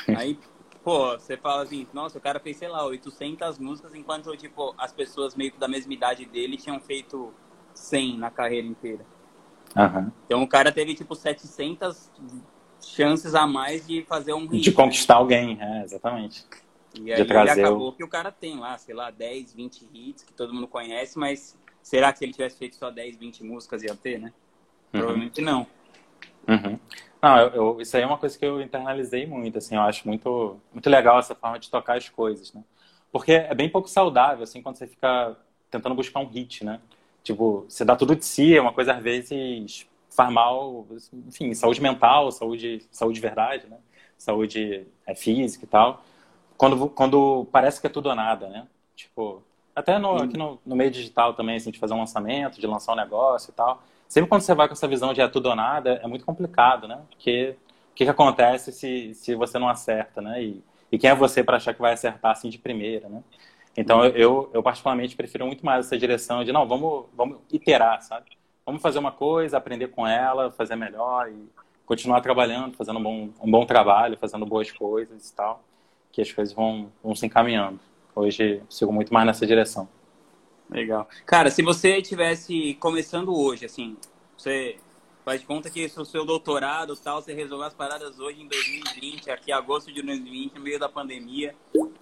Aí, 0.17 0.39
pô, 0.83 1.11
você 1.13 1.37
fala 1.37 1.63
assim, 1.63 1.87
nossa, 1.93 2.19
o 2.19 2.21
cara 2.21 2.41
fez, 2.41 2.57
sei 2.57 2.69
lá, 2.69 2.85
800 2.87 3.59
músicas, 3.59 3.95
enquanto, 3.95 4.35
tipo, 4.37 4.75
as 4.79 4.93
pessoas 4.93 5.35
meio 5.35 5.53
que 5.53 5.59
da 5.59 5.69
mesma 5.69 5.93
idade 5.93 6.25
dele 6.25 6.57
tinham 6.57 6.81
feito 6.81 7.33
100 7.75 8.19
na 8.19 8.31
carreira 8.31 8.67
inteira. 8.67 9.05
Uhum. 9.77 10.11
Então 10.25 10.43
o 10.43 10.49
cara 10.49 10.73
teve, 10.73 10.95
tipo, 10.95 11.15
700 11.15 12.11
chances 12.81 13.35
a 13.35 13.47
mais 13.47 13.87
de 13.87 14.03
fazer 14.05 14.33
um 14.33 14.47
hit. 14.47 14.63
De 14.63 14.73
conquistar 14.73 15.17
alguém, 15.17 15.59
é, 15.61 15.83
exatamente. 15.85 16.47
E 16.99 17.13
aí 17.13 17.21
acabou 17.21 17.89
o... 17.89 17.93
que 17.93 18.03
o 18.03 18.09
cara 18.09 18.33
tem 18.33 18.59
lá, 18.59 18.79
sei 18.79 18.95
lá, 18.95 19.11
10, 19.11 19.53
20 19.53 19.89
hits 19.93 20.25
que 20.25 20.33
todo 20.33 20.55
mundo 20.55 20.67
conhece, 20.67 21.19
mas 21.19 21.59
será 21.83 22.11
que 22.11 22.19
se 22.19 22.25
ele 22.25 22.33
tivesse 22.33 22.57
feito 22.57 22.77
só 22.77 22.91
10, 22.91 23.19
20 23.19 23.45
músicas 23.45 23.83
ia 23.83 23.95
ter, 23.95 24.19
né? 24.19 24.33
Uhum. 24.93 25.01
Provavelmente 25.01 25.43
não. 25.43 25.67
Uhum. 26.49 26.79
Não, 27.23 27.39
eu, 27.39 27.49
eu, 27.51 27.81
isso 27.81 27.97
aí 27.97 28.03
é 28.03 28.07
uma 28.07 28.19
coisa 28.19 28.39
que 28.39 28.47
eu 28.47 28.63
internalizei 28.63 29.27
muito, 29.27 29.59
assim, 29.59 29.75
eu 29.75 29.83
acho 29.83 30.07
muito, 30.07 30.59
muito 30.73 30.89
legal 30.89 31.19
essa 31.19 31.35
forma 31.35 31.59
de 31.59 31.71
tocar 31.71 31.97
as 31.97 32.09
coisas, 32.09 32.53
né? 32.53 32.63
Porque 33.13 33.33
é 33.33 33.55
bem 33.55 33.69
pouco 33.69 33.89
saudável, 33.89 34.43
assim, 34.43 34.63
quando 34.63 34.77
você 34.77 34.87
fica 34.87 35.37
tentando 35.71 35.95
buscar 35.95 36.21
um 36.21 36.27
hit, 36.27 36.65
né? 36.65 36.81
Tipo, 37.27 37.67
você 37.69 37.85
dá 37.85 37.97
tudo 37.97 38.15
de 38.15 38.25
si, 38.25 38.57
é 38.57 38.61
uma 38.61 38.73
coisa 38.73 38.95
às 38.95 39.03
vezes 39.03 39.87
faz 40.11 40.33
mal, 40.33 40.87
enfim, 41.27 41.53
saúde 41.55 41.81
mental, 41.83 42.31
saúde, 42.33 42.87
saúde 42.91 43.17
de 43.17 43.21
verdade, 43.21 43.67
né? 43.69 43.79
Saúde 44.17 44.87
é, 45.07 45.15
física 45.15 45.65
e 45.65 45.69
tal 45.69 46.03
quando, 46.57 46.89
quando 46.89 47.47
parece 47.53 47.81
que 47.81 47.87
é 47.87 47.91
tudo 47.91 48.09
ou 48.09 48.15
nada, 48.15 48.49
né? 48.49 48.67
Tipo, 48.95 49.43
até 49.75 49.99
no, 49.99 50.17
aqui 50.17 50.37
no, 50.37 50.59
no, 50.65 50.75
meio 50.75 50.91
digital 50.91 51.35
também, 51.35 51.57
assim, 51.57 51.71
de 51.71 51.79
fazer 51.79 51.95
um 51.95 51.99
lançamento, 51.99 52.61
de 52.61 52.67
lançar 52.67 52.93
um 52.93 52.97
negócio 52.97 53.51
e 53.51 53.55
tal. 53.55 53.83
Sempre 54.09 54.29
quando 54.29 54.43
você 54.43 54.55
vai 54.55 54.67
com 54.69 54.73
essa 54.73 54.89
visão 54.89 55.13
de 55.13 55.21
é 55.21 55.29
tudo 55.29 55.49
ou 55.49 55.57
nada, 55.57 56.01
é 56.03 56.07
muito 56.07 56.25
complicado, 56.25 56.89
né? 56.89 57.01
Porque 57.11 57.57
o 57.93 57.95
que, 57.95 58.05
que 58.05 58.11
acontece 58.11 58.73
se, 58.73 59.15
se 59.15 59.35
você 59.35 59.59
não 59.59 59.69
acerta, 59.69 60.21
né? 60.23 60.43
E, 60.43 60.65
e 60.91 60.99
quem 60.99 61.11
é 61.11 61.15
você 61.15 61.45
para 61.45 61.57
achar 61.57 61.75
que 61.75 61.81
vai 61.81 61.93
acertar 61.93 62.33
assim 62.33 62.49
de 62.49 62.59
primeira, 62.59 63.09
né? 63.09 63.23
Então, 63.77 64.05
eu, 64.07 64.51
eu 64.55 64.63
particularmente 64.63 65.15
prefiro 65.15 65.47
muito 65.47 65.65
mais 65.65 65.87
essa 65.87 65.99
direção 65.99 66.43
de, 66.43 66.53
não, 66.53 66.67
vamos, 66.67 67.07
vamos 67.15 67.39
iterar, 67.53 68.01
sabe? 68.03 68.27
Vamos 68.65 68.81
fazer 68.81 68.99
uma 68.99 69.13
coisa, 69.13 69.57
aprender 69.59 69.89
com 69.89 70.07
ela, 70.07 70.51
fazer 70.51 70.77
melhor 70.77 71.29
e 71.31 71.49
continuar 71.85 72.21
trabalhando, 72.21 72.77
fazendo 72.77 72.99
um 72.99 73.03
bom, 73.03 73.29
um 73.43 73.51
bom 73.51 73.67
trabalho, 73.67 74.17
fazendo 74.17 74.47
boas 74.47 74.71
coisas 74.73 75.29
e 75.29 75.35
tal 75.35 75.63
que 76.17 76.23
as 76.23 76.33
coisas 76.33 76.55
vão, 76.55 76.91
vão 77.05 77.15
se 77.15 77.27
encaminhando. 77.27 77.79
Hoje 78.15 78.63
sigo 78.71 78.91
muito 78.91 79.13
mais 79.13 79.27
nessa 79.27 79.47
direção. 79.47 79.87
Legal. 80.71 81.07
Cara, 81.27 81.51
se 81.51 81.63
você 81.63 82.01
tivesse 82.01 82.73
começando 82.81 83.39
hoje, 83.39 83.67
assim, 83.67 83.99
você 84.35 84.77
faz 85.27 85.43
conta 85.43 85.69
que 85.69 85.85
o 85.85 86.05
seu 86.05 86.25
doutorado 86.25 86.95
tal, 86.95 87.21
você 87.21 87.35
resolveu 87.35 87.67
as 87.67 87.75
paradas 87.75 88.21
hoje 88.21 88.43
em 88.43 88.47
2020, 88.47 89.29
aqui 89.29 89.51
agosto 89.51 89.93
de 89.93 90.01
2020, 90.01 90.55
no 90.55 90.61
meio 90.61 90.79
da 90.79 90.89
pandemia. 90.89 91.53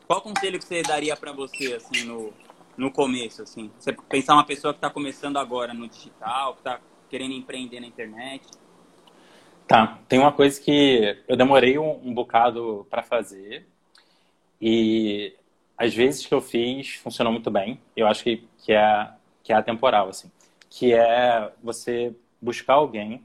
Qual 0.06 0.20
conselho 0.20 0.58
que 0.58 0.64
você 0.66 0.82
daria 0.82 1.16
para 1.16 1.32
você, 1.32 1.72
assim, 1.72 2.04
no, 2.04 2.34
no 2.76 2.90
começo, 2.90 3.40
assim? 3.40 3.70
Você 3.78 3.94
pensar 4.10 4.34
uma 4.34 4.44
pessoa 4.44 4.74
que 4.74 4.76
está 4.78 4.90
começando 4.90 5.38
agora 5.38 5.72
no 5.72 5.88
digital, 5.88 6.52
que 6.52 6.60
está 6.60 6.78
querendo 7.08 7.32
empreender 7.32 7.80
na 7.80 7.86
internet. 7.86 8.46
Tá, 9.66 9.98
tem 10.06 10.18
uma 10.18 10.32
coisa 10.32 10.60
que 10.60 11.16
eu 11.26 11.34
demorei 11.34 11.78
um, 11.78 11.92
um 12.06 12.12
bocado 12.12 12.86
para 12.90 13.02
fazer, 13.02 13.66
e 14.60 15.34
às 15.78 15.94
vezes 15.94 16.26
que 16.26 16.34
eu 16.34 16.42
fiz 16.42 16.96
funcionou 16.96 17.32
muito 17.32 17.50
bem. 17.50 17.80
Eu 17.96 18.06
acho 18.06 18.22
que, 18.22 18.46
que, 18.58 18.74
é, 18.74 19.08
que 19.42 19.50
é 19.50 19.56
atemporal, 19.56 20.10
assim. 20.10 20.30
Que 20.68 20.92
é 20.92 21.50
você 21.62 22.14
buscar 22.44 22.74
alguém 22.74 23.24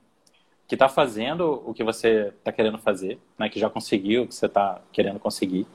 que 0.68 0.76
está 0.76 0.88
fazendo 0.88 1.64
o 1.66 1.74
que 1.74 1.84
você 1.84 2.34
está 2.38 2.52
querendo 2.52 2.78
fazer, 2.78 3.20
né? 3.38 3.50
que 3.50 3.60
já 3.60 3.70
conseguiu 3.70 4.24
o 4.24 4.28
que 4.28 4.36
você 4.36 4.46
está 4.46 4.82
querendo 4.92 5.20
conseguir, 5.20 5.68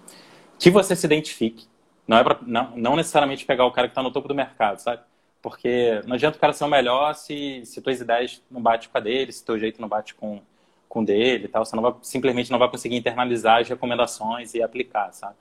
que 0.59 0.70
você 0.70 0.94
se 0.94 1.04
identifique. 1.04 1.66
Não, 2.07 2.18
é 2.18 2.24
pra, 2.24 2.38
não, 2.42 2.76
não 2.76 2.96
necessariamente 2.96 3.44
pegar 3.44 3.64
o 3.64 3.72
cara 3.72 3.88
que 3.88 3.92
está 3.92 4.02
no 4.02 4.11
topo 4.11 4.28
do 4.28 4.35
mercado, 4.35 4.78
sabe? 4.78 5.02
Porque 5.42 6.00
não 6.07 6.14
adianta 6.14 6.37
o 6.37 6.40
cara 6.40 6.52
ser 6.52 6.64
o 6.64 6.68
melhor 6.68 7.14
se, 7.14 7.62
se 7.64 7.80
tuas 7.83 8.00
ideias 8.00 8.42
não 8.50 8.62
batem 8.62 8.88
com 8.88 8.96
a 8.96 9.00
dele, 9.00 9.33
se 9.33 9.44
teu 9.44 9.59
jeito 9.59 9.80
não 9.80 9.88
bate 9.88 10.14
com, 10.14 10.40
com 10.88 11.04
dele 11.04 11.44
e 11.44 11.48
tal. 11.48 11.64
Você 11.64 11.76
não 11.76 11.83
vai, 11.83 11.94
simplesmente 12.02 12.50
não 12.50 12.59
vai 12.59 12.70
conseguir 12.70 12.96
internalizar 12.96 13.61
as 13.61 13.68
recomendações 13.68 14.54
e 14.54 14.62
aplicar, 14.62 15.12
sabe? 15.12 15.37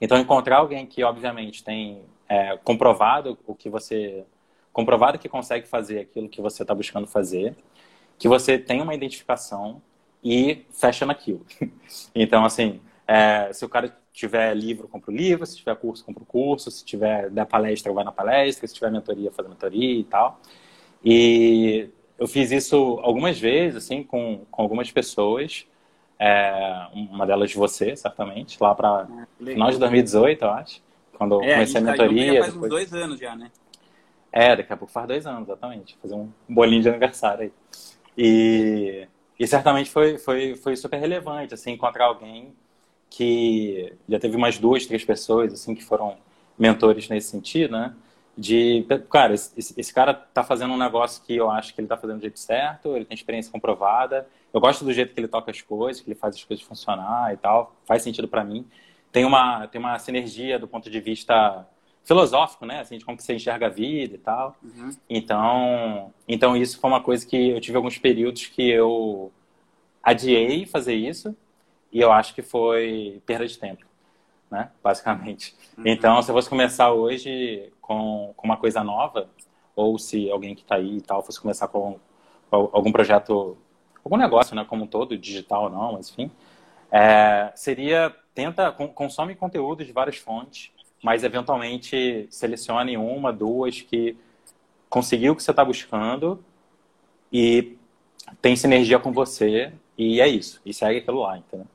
Então, 0.00 0.18
encontrar 0.18 0.58
alguém 0.58 0.86
que, 0.86 1.04
obviamente, 1.04 1.62
tem 1.62 2.02
é, 2.28 2.56
comprovado 2.64 3.38
o 3.46 3.54
que 3.54 3.68
você. 3.68 4.24
Comprovado 4.72 5.18
que 5.18 5.28
consegue 5.28 5.66
fazer 5.66 6.00
aquilo 6.00 6.28
que 6.28 6.40
você 6.40 6.62
está 6.62 6.74
buscando 6.74 7.06
fazer, 7.06 7.54
que 8.18 8.28
você 8.28 8.58
tem 8.58 8.80
uma 8.80 8.94
identificação 8.94 9.82
e 10.22 10.64
fecha 10.70 11.04
naquilo. 11.04 11.44
então, 12.14 12.44
assim, 12.44 12.80
é, 13.06 13.52
se 13.52 13.64
o 13.64 13.68
cara 13.68 13.96
tiver 14.12 14.54
livro, 14.54 14.86
compra 14.88 15.10
o 15.10 15.14
livro, 15.14 15.44
se 15.46 15.56
tiver 15.56 15.74
curso, 15.76 16.04
compra 16.04 16.22
o 16.22 16.26
curso, 16.26 16.70
se 16.70 16.84
tiver 16.84 17.30
da 17.30 17.44
palestra, 17.44 17.92
vai 17.92 18.04
na 18.04 18.12
palestra, 18.12 18.66
se 18.66 18.74
tiver 18.74 18.90
mentoria, 18.90 19.32
faz 19.32 19.46
a 19.46 19.50
mentoria 19.50 20.00
e 20.00 20.04
tal. 20.04 20.40
E 21.04 21.88
eu 22.18 22.28
fiz 22.28 22.52
isso 22.52 23.00
algumas 23.02 23.38
vezes, 23.38 23.76
assim, 23.76 24.02
com, 24.02 24.44
com 24.50 24.62
algumas 24.62 24.90
pessoas. 24.90 25.66
É, 26.18 26.86
uma 26.92 27.26
delas 27.26 27.50
de 27.50 27.56
você, 27.56 27.96
certamente, 27.96 28.56
lá 28.60 28.72
para 28.76 28.88
ah, 28.88 29.26
final 29.44 29.70
de 29.72 29.78
2018, 29.78 30.44
eu 30.44 30.50
acho. 30.50 30.82
Quando 31.14 31.42
é, 31.42 31.54
comecei 31.54 31.80
a, 31.80 31.82
a 31.82 31.84
mentoria. 31.84 32.34
Já 32.34 32.40
faz 32.40 32.52
depois... 32.52 32.64
uns 32.64 32.68
dois 32.68 32.94
anos 32.94 33.18
já, 33.18 33.34
né? 33.34 33.50
É, 34.32 34.56
daqui 34.56 34.72
a 34.72 34.76
pouco 34.76 34.92
faz 34.92 35.06
dois 35.06 35.26
anos, 35.26 35.48
exatamente. 35.48 35.96
Fazer 36.00 36.14
um 36.14 36.30
bolinho 36.48 36.82
de 36.82 36.88
aniversário 36.88 37.44
aí. 37.44 37.52
E, 38.16 39.06
e 39.38 39.46
certamente 39.46 39.90
foi, 39.90 40.18
foi, 40.18 40.54
foi 40.56 40.74
super 40.76 40.98
relevante, 40.98 41.54
assim, 41.54 41.72
encontrar 41.72 42.06
alguém 42.06 42.54
que 43.10 43.92
já 44.08 44.18
teve 44.18 44.36
umas 44.36 44.58
duas, 44.58 44.86
três 44.86 45.04
pessoas, 45.04 45.52
assim, 45.52 45.74
que 45.74 45.84
foram 45.84 46.16
mentores 46.58 47.08
nesse 47.08 47.28
sentido, 47.28 47.72
né? 47.72 47.94
De, 48.36 48.86
cara, 49.10 49.34
esse, 49.34 49.78
esse 49.78 49.92
cara 49.92 50.14
tá 50.14 50.42
fazendo 50.42 50.72
um 50.72 50.78
negócio 50.78 51.22
que 51.22 51.36
eu 51.36 51.50
acho 51.50 51.74
que 51.74 51.80
ele 51.82 51.88
tá 51.88 51.98
fazendo 51.98 52.16
do 52.16 52.22
jeito 52.22 52.40
certo, 52.40 52.96
ele 52.96 53.04
tem 53.04 53.14
experiência 53.14 53.52
comprovada, 53.52 54.26
eu 54.54 54.60
gosto 54.60 54.84
do 54.84 54.92
jeito 54.92 55.12
que 55.12 55.20
ele 55.20 55.28
toca 55.28 55.50
as 55.50 55.60
coisas, 55.60 56.00
que 56.02 56.08
ele 56.08 56.18
faz 56.18 56.36
as 56.36 56.44
coisas 56.44 56.64
funcionar 56.64 57.34
e 57.34 57.36
tal. 57.36 57.74
Faz 57.84 58.02
sentido 58.02 58.28
para 58.28 58.44
mim. 58.44 58.66
Tem 59.10 59.24
uma, 59.24 59.66
tem 59.68 59.78
uma 59.78 59.98
sinergia 59.98 60.58
do 60.58 60.66
ponto 60.66 60.88
de 60.90 61.00
vista 61.00 61.66
filosófico, 62.04 62.66
né? 62.66 62.80
Assim, 62.80 62.98
de 62.98 63.04
como 63.04 63.20
você 63.20 63.34
enxerga 63.34 63.66
a 63.66 63.70
vida 63.70 64.14
e 64.14 64.18
tal. 64.18 64.56
Uhum. 64.62 64.90
Então, 65.08 66.12
então 66.26 66.56
isso 66.56 66.78
foi 66.78 66.90
uma 66.90 67.02
coisa 67.02 67.26
que 67.26 67.50
eu 67.50 67.60
tive 67.60 67.76
alguns 67.76 67.98
períodos 67.98 68.46
que 68.46 68.68
eu 68.68 69.32
adiei 70.02 70.66
fazer 70.66 70.94
isso 70.94 71.36
e 71.92 72.00
eu 72.00 72.10
acho 72.10 72.34
que 72.34 72.42
foi 72.42 73.22
perda 73.24 73.46
de 73.46 73.58
tempo, 73.58 73.84
né? 74.50 74.70
Basicamente. 74.82 75.54
Uhum. 75.78 75.84
Então, 75.86 76.22
se 76.22 76.30
eu 76.30 76.34
fosse 76.34 76.48
começar 76.48 76.92
hoje 76.92 77.72
com, 77.80 78.32
com 78.36 78.46
uma 78.46 78.56
coisa 78.56 78.82
nova, 78.82 79.28
ou 79.76 79.98
se 79.98 80.30
alguém 80.30 80.54
que 80.54 80.62
está 80.62 80.76
aí 80.76 80.96
e 80.96 81.00
tal 81.00 81.22
fosse 81.22 81.40
começar 81.40 81.68
com, 81.68 81.98
com 82.50 82.70
algum 82.72 82.92
projeto 82.92 83.56
algum 84.04 84.16
negócio, 84.16 84.54
né, 84.54 84.64
como 84.64 84.84
um 84.84 84.86
todo, 84.86 85.16
digital 85.16 85.64
ou 85.64 85.70
não, 85.70 85.92
mas 85.92 86.10
enfim, 86.10 86.30
é, 86.90 87.52
seria, 87.54 88.14
tenta, 88.34 88.72
consome 88.72 89.34
conteúdo 89.34 89.84
de 89.84 89.92
várias 89.92 90.16
fontes, 90.16 90.72
mas 91.02 91.24
eventualmente 91.24 92.26
selecione 92.30 92.96
uma, 92.96 93.32
duas 93.32 93.80
que 93.80 94.16
conseguiu 94.88 95.32
o 95.32 95.36
que 95.36 95.42
você 95.42 95.50
está 95.50 95.64
buscando 95.64 96.42
e 97.32 97.76
tem 98.40 98.54
sinergia 98.54 98.98
com 98.98 99.12
você 99.12 99.72
e 99.98 100.20
é 100.20 100.28
isso, 100.28 100.60
e 100.64 100.72
segue 100.72 101.00
aquilo 101.00 101.20
lá, 101.20 101.38
entendeu? 101.38 101.66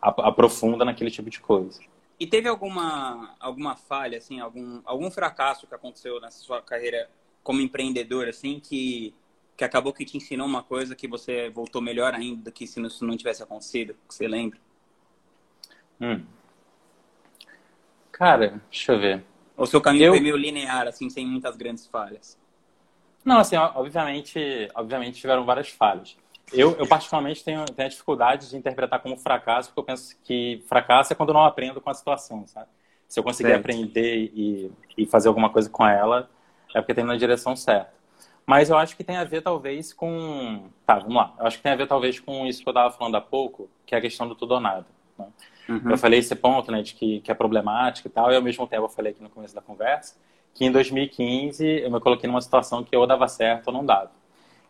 aprofunda 0.00 0.84
naquele 0.84 1.10
tipo 1.10 1.28
de 1.28 1.40
coisa. 1.40 1.80
E 2.18 2.26
teve 2.26 2.48
alguma, 2.48 3.34
alguma 3.40 3.76
falha, 3.76 4.18
assim, 4.18 4.40
algum, 4.40 4.80
algum 4.84 5.10
fracasso 5.10 5.66
que 5.66 5.74
aconteceu 5.74 6.20
nessa 6.20 6.38
sua 6.38 6.62
carreira 6.62 7.10
como 7.42 7.60
empreendedor, 7.60 8.28
assim, 8.28 8.60
que, 8.60 9.14
que 9.56 9.64
acabou 9.64 9.92
que 9.92 10.04
te 10.04 10.16
ensinou 10.16 10.46
uma 10.46 10.62
coisa 10.62 10.94
que 10.94 11.06
você 11.06 11.50
voltou 11.50 11.82
melhor 11.82 12.14
ainda 12.14 12.42
do 12.44 12.52
que 12.52 12.66
se 12.66 12.80
isso 12.80 13.04
não 13.04 13.16
tivesse 13.16 13.42
acontecido, 13.42 13.96
que 14.08 14.14
você 14.14 14.26
lembra? 14.26 14.58
Hum. 16.00 16.22
Cara, 18.16 18.62
deixa 18.70 18.92
eu 18.92 18.98
ver. 18.98 19.24
O 19.54 19.66
seu 19.66 19.78
caminho 19.78 20.06
eu... 20.06 20.12
foi 20.12 20.20
meio 20.20 20.38
linear, 20.38 20.88
assim, 20.88 21.10
sem 21.10 21.26
muitas 21.26 21.54
grandes 21.54 21.86
falhas? 21.86 22.38
Não, 23.22 23.38
assim, 23.38 23.56
obviamente, 23.56 24.70
obviamente 24.74 25.20
tiveram 25.20 25.44
várias 25.44 25.68
falhas. 25.68 26.16
Eu, 26.50 26.74
eu 26.78 26.86
particularmente, 26.86 27.44
tenho, 27.44 27.62
tenho 27.66 27.86
a 27.86 27.90
dificuldade 27.90 28.48
de 28.48 28.56
interpretar 28.56 29.00
como 29.00 29.18
fracasso, 29.18 29.68
porque 29.68 29.80
eu 29.80 29.84
penso 29.84 30.16
que 30.24 30.64
fracasso 30.66 31.12
é 31.12 31.16
quando 31.16 31.28
eu 31.28 31.34
não 31.34 31.44
aprendo 31.44 31.78
com 31.78 31.90
a 31.90 31.94
situação, 31.94 32.46
sabe? 32.46 32.68
Se 33.06 33.20
eu 33.20 33.24
conseguir 33.24 33.50
certo. 33.50 33.60
aprender 33.60 34.30
e, 34.34 34.72
e 34.96 35.04
fazer 35.04 35.28
alguma 35.28 35.50
coisa 35.50 35.68
com 35.68 35.86
ela, 35.86 36.30
é 36.74 36.80
porque 36.80 36.94
tem 36.94 37.04
na 37.04 37.18
direção 37.18 37.54
certa. 37.54 37.92
Mas 38.46 38.70
eu 38.70 38.78
acho 38.78 38.96
que 38.96 39.04
tem 39.04 39.18
a 39.18 39.24
ver, 39.24 39.42
talvez, 39.42 39.92
com... 39.92 40.70
Tá, 40.86 41.00
vamos 41.00 41.16
lá. 41.16 41.34
Eu 41.38 41.46
acho 41.46 41.58
que 41.58 41.62
tem 41.62 41.72
a 41.72 41.76
ver, 41.76 41.86
talvez, 41.86 42.18
com 42.18 42.46
isso 42.46 42.62
que 42.62 42.68
eu 42.68 42.72
estava 42.72 42.90
falando 42.96 43.16
há 43.16 43.20
pouco, 43.20 43.68
que 43.84 43.94
é 43.94 43.98
a 43.98 44.00
questão 44.00 44.26
do 44.26 44.34
tudo 44.34 44.54
ou 44.54 44.60
nada. 44.60 44.86
Né? 45.18 45.26
Uhum. 45.68 45.90
Eu 45.90 45.98
falei 45.98 46.20
esse 46.20 46.34
ponto, 46.34 46.70
né, 46.70 46.82
de 46.82 46.94
que, 46.94 47.20
que 47.20 47.30
é 47.30 47.34
problemático 47.34 48.08
e 48.08 48.10
tal, 48.10 48.30
e 48.30 48.36
ao 48.36 48.42
mesmo 48.42 48.66
tempo 48.66 48.84
eu 48.84 48.88
falei 48.88 49.12
aqui 49.12 49.22
no 49.22 49.30
começo 49.30 49.54
da 49.54 49.60
conversa, 49.60 50.14
que 50.54 50.64
em 50.64 50.72
2015 50.72 51.64
eu 51.64 51.90
me 51.90 52.00
coloquei 52.00 52.28
numa 52.28 52.40
situação 52.40 52.82
que 52.82 52.96
ou 52.96 53.06
dava 53.06 53.28
certo 53.28 53.68
ou 53.68 53.72
não 53.72 53.84
dava. 53.84 54.10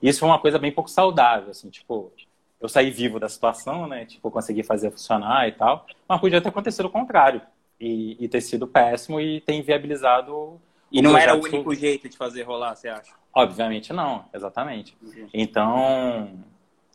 Isso 0.02 0.20
foi 0.20 0.28
uma 0.28 0.38
coisa 0.38 0.58
bem 0.58 0.72
pouco 0.72 0.90
saudável, 0.90 1.50
assim, 1.50 1.70
tipo, 1.70 2.12
eu 2.60 2.68
saí 2.68 2.90
vivo 2.90 3.20
da 3.20 3.28
situação, 3.28 3.86
né? 3.86 4.04
Tipo, 4.04 4.30
consegui 4.30 4.62
fazer 4.62 4.90
funcionar 4.90 5.46
e 5.48 5.52
tal. 5.52 5.86
Mas 6.08 6.20
podia 6.20 6.40
ter 6.40 6.48
acontecido 6.48 6.86
o 6.86 6.90
contrário. 6.90 7.40
E, 7.78 8.16
e 8.18 8.28
ter 8.28 8.40
sido 8.40 8.66
péssimo 8.66 9.20
e 9.20 9.40
ter 9.42 9.54
inviabilizado. 9.54 10.58
E 10.90 11.02
não 11.02 11.16
era 11.16 11.34
o 11.34 11.42
único 11.42 11.74
jeito 11.74 12.08
de 12.08 12.16
fazer 12.16 12.42
rolar, 12.42 12.74
você 12.74 12.88
acha? 12.88 13.12
Obviamente 13.34 13.92
não, 13.92 14.24
exatamente. 14.32 14.96
Então, 15.34 16.30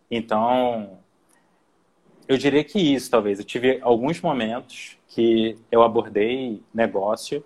então, 0.09 0.97
eu 2.31 2.37
diria 2.37 2.63
que 2.63 2.79
isso, 2.79 3.09
talvez. 3.09 3.39
Eu 3.39 3.45
tive 3.45 3.79
alguns 3.81 4.21
momentos 4.21 4.97
que 5.07 5.57
eu 5.71 5.83
abordei 5.83 6.61
negócio 6.73 7.43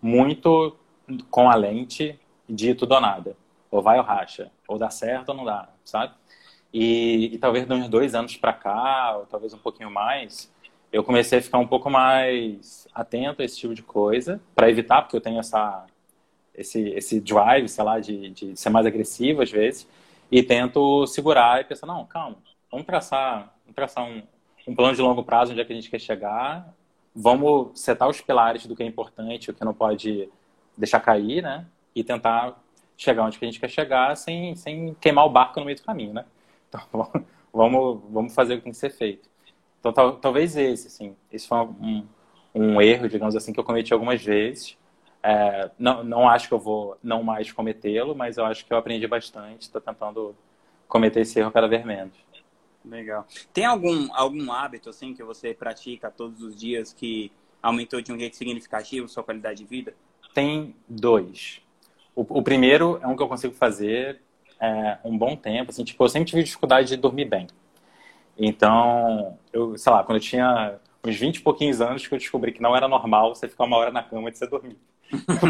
muito 0.00 0.76
com 1.30 1.50
a 1.50 1.54
lente 1.54 2.18
de 2.48 2.74
tudo 2.74 2.94
ou 2.94 3.00
nada 3.00 3.36
ou 3.74 3.82
vai 3.82 3.98
ou 3.98 4.04
racha, 4.04 4.52
ou 4.68 4.78
dá 4.78 4.88
certo 4.88 5.30
ou 5.30 5.34
não 5.34 5.44
dá, 5.44 5.68
sabe? 5.84 6.14
E, 6.72 7.34
e 7.34 7.38
talvez 7.38 7.66
de 7.66 7.74
uns 7.74 7.88
dois 7.88 8.14
anos 8.14 8.36
para 8.36 8.52
cá, 8.52 9.16
ou 9.16 9.26
talvez 9.26 9.52
um 9.52 9.58
pouquinho 9.58 9.90
mais, 9.90 10.48
eu 10.92 11.02
comecei 11.02 11.40
a 11.40 11.42
ficar 11.42 11.58
um 11.58 11.66
pouco 11.66 11.90
mais 11.90 12.86
atento 12.94 13.42
a 13.42 13.44
esse 13.44 13.58
tipo 13.58 13.74
de 13.74 13.82
coisa, 13.82 14.40
para 14.54 14.70
evitar, 14.70 15.02
porque 15.02 15.16
eu 15.16 15.20
tenho 15.20 15.40
essa, 15.40 15.86
esse, 16.54 16.88
esse 16.90 17.20
drive, 17.20 17.68
sei 17.68 17.82
lá, 17.82 17.98
de, 17.98 18.30
de 18.30 18.56
ser 18.56 18.70
mais 18.70 18.86
agressivo 18.86 19.42
às 19.42 19.50
vezes, 19.50 19.88
e 20.30 20.40
tento 20.40 21.04
segurar 21.08 21.60
e 21.60 21.64
pensar, 21.64 21.88
não, 21.88 22.04
calma, 22.06 22.36
vamos 22.70 22.86
traçar, 22.86 23.53
vamos 23.64 23.74
traçar 23.74 24.04
um, 24.04 24.22
um 24.66 24.74
plano 24.74 24.94
de 24.94 25.02
longo 25.02 25.22
prazo, 25.24 25.52
onde 25.52 25.60
é 25.60 25.64
que 25.64 25.72
a 25.72 25.76
gente 25.76 25.90
quer 25.90 26.00
chegar, 26.00 26.72
vamos 27.14 27.78
setar 27.78 28.08
os 28.08 28.20
pilares 28.20 28.66
do 28.66 28.74
que 28.74 28.82
é 28.82 28.86
importante, 28.86 29.50
o 29.50 29.54
que 29.54 29.64
não 29.64 29.74
pode 29.74 30.28
deixar 30.76 31.00
cair, 31.00 31.42
né? 31.42 31.66
E 31.94 32.02
tentar 32.02 32.60
chegar 32.96 33.24
onde 33.24 33.38
que 33.38 33.44
a 33.44 33.48
gente 33.48 33.60
quer 33.60 33.70
chegar 33.70 34.16
sem, 34.16 34.54
sem 34.56 34.94
queimar 35.00 35.26
o 35.26 35.30
barco 35.30 35.58
no 35.60 35.66
meio 35.66 35.76
do 35.76 35.84
caminho, 35.84 36.12
né? 36.12 36.24
Então, 36.68 36.80
vamos, 37.52 38.00
vamos 38.10 38.34
fazer 38.34 38.54
o 38.54 38.56
que 38.58 38.64
tem 38.64 38.72
que 38.72 38.78
ser 38.78 38.90
feito. 38.90 39.28
Então, 39.80 39.92
tal, 39.92 40.16
talvez 40.16 40.56
esse, 40.56 40.86
assim, 40.86 41.16
esse 41.30 41.46
foi 41.46 41.58
um, 41.58 42.06
um 42.54 42.80
erro, 42.80 43.08
digamos 43.08 43.36
assim, 43.36 43.52
que 43.52 43.60
eu 43.60 43.64
cometi 43.64 43.92
algumas 43.92 44.22
vezes. 44.22 44.78
É, 45.22 45.70
não, 45.78 46.02
não 46.02 46.28
acho 46.28 46.48
que 46.48 46.54
eu 46.54 46.58
vou 46.58 46.96
não 47.02 47.22
mais 47.22 47.52
cometê-lo, 47.52 48.14
mas 48.14 48.36
eu 48.36 48.44
acho 48.44 48.64
que 48.64 48.72
eu 48.72 48.76
aprendi 48.76 49.06
bastante. 49.06 49.62
Estou 49.62 49.80
tentando 49.80 50.34
cometer 50.88 51.20
esse 51.20 51.38
erro 51.38 51.50
cada 51.50 51.68
vez 51.68 51.84
menos. 51.84 52.14
Legal. 52.84 53.26
Tem 53.52 53.64
algum, 53.64 54.08
algum 54.12 54.52
hábito, 54.52 54.90
assim, 54.90 55.14
que 55.14 55.22
você 55.22 55.54
pratica 55.54 56.10
todos 56.10 56.42
os 56.42 56.54
dias 56.54 56.92
que 56.92 57.32
aumentou 57.62 58.00
de 58.02 58.12
um 58.12 58.18
jeito 58.18 58.36
significativo 58.36 59.08
sua 59.08 59.22
qualidade 59.22 59.58
de 59.58 59.64
vida? 59.64 59.94
Tem 60.34 60.74
dois. 60.88 61.62
O, 62.14 62.38
o, 62.38 62.42
primeiro 62.42 62.98
é 63.02 63.06
um 63.06 63.16
que 63.16 63.22
eu 63.22 63.28
consigo 63.28 63.54
fazer 63.54 64.20
é, 64.60 64.98
um 65.04 65.16
bom 65.16 65.34
tempo. 65.34 65.70
Assim, 65.70 65.82
tipo, 65.82 66.04
eu 66.04 66.08
sempre 66.08 66.28
tive 66.28 66.42
dificuldade 66.42 66.88
de 66.88 66.96
dormir 66.96 67.24
bem. 67.24 67.46
Então, 68.36 69.38
eu, 69.52 69.78
sei 69.78 69.92
lá, 69.92 70.04
quando 70.04 70.16
eu 70.16 70.22
tinha 70.22 70.78
uns 71.04 71.16
20 71.16 71.36
e 71.36 71.40
pouquinhos 71.40 71.80
anos 71.80 72.06
que 72.06 72.14
eu 72.14 72.18
descobri 72.18 72.52
que 72.52 72.62
não 72.62 72.76
era 72.76 72.88
normal 72.88 73.34
você 73.34 73.48
ficar 73.48 73.64
uma 73.64 73.76
hora 73.76 73.90
na 73.90 74.02
cama 74.02 74.30
de 74.30 74.38
você 74.38 74.46
dormir. 74.46 74.76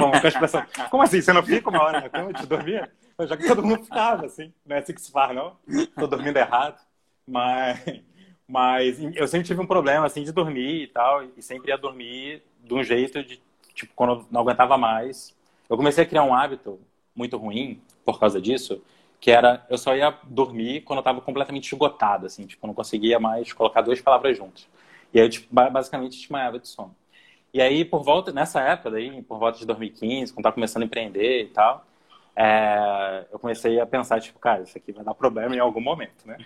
como 0.91 1.03
assim? 1.03 1.20
Você 1.20 1.32
não 1.32 1.43
fica 1.43 1.70
uma 1.70 1.82
hora 1.82 2.01
na 2.01 2.09
cama 2.09 2.32
de 2.32 2.47
dormir? 2.47 2.91
Já 3.20 3.37
que 3.37 3.47
todo 3.47 3.62
mundo 3.62 3.85
ficava, 3.85 4.26
assim. 4.26 4.53
Não 4.66 4.76
é 4.76 4.80
assim 4.80 4.95
que 4.95 5.01
se 5.01 5.11
faz, 5.11 5.35
não. 5.35 5.57
Tô 5.97 6.07
dormindo 6.07 6.37
errado. 6.37 6.78
Mas, 7.27 7.81
mas 8.47 8.99
eu 9.16 9.27
sempre 9.27 9.47
tive 9.47 9.61
um 9.61 9.66
problema, 9.66 10.07
assim, 10.07 10.22
de 10.22 10.33
dormir 10.33 10.83
e 10.83 10.87
tal. 10.89 11.25
E 11.37 11.43
sempre 11.43 11.70
ia 11.70 11.79
dormir 11.79 12.43
de 12.62 12.75
um 12.75 12.83
jeito 12.83 13.22
de, 13.22 13.41
tipo, 13.75 13.93
quando 13.95 14.27
não 14.31 14.41
aguentava 14.41 14.77
mais, 14.77 15.35
eu 15.68 15.77
comecei 15.77 16.05
a 16.05 16.07
criar 16.07 16.25
um 16.25 16.35
hábito 16.35 16.81
muito 17.14 17.37
ruim 17.37 17.81
por 18.05 18.18
causa 18.20 18.41
disso, 18.41 18.83
que 19.20 19.31
era 19.31 19.64
eu 19.70 19.79
só 19.79 19.97
ia 19.97 20.11
dormir 20.25 20.83
quando 20.83 20.99
eu 20.99 21.01
estava 21.01 21.20
completamente 21.20 21.72
esgotado, 21.72 22.27
assim, 22.27 22.47
tipo, 22.47 22.66
não 22.66 22.75
conseguia 22.75 23.18
mais 23.18 23.53
colocar 23.53 23.81
duas 23.83 24.01
palavras 24.01 24.37
juntas. 24.37 24.68
E 25.12 25.20
aí 25.20 25.27
eu 25.27 25.31
tipo, 25.31 25.55
basicamente 25.55 26.18
desmaiava 26.18 26.59
de 26.59 26.68
sono. 26.68 26.95
E 27.53 27.61
aí, 27.62 27.85
por 27.85 28.03
volta, 28.03 28.33
nessa 28.33 28.61
época 28.61 28.91
daí, 28.91 29.22
por 29.22 29.39
volta 29.39 29.59
de 29.59 29.66
2015, 29.66 30.33
quando 30.33 30.41
estava 30.41 30.55
começando 30.55 30.83
a 30.83 30.87
empreender 30.87 31.43
e 31.45 31.49
tal, 31.49 31.87
é, 32.37 33.26
eu 33.32 33.39
comecei 33.39 33.78
a 33.80 33.87
pensar, 33.87 34.20
tipo, 34.20 34.39
cara, 34.39 34.62
isso 34.62 34.76
aqui 34.76 34.93
vai 34.93 35.05
dar 35.05 35.14
problema 35.14 35.55
em 35.55 35.61
algum 35.61 35.80
momento, 35.80 36.26
né? 36.26 36.37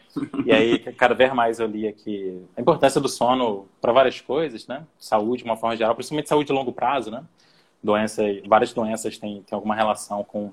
E 0.45 0.53
aí, 0.53 0.79
cada 0.95 1.15
vez 1.15 1.33
mais 1.33 1.59
eu 1.61 1.67
lia 1.67 1.93
que 1.93 2.43
a 2.57 2.61
importância 2.61 3.01
do 3.01 3.09
sono 3.09 3.69
para 3.81 3.93
várias 3.93 4.21
coisas, 4.21 4.67
né? 4.67 4.85
Saúde, 4.99 5.43
de 5.43 5.49
uma 5.49 5.57
forma 5.57 5.77
geral, 5.77 5.95
principalmente 5.95 6.29
saúde 6.29 6.49
de 6.49 6.53
longo 6.53 6.73
prazo, 6.73 7.11
né? 7.11 7.25
doenças, 7.83 8.41
várias 8.47 8.73
doenças 8.73 9.19
têm, 9.19 9.43
têm 9.43 9.57
alguma 9.57 9.75
relação 9.75 10.25
com, 10.25 10.53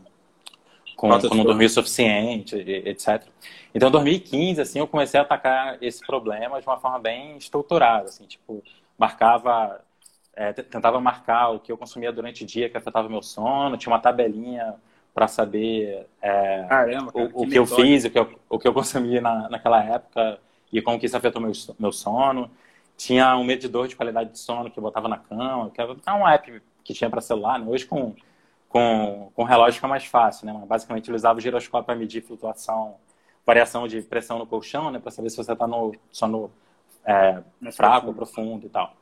com, 0.95 1.09
com 1.09 1.35
não 1.35 1.43
dormir 1.43 1.65
o 1.65 1.69
suficiente, 1.69 2.55
etc. 2.55 3.23
Então, 3.73 3.89
em 3.89 3.91
2015, 3.91 4.61
assim, 4.61 4.79
eu 4.79 4.87
comecei 4.87 5.19
a 5.19 5.23
atacar 5.23 5.81
esse 5.81 6.05
problema 6.05 6.61
de 6.61 6.67
uma 6.67 6.77
forma 6.77 6.99
bem 6.99 7.37
estruturada, 7.37 8.09
assim, 8.09 8.25
tipo, 8.25 8.63
marcava, 8.97 9.81
é, 10.35 10.53
tentava 10.53 10.99
marcar 10.99 11.49
o 11.49 11.59
que 11.59 11.71
eu 11.71 11.77
consumia 11.77 12.11
durante 12.11 12.43
o 12.43 12.47
dia 12.47 12.69
que 12.69 12.77
afetava 12.77 13.09
meu 13.09 13.21
sono, 13.21 13.77
tinha 13.77 13.91
uma 13.91 13.99
tabelinha 13.99 14.75
para 15.15 15.29
saber 15.29 16.05
é, 16.21 16.65
Caramba, 16.67 17.09
cara, 17.13 17.31
o, 17.33 17.43
o, 17.43 17.47
que, 17.47 17.57
eu 17.57 17.65
fiz, 17.65 18.03
o 18.03 18.09
que 18.09 18.19
eu, 18.19 18.37
o 18.49 18.59
que 18.59 18.67
eu 18.67 18.73
consumi 18.73 19.21
na, 19.21 19.47
naquela 19.47 19.81
época 19.81 20.37
e 20.73 20.81
como 20.81 20.99
que 20.99 21.05
isso 21.05 21.15
afetou 21.15 21.41
meu, 21.41 21.53
meu 21.79 21.91
sono. 21.93 22.51
Tinha 22.97 23.37
um 23.37 23.43
medidor 23.45 23.87
de 23.87 23.95
qualidade 23.95 24.31
de 24.31 24.39
sono 24.39 24.69
que 24.69 24.77
eu 24.77 24.83
botava 24.83 25.07
na 25.07 25.17
cama, 25.17 25.71
que 25.71 25.79
era 25.79 25.93
um 26.13 26.27
app 26.27 26.61
que 26.83 26.93
tinha 26.93 27.09
para 27.09 27.21
celular. 27.21 27.57
Né? 27.57 27.65
Hoje, 27.65 27.85
com, 27.85 28.13
com, 28.67 29.31
com 29.33 29.43
relógio 29.43 29.75
fica 29.75 29.87
mais 29.87 30.03
fácil. 30.03 30.47
Né? 30.47 30.63
Basicamente, 30.67 31.09
ele 31.09 31.15
usava 31.15 31.39
o 31.39 31.41
giroscópio 31.41 31.85
para 31.85 31.95
medir 31.95 32.21
flutuação, 32.21 32.95
variação 33.45 33.87
de 33.87 34.01
pressão 34.01 34.37
no 34.37 34.45
colchão, 34.45 34.91
né? 34.91 34.99
para 34.99 35.11
saber 35.11 35.29
se 35.29 35.37
você 35.37 35.53
está 35.53 35.65
no 35.65 35.93
sono 36.11 36.51
é, 37.05 37.41
fraco 37.71 38.07
ou 38.07 38.13
profundo 38.13 38.65
e 38.65 38.69
tal. 38.69 38.93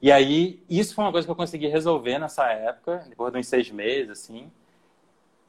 E 0.00 0.12
aí, 0.12 0.62
isso 0.70 0.94
foi 0.94 1.04
uma 1.04 1.12
coisa 1.12 1.26
que 1.26 1.30
eu 1.32 1.36
consegui 1.36 1.66
resolver 1.66 2.20
nessa 2.20 2.44
época, 2.48 3.04
depois 3.08 3.32
de 3.32 3.40
uns 3.40 3.48
seis 3.48 3.70
meses, 3.72 4.10
assim. 4.10 4.50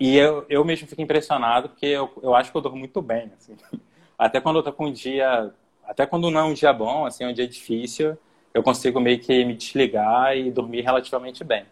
E 0.04 0.18
eu, 0.18 0.46
eu 0.50 0.66
mesmo 0.66 0.86
fico 0.86 1.02
impressionado, 1.02 1.70
porque 1.70 1.86
eu, 1.86 2.12
eu 2.22 2.36
acho 2.36 2.52
que 2.52 2.58
eu 2.58 2.62
durmo 2.62 2.78
muito 2.78 3.02
bem, 3.02 3.32
assim. 3.38 3.56
Até 4.20 4.42
quando 4.42 4.58
eu 4.58 4.64
tô 4.64 4.74
com 4.74 4.88
um 4.88 4.92
dia... 4.92 5.54
Até 5.86 6.06
quando 6.06 6.30
não 6.30 6.42
é 6.42 6.44
um 6.44 6.54
dia 6.54 6.74
bom, 6.74 7.06
assim, 7.06 7.24
é 7.24 7.28
um 7.30 7.34
dia 7.34 7.48
difícil, 7.48 8.18
eu 8.54 8.62
consigo 8.62 9.00
meio 9.00 9.18
que 9.20 9.46
me 9.46 9.54
desligar 9.54 10.36
e 10.36 10.52
dormir 10.52 10.82
relativamente 10.82 11.42
bem. 11.46 11.64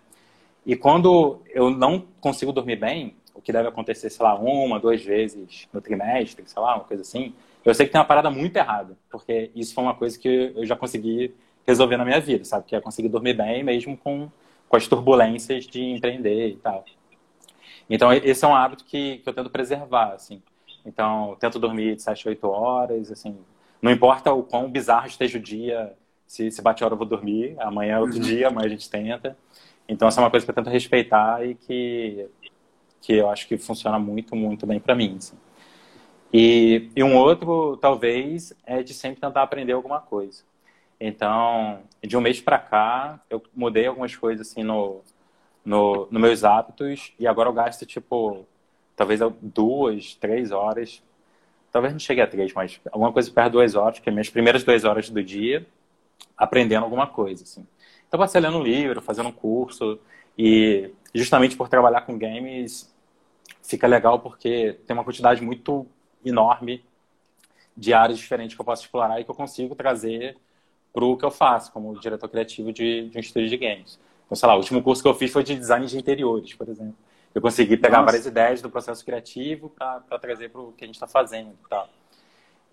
E 0.66 0.78
quando 0.78 1.42
eu 1.50 1.70
não 1.70 2.06
consigo 2.22 2.54
dormir 2.54 2.78
bem, 2.78 3.18
o 3.36 3.42
que 3.42 3.52
deve 3.52 3.68
acontecer, 3.68 4.10
sei 4.10 4.26
lá, 4.26 4.34
uma, 4.36 4.80
duas 4.80 5.04
vezes 5.04 5.68
no 5.74 5.82
trimestre, 5.82 6.46
sei 6.46 6.62
lá, 6.62 6.76
uma 6.76 6.86
coisa 6.86 7.02
assim, 7.02 7.36
eu 7.66 7.76
sei 7.76 7.86
que 7.86 7.92
tem 7.92 8.00
uma 8.00 8.08
parada 8.08 8.32
muito 8.32 8.56
errada, 8.56 8.98
porque 9.10 9.52
isso 9.54 9.74
foi 9.74 9.84
uma 9.84 9.94
coisa 9.94 10.18
que 10.18 10.54
eu 10.56 10.66
já 10.66 10.78
consegui 10.78 11.36
resolver 11.68 11.98
na 11.98 12.06
minha 12.06 12.22
vida, 12.22 12.46
sabe? 12.46 12.64
Que 12.66 12.78
é 12.78 12.80
conseguir 12.80 13.10
dormir 13.10 13.34
bem 13.34 13.62
mesmo 13.62 13.98
com, 13.98 14.30
com 14.70 14.78
as 14.78 14.88
turbulências 14.88 15.68
de 15.68 15.84
empreender 15.84 16.48
e 16.48 16.56
tal. 16.56 16.86
Então, 17.94 18.12
esse 18.14 18.46
é 18.46 18.48
um 18.48 18.56
hábito 18.56 18.86
que, 18.86 19.18
que 19.18 19.28
eu 19.28 19.34
tento 19.34 19.50
preservar, 19.50 20.14
assim. 20.14 20.42
Então, 20.86 21.32
eu 21.32 21.36
tento 21.36 21.60
dormir 21.60 21.96
de 21.98 22.02
7, 22.02 22.30
8 22.30 22.48
horas, 22.48 23.12
assim. 23.12 23.38
Não 23.82 23.92
importa 23.92 24.32
o 24.32 24.44
quão 24.44 24.72
bizarro 24.72 25.08
esteja 25.08 25.38
o 25.38 25.42
dia, 25.42 25.94
se, 26.32 26.50
se 26.50 26.62
bate 26.62 26.82
a 26.82 26.86
hora 26.86 26.94
eu 26.94 26.98
vou 26.98 27.06
dormir, 27.06 27.58
amanhã 27.60 27.96
é 27.96 28.00
outro 28.00 28.16
uhum. 28.16 28.22
dia, 28.24 28.48
amanhã 28.48 28.66
a 28.68 28.70
gente 28.70 28.90
tenta. 28.90 29.38
Então 29.86 30.08
essa 30.08 30.22
é 30.22 30.24
uma 30.24 30.32
coisa 30.32 30.46
que 30.46 30.50
eu 30.50 30.56
tento 30.56 30.70
respeitar 30.70 31.46
e 31.46 31.56
que, 31.56 32.26
que 33.02 33.14
eu 33.14 33.30
acho 33.30 33.46
que 33.46 33.58
funciona 33.58 34.00
muito, 34.00 34.34
muito 34.34 34.66
bem 34.66 34.80
para 34.80 34.96
mim. 34.96 35.18
Assim. 35.18 35.36
E, 36.32 36.90
e 36.96 37.04
um 37.04 37.18
outro, 37.18 37.76
talvez, 37.76 38.54
é 38.66 38.82
de 38.82 38.94
sempre 38.94 39.20
tentar 39.20 39.42
aprender 39.42 39.74
alguma 39.74 40.00
coisa. 40.00 40.44
Então, 40.98 41.82
de 42.02 42.16
um 42.16 42.22
mês 42.22 42.40
para 42.40 42.58
cá, 42.58 43.20
eu 43.30 43.44
mudei 43.54 43.88
algumas 43.88 44.16
coisas 44.16 44.48
assim 44.48 44.64
no, 44.64 45.02
no, 45.64 46.08
no 46.12 46.20
meus 46.20 46.44
hábitos 46.44 47.14
e 47.20 47.28
agora 47.28 47.50
eu 47.50 47.54
gasto 47.54 47.86
tipo 47.86 48.46
talvez 48.96 49.20
duas, 49.42 50.16
três 50.16 50.52
horas, 50.52 51.02
talvez 51.72 51.94
não 51.94 52.00
chegue 52.00 52.22
a 52.22 52.28
três, 52.28 52.54
mas 52.54 52.80
alguma 52.92 53.12
coisa 53.12 53.32
perto 53.32 53.48
de 53.48 53.52
duas 53.54 53.76
horas, 53.76 54.00
que 54.00 54.10
é 54.10 54.12
minhas 54.12 54.30
primeiras 54.30 54.64
duas 54.64 54.84
horas 54.84 55.10
do 55.10 55.24
dia, 55.24 55.66
aprendendo 56.38 56.84
alguma 56.84 57.08
coisa, 57.08 57.44
assim. 57.44 57.66
Então, 58.08 58.28
ser 58.28 58.42
lendo 58.42 58.58
um 58.58 58.64
livro, 58.64 59.02
fazendo 59.02 59.30
um 59.30 59.32
curso, 59.32 59.98
e 60.38 60.92
justamente 61.16 61.56
por 61.56 61.70
trabalhar 61.70 62.02
com 62.02 62.18
games, 62.18 62.94
fica 63.64 63.88
legal 63.88 64.20
porque 64.20 64.78
tem 64.86 64.94
uma 64.94 65.04
quantidade 65.04 65.42
muito 65.42 65.88
enorme 66.26 66.84
de 67.76 67.94
áreas 67.94 68.20
diferentes 68.20 68.56
que 68.56 68.62
eu 68.62 68.66
posso 68.66 68.84
explorar 68.84 69.20
e 69.20 69.24
que 69.24 69.32
eu 69.32 69.36
consigo 69.36 69.74
trazer 69.76 70.38
para 70.94 71.06
o 71.06 71.16
que 71.16 71.24
eu 71.24 71.32
faço 71.32 71.72
como 71.72 71.98
diretor 72.00 72.28
criativo 72.28 72.74
de, 72.74 73.10
de 73.10 73.18
um 73.18 73.22
estúdio 73.22 73.50
de 73.50 73.58
games. 73.58 73.98
Então, 74.32 74.40
sei 74.40 74.48
lá, 74.48 74.56
o 74.56 74.60
último 74.60 74.82
curso 74.82 75.04
que 75.04 75.10
eu 75.10 75.14
fiz 75.14 75.30
foi 75.30 75.44
de 75.44 75.54
design 75.54 75.86
de 75.86 75.98
interiores, 75.98 76.54
por 76.54 76.70
exemplo. 76.70 76.96
Eu 77.36 77.42
consegui 77.42 77.76
pegar 77.76 77.98
Nossa. 77.98 78.06
várias 78.06 78.26
ideias 78.26 78.62
do 78.62 78.70
processo 78.70 79.04
criativo 79.04 79.70
para 79.70 80.00
trazer 80.22 80.50
para 80.50 80.62
o 80.62 80.72
que 80.72 80.86
a 80.86 80.88
gente 80.88 80.96
está 80.96 81.06
fazendo 81.06 81.50
e 81.50 81.68
tal. 81.68 81.90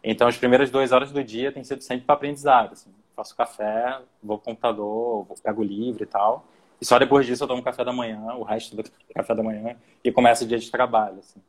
Então, 0.04 0.28
as 0.28 0.36
primeiras 0.36 0.70
duas 0.70 0.92
horas 0.92 1.10
do 1.10 1.22
dia 1.24 1.50
tem 1.50 1.64
sido 1.64 1.82
sempre 1.82 2.06
para 2.06 2.14
aprendizado. 2.14 2.74
Assim. 2.74 2.94
Faço 3.16 3.34
café, 3.34 3.98
vou 4.22 4.38
pro 4.38 4.52
computador, 4.52 5.24
vou, 5.24 5.36
pego 5.42 5.62
o 5.62 5.64
livro 5.64 6.00
e 6.00 6.06
tal. 6.06 6.46
E 6.80 6.84
só 6.84 6.96
depois 6.96 7.26
disso 7.26 7.42
eu 7.42 7.48
tomo 7.48 7.60
café 7.60 7.84
da 7.84 7.92
manhã, 7.92 8.20
o 8.36 8.44
resto 8.44 8.76
do 8.76 8.84
café 9.12 9.34
da 9.34 9.42
manhã, 9.42 9.74
e 10.04 10.12
começo 10.12 10.44
o 10.44 10.46
dia 10.46 10.60
de 10.60 10.70
trabalho. 10.70 11.18
Assim. 11.18 11.42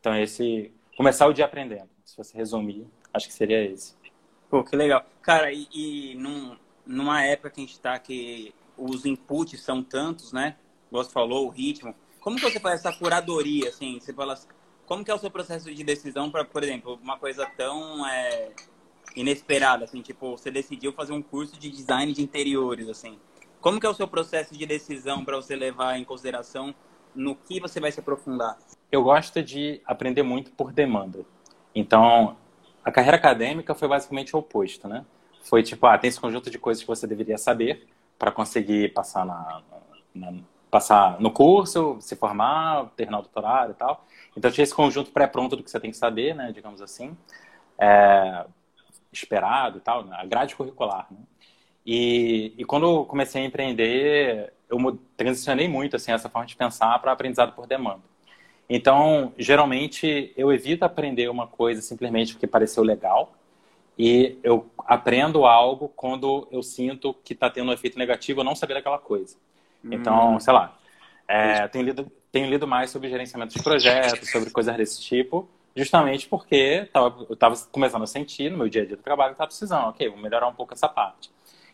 Então, 0.00 0.16
esse... 0.16 0.72
Começar 0.96 1.28
o 1.28 1.32
dia 1.32 1.44
aprendendo. 1.44 1.88
Se 2.04 2.16
você 2.16 2.36
resumir, 2.36 2.84
acho 3.14 3.28
que 3.28 3.32
seria 3.32 3.62
esse. 3.64 3.94
Pô, 4.50 4.64
que 4.64 4.74
legal. 4.74 5.04
Cara, 5.22 5.52
e, 5.52 5.68
e 5.72 6.16
num, 6.16 6.56
numa 6.84 7.22
época 7.22 7.50
que 7.50 7.60
a 7.60 7.64
gente 7.64 7.74
está 7.74 7.96
que 7.96 8.52
os 8.82 9.06
inputs 9.06 9.60
são 9.60 9.82
tantos, 9.82 10.32
né? 10.32 10.56
Você 10.90 11.10
falou, 11.10 11.46
o 11.46 11.50
ritmo. 11.50 11.94
Como 12.20 12.36
que 12.36 12.50
você 12.50 12.60
faz 12.60 12.80
essa 12.80 12.92
curadoria, 12.96 13.68
assim? 13.68 13.98
Você 13.98 14.12
fala, 14.12 14.38
como 14.86 15.04
que 15.04 15.10
é 15.10 15.14
o 15.14 15.18
seu 15.18 15.30
processo 15.30 15.72
de 15.72 15.84
decisão 15.84 16.30
para, 16.30 16.44
por 16.44 16.62
exemplo, 16.62 16.98
uma 17.02 17.18
coisa 17.18 17.46
tão 17.56 18.06
é, 18.06 18.50
inesperada, 19.16 19.84
assim, 19.84 20.02
tipo, 20.02 20.36
você 20.36 20.50
decidiu 20.50 20.92
fazer 20.92 21.12
um 21.12 21.22
curso 21.22 21.58
de 21.58 21.70
design 21.70 22.12
de 22.12 22.22
interiores, 22.22 22.88
assim. 22.88 23.18
Como 23.60 23.78
que 23.78 23.86
é 23.86 23.88
o 23.88 23.94
seu 23.94 24.08
processo 24.08 24.56
de 24.56 24.66
decisão 24.66 25.24
para 25.24 25.36
você 25.36 25.54
levar 25.54 25.98
em 25.98 26.04
consideração 26.04 26.74
no 27.14 27.36
que 27.36 27.60
você 27.60 27.78
vai 27.78 27.92
se 27.92 28.00
aprofundar? 28.00 28.58
Eu 28.90 29.02
gosto 29.02 29.42
de 29.42 29.80
aprender 29.86 30.22
muito 30.22 30.50
por 30.52 30.72
demanda. 30.72 31.24
Então, 31.74 32.36
a 32.84 32.90
carreira 32.90 33.16
acadêmica 33.16 33.74
foi 33.74 33.88
basicamente 33.88 34.34
o 34.34 34.40
oposto, 34.40 34.88
né? 34.88 35.04
Foi 35.42 35.62
tipo, 35.62 35.86
ah, 35.86 35.96
tem 35.96 36.08
esse 36.08 36.20
conjunto 36.20 36.50
de 36.50 36.58
coisas 36.58 36.82
que 36.82 36.88
você 36.88 37.06
deveria 37.06 37.38
saber 37.38 37.86
para 38.22 38.30
conseguir 38.30 38.92
passar 38.92 39.26
na, 39.26 39.62
na, 40.14 40.32
passar 40.70 41.20
no 41.20 41.32
curso, 41.32 41.96
se 42.00 42.14
formar, 42.14 42.88
terminar 42.94 43.18
o 43.18 43.22
doutorado 43.22 43.72
e 43.72 43.74
tal. 43.74 44.06
Então 44.36 44.48
tinha 44.48 44.62
esse 44.62 44.72
conjunto 44.72 45.10
pré-pronto 45.10 45.56
do 45.56 45.62
que 45.64 45.68
você 45.68 45.80
tem 45.80 45.90
que 45.90 45.96
saber, 45.96 46.32
né, 46.32 46.52
digamos 46.52 46.80
assim, 46.80 47.16
é, 47.76 48.44
esperado 49.12 49.78
e 49.78 49.80
tal, 49.80 50.04
né, 50.04 50.16
a 50.16 50.24
grade 50.24 50.54
curricular. 50.54 51.08
Né? 51.10 51.18
E, 51.84 52.54
e 52.56 52.64
quando 52.64 52.86
eu 52.86 53.04
comecei 53.06 53.42
a 53.42 53.44
empreender, 53.44 54.52
eu 54.70 54.78
transicionei 55.16 55.66
muito 55.66 55.96
assim 55.96 56.12
essa 56.12 56.28
forma 56.28 56.46
de 56.46 56.54
pensar 56.54 56.96
para 57.00 57.10
aprendizado 57.10 57.52
por 57.56 57.66
demanda. 57.66 58.02
Então, 58.70 59.34
geralmente, 59.36 60.32
eu 60.36 60.52
evito 60.52 60.84
aprender 60.84 61.28
uma 61.28 61.48
coisa 61.48 61.82
simplesmente 61.82 62.34
porque 62.34 62.46
pareceu 62.46 62.84
legal. 62.84 63.32
E 63.98 64.38
eu 64.42 64.66
aprendo 64.78 65.44
algo 65.44 65.88
quando 65.88 66.48
eu 66.50 66.62
sinto 66.62 67.14
que 67.24 67.34
está 67.34 67.50
tendo 67.50 67.70
um 67.70 67.72
efeito 67.72 67.98
negativo 67.98 68.40
eu 68.40 68.44
não 68.44 68.54
saber 68.54 68.74
daquela 68.74 68.98
coisa. 68.98 69.36
Então, 69.84 70.36
hum. 70.36 70.40
sei 70.40 70.52
lá, 70.52 70.78
é, 71.28 71.66
tenho, 71.68 71.84
lido, 71.84 72.12
tenho 72.30 72.48
lido 72.48 72.66
mais 72.66 72.90
sobre 72.90 73.08
gerenciamento 73.08 73.54
de 73.54 73.62
projetos, 73.62 74.30
sobre 74.30 74.50
coisas 74.50 74.76
desse 74.76 75.00
tipo, 75.00 75.48
justamente 75.74 76.28
porque 76.28 76.88
tava, 76.92 77.26
eu 77.28 77.34
estava 77.34 77.56
começando 77.70 78.02
a 78.02 78.06
sentir 78.06 78.50
no 78.50 78.58
meu 78.58 78.68
dia 78.68 78.82
a 78.82 78.86
dia 78.86 78.96
do 78.96 79.02
trabalho 79.02 79.30
que 79.30 79.34
estava 79.34 79.48
precisando, 79.48 79.88
ok, 79.88 80.08
vou 80.08 80.18
melhorar 80.18 80.48
um 80.48 80.54
pouco 80.54 80.74
essa 80.74 80.88
parte. 80.88 81.30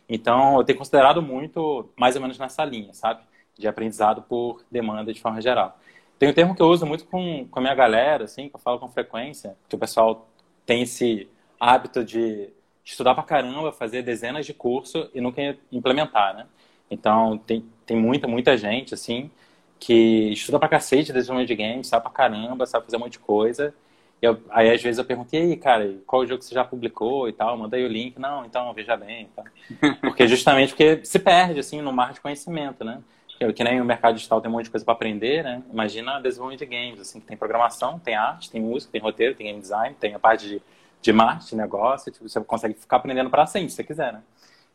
Então, 0.09 0.57
eu 0.57 0.65
tenho 0.65 0.79
considerado 0.79 1.21
muito, 1.21 1.91
mais 1.97 2.17
ou 2.17 2.23
menos 2.23 2.39
nessa 2.39 2.65
linha, 2.65 2.95
sabe? 2.95 3.21
De 3.59 3.69
aprendizado 3.69 4.23
por 4.23 4.65
demanda 4.71 5.13
de 5.13 5.21
forma 5.21 5.41
geral. 5.41 5.79
Tem 6.19 6.31
um 6.31 6.33
termo 6.33 6.55
que 6.55 6.63
eu 6.63 6.67
uso 6.67 6.87
muito 6.87 7.05
com, 7.05 7.47
com 7.49 7.59
a 7.59 7.63
minha 7.63 7.75
galera, 7.75 8.25
assim, 8.25 8.49
que 8.49 8.57
eu 8.57 8.61
falo 8.61 8.79
com 8.79 8.89
frequência, 8.89 9.55
que 9.69 9.77
o 9.77 9.79
pessoal 9.79 10.27
tem 10.65 10.83
esse 10.83 11.29
hábito 11.59 12.05
de 12.05 12.51
estudar 12.85 13.15
pra 13.15 13.23
caramba, 13.23 13.73
fazer 13.73 14.03
dezenas 14.03 14.47
de 14.47 14.55
cursos 14.55 15.09
e 15.15 15.21
nunca 15.21 15.57
implementar, 15.71 16.35
né? 16.35 16.47
Então, 16.91 17.37
tem, 17.39 17.65
tem 17.85 17.97
muita, 17.97 18.27
muita 18.27 18.57
gente, 18.57 18.95
assim, 18.95 19.31
que 19.79 20.33
estuda 20.33 20.59
pra 20.59 20.69
cacete 20.69 21.13
desenvolvimento 21.13 21.49
de 21.49 21.57
games, 21.57 21.87
sabe 21.87 22.03
pra 22.03 22.11
caramba, 22.11 22.67
sabe 22.67 22.87
fazer 22.87 22.97
um 22.97 23.01
monte 23.01 23.13
de 23.13 23.19
coisa. 23.19 23.75
E 24.21 24.27
eu, 24.27 24.43
aí, 24.51 24.71
às 24.71 24.83
vezes, 24.83 24.99
eu 24.99 25.05
pergunto, 25.05 25.35
e 25.35 25.39
aí, 25.39 25.57
cara, 25.57 25.97
qual 26.07 26.27
jogo 26.27 26.43
você 26.43 26.55
já 26.55 26.65
publicou 26.65 27.29
e 27.29 27.33
tal? 27.33 27.57
Manda 27.57 27.77
aí 27.77 27.85
o 27.85 27.89
link. 27.89 28.19
Não, 28.19 28.45
então, 28.45 28.73
veja 28.73 28.97
bem. 28.97 29.29
Tá? 29.37 29.45
Porque 30.01 30.27
justamente 30.27 30.71
porque 30.71 31.05
se 31.05 31.19
perde, 31.19 31.61
assim, 31.61 31.81
no 31.81 31.93
mar 31.93 32.13
de 32.13 32.21
conhecimento, 32.21 32.85
né? 32.85 33.01
Que, 33.39 33.53
que 33.53 33.63
nem 33.63 33.81
o 33.81 33.85
mercado 33.85 34.15
digital 34.15 34.41
tem 34.41 34.51
um 34.51 34.55
monte 34.55 34.65
de 34.65 34.71
coisa 34.71 34.85
para 34.85 34.95
aprender, 34.95 35.45
né? 35.45 35.63
Imagina 35.73 36.21
desenvolvimento 36.21 36.61
de 36.61 36.67
games, 36.67 37.01
assim, 37.01 37.21
que 37.21 37.27
tem 37.27 37.37
programação, 37.37 37.99
tem 37.99 38.17
arte, 38.17 38.51
tem 38.51 38.61
música, 38.61 38.91
tem 38.91 39.01
roteiro, 39.01 39.37
tem 39.37 39.47
game 39.47 39.61
design, 39.61 39.95
tem 40.01 40.15
a 40.15 40.19
parte 40.19 40.49
de, 40.49 40.63
de 41.01 41.13
marketing, 41.13 41.57
negócio, 41.57 42.13
tipo, 42.13 42.29
você 42.29 42.41
consegue 42.41 42.75
ficar 42.75 42.97
aprendendo 42.97 43.31
para 43.31 43.47
sempre, 43.47 43.71
se 43.71 43.77
você 43.77 43.85
quiser, 43.85 44.13
né? 44.13 44.23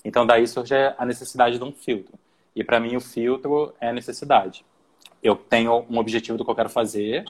Então, 0.05 0.26
daí 0.26 0.47
surge 0.47 0.76
a 0.97 1.05
necessidade 1.05 1.57
de 1.57 1.63
um 1.63 1.71
filtro. 1.71 2.13
E 2.55 2.63
para 2.63 2.80
mim, 2.80 2.95
o 2.95 3.01
filtro 3.01 3.74
é 3.80 3.91
necessidade. 3.91 4.65
Eu 5.21 5.36
tenho 5.36 5.86
um 5.89 5.97
objetivo 5.97 6.38
do 6.38 6.43
que 6.43 6.51
eu 6.51 6.55
quero 6.55 6.69
fazer 6.69 7.26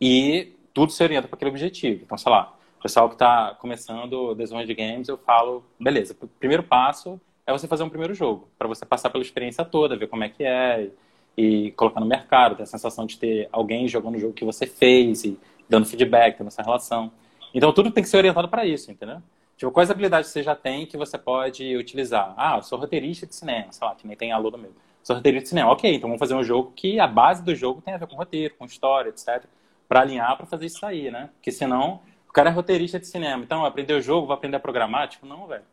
e 0.00 0.52
tudo 0.72 0.92
se 0.92 1.02
orienta 1.02 1.28
para 1.28 1.36
aquele 1.36 1.50
objetivo. 1.50 2.02
Então, 2.04 2.16
sei 2.16 2.30
lá, 2.30 2.54
o 2.78 2.82
pessoal 2.82 3.08
que 3.08 3.14
está 3.14 3.54
começando 3.60 4.30
o 4.30 4.34
desenvolvimento 4.34 4.76
de 4.76 4.82
games, 4.82 5.08
eu 5.08 5.18
falo, 5.18 5.64
beleza, 5.78 6.16
o 6.20 6.26
primeiro 6.26 6.62
passo 6.62 7.20
é 7.46 7.52
você 7.52 7.66
fazer 7.66 7.82
um 7.82 7.88
primeiro 7.88 8.14
jogo, 8.14 8.48
para 8.58 8.68
você 8.68 8.86
passar 8.86 9.10
pela 9.10 9.22
experiência 9.22 9.64
toda, 9.64 9.96
ver 9.96 10.06
como 10.06 10.24
é 10.24 10.28
que 10.28 10.44
é 10.44 10.90
e, 11.36 11.66
e, 11.66 11.70
colocar 11.72 12.00
no 12.00 12.06
mercado, 12.06 12.56
ter 12.56 12.62
a 12.62 12.66
sensação 12.66 13.04
de 13.06 13.18
ter 13.18 13.48
alguém 13.52 13.88
jogando 13.88 14.16
o 14.16 14.18
jogo 14.18 14.32
que 14.32 14.44
você 14.44 14.66
fez 14.66 15.24
e 15.24 15.38
dando 15.68 15.86
feedback, 15.86 16.38
tendo 16.38 16.48
essa 16.48 16.62
relação. 16.62 17.12
Então, 17.54 17.72
tudo 17.72 17.90
tem 17.90 18.02
que 18.02 18.08
ser 18.08 18.16
orientado 18.16 18.48
para 18.48 18.64
isso, 18.64 18.90
entendeu? 18.90 19.22
Tipo, 19.56 19.70
quais 19.70 19.90
habilidades 19.90 20.30
você 20.30 20.42
já 20.42 20.56
tem 20.56 20.86
que 20.86 20.96
você 20.96 21.16
pode 21.16 21.76
utilizar? 21.76 22.34
Ah, 22.36 22.56
eu 22.56 22.62
sou 22.62 22.78
roteirista 22.78 23.26
de 23.26 23.34
cinema, 23.34 23.70
sei 23.70 23.86
lá, 23.86 23.94
que 23.94 24.06
nem 24.06 24.16
tem 24.16 24.32
aluno 24.32 24.58
meu. 24.58 24.72
Sou 25.02 25.16
roteirista 25.16 25.44
de 25.44 25.48
cinema. 25.50 25.70
Ok, 25.70 25.94
então 25.94 26.08
vamos 26.08 26.18
fazer 26.18 26.34
um 26.34 26.42
jogo 26.42 26.72
que 26.74 26.98
a 26.98 27.06
base 27.06 27.44
do 27.44 27.54
jogo 27.54 27.80
tem 27.80 27.94
a 27.94 27.98
ver 27.98 28.06
com 28.06 28.16
roteiro, 28.16 28.54
com 28.56 28.64
história, 28.64 29.10
etc. 29.10 29.44
Para 29.88 30.00
alinhar, 30.00 30.36
para 30.36 30.46
fazer 30.46 30.66
isso 30.66 30.84
aí, 30.86 31.10
né? 31.10 31.30
Porque 31.34 31.52
senão, 31.52 32.00
o 32.28 32.32
cara 32.32 32.50
é 32.50 32.52
roteirista 32.52 32.98
de 32.98 33.06
cinema. 33.06 33.42
Então, 33.42 33.64
aprender 33.64 33.94
o 33.94 34.00
jogo, 34.00 34.26
vou 34.26 34.34
aprender 34.34 34.56
a 34.56 34.60
programar? 34.60 35.08
Tipo, 35.08 35.26
não, 35.26 35.46
velho. 35.46 35.64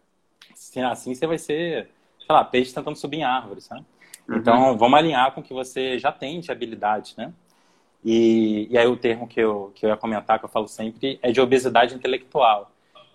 Assim, 0.51 0.82
assim 0.82 1.15
você 1.15 1.25
vai 1.25 1.38
ser, 1.38 1.89
sei 2.19 2.27
lá, 2.36 2.43
peixe 2.43 2.73
tentando 2.73 2.95
subir 2.95 3.17
em 3.17 3.23
árvores, 3.23 3.63
sabe? 3.63 3.86
Uhum. 4.27 4.38
Então, 4.38 4.77
vamos 4.77 4.99
alinhar 4.99 5.32
com 5.32 5.41
o 5.41 5.43
que 5.43 5.53
você 5.53 5.97
já 5.97 6.11
tem 6.11 6.39
de 6.39 6.51
habilidade, 6.51 7.13
né? 7.17 7.34
E, 8.04 8.68
e 8.70 8.78
aí 8.78 8.88
o 8.88 8.95
termo 8.97 9.28
que 9.28 9.39
eu, 9.39 9.72
que 9.76 9.86
eu 9.86 9.89
ia 9.89 9.97
comentar, 9.97 10.39
que 10.39 10.45
eu 10.45 10.50
falo 10.50 10.68
sempre, 10.68 11.20
é 11.22 11.32
de 11.32 11.41
obesidade 11.41 11.95
intelectual 11.95 12.72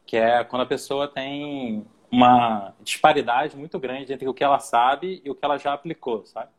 que 0.06 0.16
é 0.16 0.44
quando 0.44 0.62
a 0.62 0.66
pessoa 0.66 1.08
tem 1.08 1.84
uma 2.10 2.74
disparidade 2.82 3.56
muito 3.56 3.78
grande 3.78 4.12
entre 4.12 4.28
o 4.28 4.34
que 4.34 4.44
ela 4.44 4.58
sabe 4.58 5.20
e 5.24 5.30
o 5.30 5.34
que 5.34 5.44
ela 5.44 5.58
já 5.58 5.72
aplicou, 5.72 6.24
sabe? 6.26 6.50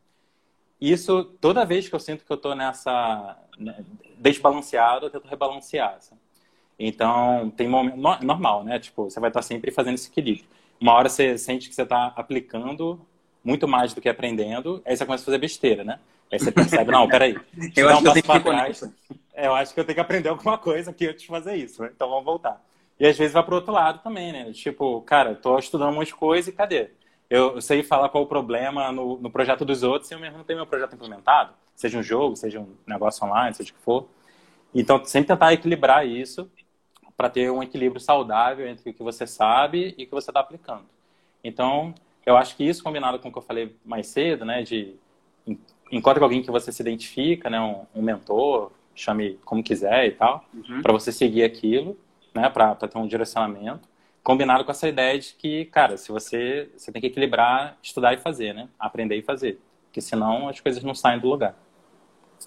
Isso, 0.82 1.23
toda 1.39 1.65
vez 1.65 1.88
que 1.88 1.95
eu 1.95 1.99
sinto 1.99 2.26
que 2.26 2.32
eu 2.32 2.36
estou 2.36 2.53
nessa 2.53 3.38
né, 3.57 3.86
desbalanceado, 4.17 5.05
eu 5.05 5.09
tento 5.09 5.28
rebalancear. 5.28 6.01
Sabe? 6.01 6.19
Então, 6.78 7.49
tem 7.55 7.67
momento 7.67 7.95
normal, 8.26 8.63
né? 8.65 8.78
Tipo, 8.78 9.09
você 9.09 9.19
vai 9.19 9.30
estar 9.30 9.41
sempre 9.41 9.71
fazendo 9.71 9.95
esse 9.95 10.09
equilíbrio. 10.09 10.45
Uma 10.80 10.93
hora 10.93 11.07
você 11.07 11.38
sente 11.38 11.69
que 11.69 11.76
você 11.76 11.84
está 11.84 12.07
aplicando 12.17 12.99
muito 13.41 13.67
mais 13.67 13.93
do 13.93 14.01
que 14.01 14.09
aprendendo, 14.09 14.82
aí 14.86 14.97
você 14.97 15.05
começa 15.05 15.23
a 15.23 15.26
fazer 15.26 15.38
besteira, 15.38 15.84
né? 15.84 15.99
Aí 16.36 16.39
você 16.39 16.51
percebe, 16.51 16.91
não, 16.91 17.07
peraí. 17.07 17.38
Eu 17.75 17.89
acho 17.89 17.99
um 17.99 18.13
que 18.13 18.19
eu 18.19 18.43
trás, 18.43 18.83
Eu 19.33 19.55
acho 19.55 19.73
que 19.73 19.79
eu 19.79 19.86
tenho 19.86 19.95
que 19.95 20.01
aprender 20.01 20.29
alguma 20.29 20.57
coisa 20.57 20.91
aqui 20.91 21.07
antes 21.07 21.21
de 21.21 21.27
fazer 21.27 21.55
isso, 21.55 21.81
né? 21.81 21.91
Então 21.95 22.09
vamos 22.09 22.25
voltar. 22.25 22.61
E 22.99 23.07
às 23.07 23.17
vezes 23.17 23.33
vai 23.33 23.43
pro 23.43 23.55
outro 23.55 23.73
lado 23.73 23.99
também, 24.01 24.31
né? 24.31 24.51
Tipo, 24.51 25.01
cara, 25.01 25.36
tô 25.36 25.57
estudando 25.57 25.89
um 25.89 25.95
monte 25.95 26.07
de 26.07 26.15
coisa 26.15 26.49
e 26.49 26.53
cadê? 26.53 26.89
Eu, 27.29 27.59
sei 27.61 27.83
falar 27.83 28.09
qual 28.09 28.23
o 28.23 28.27
problema 28.27 28.91
no, 28.91 29.17
no 29.17 29.29
projeto 29.31 29.65
dos 29.65 29.83
outros 29.83 30.11
e 30.11 30.13
eu 30.13 30.19
mesmo 30.19 30.38
não 30.38 30.45
tenho 30.45 30.59
meu 30.59 30.67
projeto 30.67 30.93
implementado. 30.93 31.53
Seja 31.75 31.97
um 31.97 32.03
jogo, 32.03 32.36
seja 32.36 32.59
um 32.59 32.75
negócio 32.86 33.25
online, 33.25 33.53
seja 33.53 33.71
o 33.71 33.73
que 33.73 33.81
for. 33.81 34.07
Então, 34.73 35.03
sempre 35.05 35.27
tentar 35.27 35.53
equilibrar 35.53 36.05
isso 36.05 36.49
para 37.17 37.29
ter 37.29 37.49
um 37.49 37.63
equilíbrio 37.63 37.99
saudável 37.99 38.67
entre 38.67 38.89
o 38.89 38.93
que 38.93 39.03
você 39.03 39.25
sabe 39.25 39.95
e 39.97 40.03
o 40.03 40.07
que 40.07 40.13
você 40.13 40.29
está 40.29 40.41
aplicando. 40.41 40.86
Então, 41.43 41.93
eu 42.25 42.36
acho 42.38 42.55
que 42.55 42.63
isso 42.63 42.83
combinado 42.83 43.19
com 43.19 43.29
o 43.29 43.31
que 43.31 43.38
eu 43.38 43.41
falei 43.41 43.75
mais 43.86 44.07
cedo, 44.07 44.43
né, 44.45 44.63
de 44.63 44.95
encontre 45.97 46.23
alguém 46.23 46.41
que 46.41 46.51
você 46.51 46.71
se 46.71 46.81
identifica, 46.81 47.49
né, 47.49 47.59
um, 47.59 47.85
um 47.95 48.01
mentor, 48.01 48.71
chame 48.93 49.39
como 49.43 49.63
quiser 49.63 50.07
e 50.07 50.11
tal, 50.11 50.45
uhum. 50.53 50.81
para 50.81 50.93
você 50.93 51.11
seguir 51.11 51.43
aquilo 51.43 51.97
né, 52.35 52.49
para 52.49 52.75
ter 52.75 52.97
um 52.97 53.07
direcionamento. 53.07 53.87
combinado 54.21 54.65
com 54.65 54.71
essa 54.71 54.89
ideia 54.89 55.17
de 55.17 55.33
que, 55.33 55.65
cara, 55.65 55.97
se 55.97 56.11
você, 56.11 56.69
você 56.75 56.91
tem 56.91 56.99
que 56.99 57.07
equilibrar 57.07 57.77
estudar 57.81 58.13
e 58.13 58.17
fazer, 58.17 58.53
né? 58.53 58.67
Aprender 58.77 59.15
e 59.15 59.21
fazer. 59.21 59.59
Porque 59.85 60.01
senão 60.01 60.49
as 60.49 60.59
coisas 60.59 60.83
não 60.83 60.93
saem 60.93 61.19
do 61.19 61.29
lugar. 61.29 61.55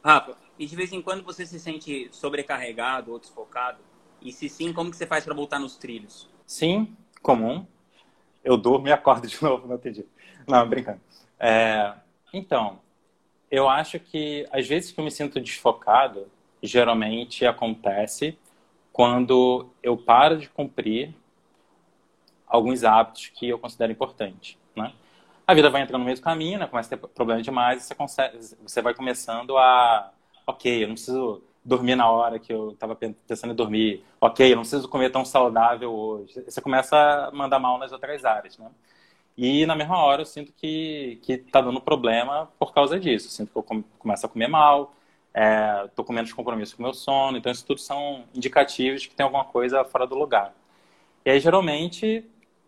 Rafa, 0.04 0.36
e 0.58 0.66
de 0.66 0.76
vez 0.76 0.92
em 0.92 1.00
quando 1.00 1.24
você 1.24 1.46
se 1.46 1.58
sente 1.58 2.08
sobrecarregado 2.12 3.12
ou 3.12 3.18
desfocado? 3.18 3.78
E 4.20 4.32
se 4.32 4.48
sim, 4.48 4.72
como 4.72 4.90
que 4.90 4.96
você 4.96 5.06
faz 5.06 5.24
para 5.24 5.34
voltar 5.34 5.58
nos 5.58 5.76
trilhos? 5.76 6.28
Sim, 6.46 6.94
comum. 7.22 7.64
Eu 8.44 8.56
durmo 8.56 8.88
e 8.88 8.92
acordo 8.92 9.26
de 9.28 9.42
novo 9.42 9.66
no 9.66 9.74
outro 9.74 9.90
dia. 9.90 10.06
Não, 10.46 10.68
brincando. 10.68 11.00
É, 11.38 11.94
então, 12.32 12.80
eu 13.50 13.68
acho 13.68 13.98
que 13.98 14.46
às 14.50 14.66
vezes 14.66 14.92
que 14.92 15.00
eu 15.00 15.04
me 15.04 15.10
sinto 15.10 15.40
desfocado, 15.40 16.26
geralmente 16.62 17.46
acontece 17.46 18.36
quando 18.92 19.68
eu 19.82 19.96
paro 19.96 20.38
de 20.38 20.48
cumprir 20.48 21.14
alguns 22.46 22.82
hábitos 22.84 23.28
que 23.28 23.48
eu 23.48 23.58
considero 23.58 23.92
importantes, 23.92 24.56
né? 24.74 24.92
A 25.46 25.54
vida 25.54 25.70
vai 25.70 25.82
entrando 25.82 26.00
no 26.00 26.06
mesmo 26.06 26.24
caminho, 26.24 26.58
né? 26.58 26.66
começa 26.66 26.94
a 26.94 26.98
ter 26.98 27.08
problema 27.08 27.40
demais, 27.40 27.82
e 27.82 27.86
você, 27.86 27.94
consegue, 27.94 28.38
você 28.62 28.82
vai 28.82 28.92
começando 28.92 29.56
a, 29.56 30.12
ok, 30.46 30.82
eu 30.82 30.88
não 30.88 30.94
preciso 30.94 31.42
dormir 31.64 31.94
na 31.94 32.10
hora 32.10 32.38
que 32.38 32.52
eu 32.52 32.72
estava 32.72 32.94
pensando 32.94 33.52
em 33.52 33.56
dormir, 33.56 34.04
ok, 34.20 34.52
eu 34.52 34.56
não 34.56 34.62
preciso 34.62 34.88
comer 34.88 35.10
tão 35.10 35.24
saudável 35.24 35.92
hoje. 35.92 36.42
Você 36.42 36.60
começa 36.60 36.96
a 36.96 37.30
mandar 37.30 37.58
mal 37.58 37.78
nas 37.78 37.92
outras 37.92 38.24
áreas, 38.24 38.58
né? 38.58 38.70
E 39.38 39.64
na 39.66 39.76
mesma 39.76 39.96
hora 39.98 40.22
eu 40.22 40.26
sinto 40.26 40.52
que 40.52 41.20
que 41.22 41.34
está 41.34 41.60
dando 41.60 41.80
problema 41.80 42.50
por 42.58 42.74
causa 42.74 42.98
disso. 42.98 43.28
Eu 43.28 43.30
sinto 43.30 43.52
que 43.52 43.58
eu 43.58 43.84
começo 43.98 44.26
a 44.26 44.28
comer 44.28 44.48
mal, 44.48 44.92
é, 45.32 45.88
com 45.96 46.12
menos 46.12 46.32
compromisso 46.32 46.76
com 46.76 46.82
o 46.82 46.86
meu 46.86 46.92
sono. 46.92 47.38
Então 47.38 47.52
isso 47.52 47.64
tudo 47.64 47.80
são 47.80 48.24
indicativos 48.34 49.02
de 49.02 49.08
que 49.08 49.14
tem 49.14 49.24
alguma 49.24 49.44
coisa 49.44 49.84
fora 49.84 50.06
do 50.06 50.16
lugar. 50.16 50.52
E 51.24 51.30
aí 51.30 51.40
geralmente 51.40 52.24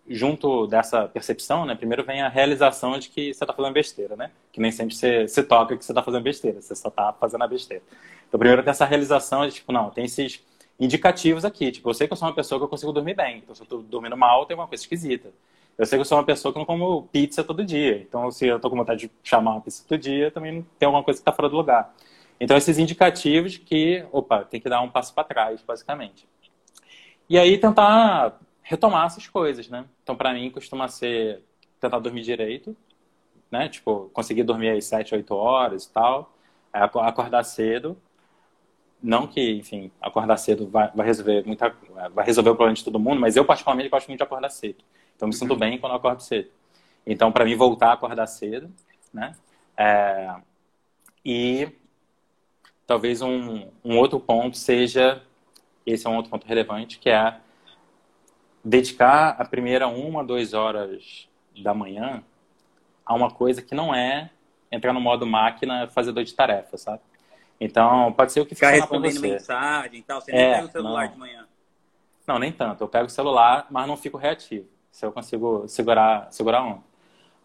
junto 0.09 0.67
dessa 0.67 1.07
percepção, 1.09 1.65
né, 1.65 1.75
primeiro 1.75 2.05
vem 2.05 2.21
a 2.21 2.29
realização 2.29 2.99
de 2.99 3.09
que 3.09 3.33
você 3.35 3.45
está 3.45 3.53
fazendo 3.53 3.73
besteira, 3.73 4.17
né? 4.17 4.31
Que 4.53 4.61
nem 4.61 4.73
sempre 4.73 4.95
você, 4.95 5.29
você 5.29 5.43
toca 5.43 5.77
que 5.77 5.85
você 5.85 5.93
está 5.93 6.03
fazendo 6.03 6.23
besteira, 6.23 6.61
você 6.61 6.75
só 6.75 6.89
está 6.89 7.13
fazendo 7.13 7.45
a 7.45 7.47
besteira. 7.47 7.83
Então, 8.29 8.39
primeiro 8.39 8.63
tem 8.63 8.71
essa 8.71 8.85
realização 8.85 9.47
de, 9.47 9.55
tipo, 9.55 9.73
não, 9.73 9.91
tem 9.91 10.05
esses 10.05 10.43
indicativos 10.79 11.45
aqui. 11.45 11.71
Tipo, 11.73 11.91
eu 11.91 11.95
sei 11.95 12.07
que 12.07 12.13
eu 12.13 12.17
sou 12.17 12.29
uma 12.29 12.35
pessoa 12.35 12.59
que 12.59 12.65
eu 12.65 12.69
consigo 12.69 12.93
dormir 12.93 13.15
bem. 13.15 13.39
Então, 13.39 13.55
se 13.55 13.63
eu 13.63 13.65
estou 13.65 13.83
dormindo 13.83 14.17
mal, 14.17 14.47
tem 14.47 14.57
uma 14.57 14.67
coisa 14.67 14.83
esquisita. 14.83 15.31
Eu 15.79 15.87
sei 15.87 15.97
que 15.97 16.01
eu 16.01 16.05
sou 16.05 16.19
uma 16.19 16.25
pessoa 16.25 16.53
que 16.53 16.59
não 16.59 16.67
como 16.67 17.05
pizza 17.05 17.43
todo 17.43 17.65
dia. 17.65 18.03
Então, 18.03 18.31
se 18.31 18.47
eu 18.47 18.57
estou 18.57 18.71
com 18.71 18.77
vontade 18.77 19.07
de 19.07 19.13
chamar 19.23 19.53
uma 19.53 19.61
pizza 19.61 19.85
todo 19.89 19.99
dia, 19.99 20.31
também 20.31 20.67
tem 20.79 20.87
alguma 20.87 21.03
coisa 21.03 21.19
que 21.19 21.23
está 21.23 21.33
fora 21.33 21.49
do 21.49 21.57
lugar. 21.57 21.95
Então, 22.39 22.57
esses 22.57 22.79
indicativos 22.79 23.57
que, 23.57 24.05
opa, 24.13 24.45
tem 24.45 24.61
que 24.61 24.69
dar 24.69 24.81
um 24.83 24.91
passo 24.91 25.15
para 25.15 25.25
trás, 25.25 25.63
basicamente. 25.63 26.29
E 27.29 27.39
aí, 27.39 27.57
tentar 27.59 28.39
retomar 28.63 29.07
essas 29.07 29.27
coisas, 29.27 29.69
né? 29.69 29.85
Então, 30.03 30.17
para 30.17 30.33
mim, 30.35 30.51
costuma 30.51 30.87
ser 30.89 31.43
tentar 31.81 31.99
dormir 31.99 32.23
direito, 32.23 32.77
né? 33.51 33.69
Tipo, 33.69 34.11
conseguir 34.13 34.43
dormir 34.43 34.69
aí 34.69 34.83
7, 34.83 35.15
8 35.15 35.35
horas 35.35 35.85
e 35.85 35.93
tal. 35.93 36.35
Acordar 36.73 37.43
cedo. 37.45 37.97
Não 39.03 39.27
que, 39.27 39.53
enfim, 39.53 39.91
acordar 40.01 40.37
cedo 40.37 40.69
vai, 40.69 40.91
vai 40.95 41.07
resolver 41.07 41.43
muita, 41.47 41.75
vai 42.13 42.25
resolver 42.25 42.51
o 42.51 42.55
problema 42.55 42.75
de 42.75 42.85
todo 42.85 42.99
mundo, 42.99 43.19
mas 43.19 43.35
eu, 43.35 43.47
particularmente, 43.47 43.89
gosto 43.89 44.09
muito 44.09 44.19
de 44.19 44.25
acordar 44.25 44.51
cedo. 44.51 44.85
Então, 45.21 45.29
me 45.29 45.35
sinto 45.35 45.55
bem 45.55 45.77
quando 45.77 45.93
eu 45.93 45.99
acordo 45.99 46.23
cedo. 46.23 46.49
Então, 47.07 47.31
para 47.31 47.45
mim, 47.45 47.55
voltar 47.55 47.91
a 47.91 47.93
acordar 47.93 48.27
cedo, 48.27 48.73
né? 49.13 49.33
É, 49.77 50.35
e 51.23 51.69
talvez 52.87 53.21
um, 53.21 53.69
um 53.85 53.99
outro 53.99 54.19
ponto 54.19 54.57
seja, 54.57 55.23
esse 55.85 56.07
é 56.07 56.11
um 56.11 56.17
outro 56.17 56.31
ponto 56.31 56.47
relevante, 56.47 56.99
que 56.99 57.11
é 57.11 57.37
dedicar 58.65 59.37
a 59.39 59.45
primeira 59.45 59.89
uma, 59.89 60.25
duas 60.25 60.55
horas 60.55 61.29
da 61.63 61.75
manhã 61.75 62.25
a 63.05 63.15
uma 63.15 63.31
coisa 63.31 63.61
que 63.61 63.75
não 63.75 63.95
é 63.95 64.31
entrar 64.73 64.95
no 64.95 65.03
modo 65.03 65.27
máquina 65.27 65.87
fazedor 65.89 66.25
de 66.25 66.33
tarefas, 66.33 66.81
sabe? 66.81 67.03
Então, 67.61 68.11
pode 68.15 68.33
ser 68.33 68.41
o 68.41 68.47
que 68.47 68.55
ficar 68.55 68.71
respondendo 68.71 69.21
mensagem 69.21 70.01
e 70.01 70.03
tal. 70.03 70.23
Você 70.23 70.33
é, 70.33 70.35
nem 70.35 70.55
pega 70.55 70.67
o 70.67 70.71
celular 70.71 71.05
não. 71.05 71.13
de 71.13 71.19
manhã. 71.19 71.47
Não, 72.27 72.39
nem 72.39 72.51
tanto. 72.51 72.83
Eu 72.83 72.89
pego 72.89 73.05
o 73.05 73.11
celular, 73.11 73.67
mas 73.71 73.87
não 73.87 73.99
fico 73.99 74.17
reativo 74.17 74.80
se 74.91 75.05
eu 75.05 75.13
consigo 75.13 75.67
segurar, 75.69 76.29
segurar 76.33 76.65
um. 76.65 76.81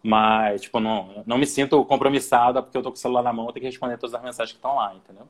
Mas, 0.02 0.62
tipo, 0.62 0.78
não, 0.78 1.24
não 1.26 1.38
me 1.38 1.46
sinto 1.46 1.84
compromissado 1.84 2.62
porque 2.62 2.78
eu 2.78 2.82
tô 2.82 2.90
com 2.90 2.96
o 2.96 2.98
celular 2.98 3.22
na 3.22 3.32
mão, 3.32 3.46
eu 3.46 3.52
tenho 3.52 3.62
que 3.62 3.70
responder 3.70 3.98
todas 3.98 4.14
as 4.14 4.22
mensagens 4.22 4.52
que 4.52 4.58
estão 4.58 4.76
lá, 4.76 4.94
entendeu? 4.94 5.26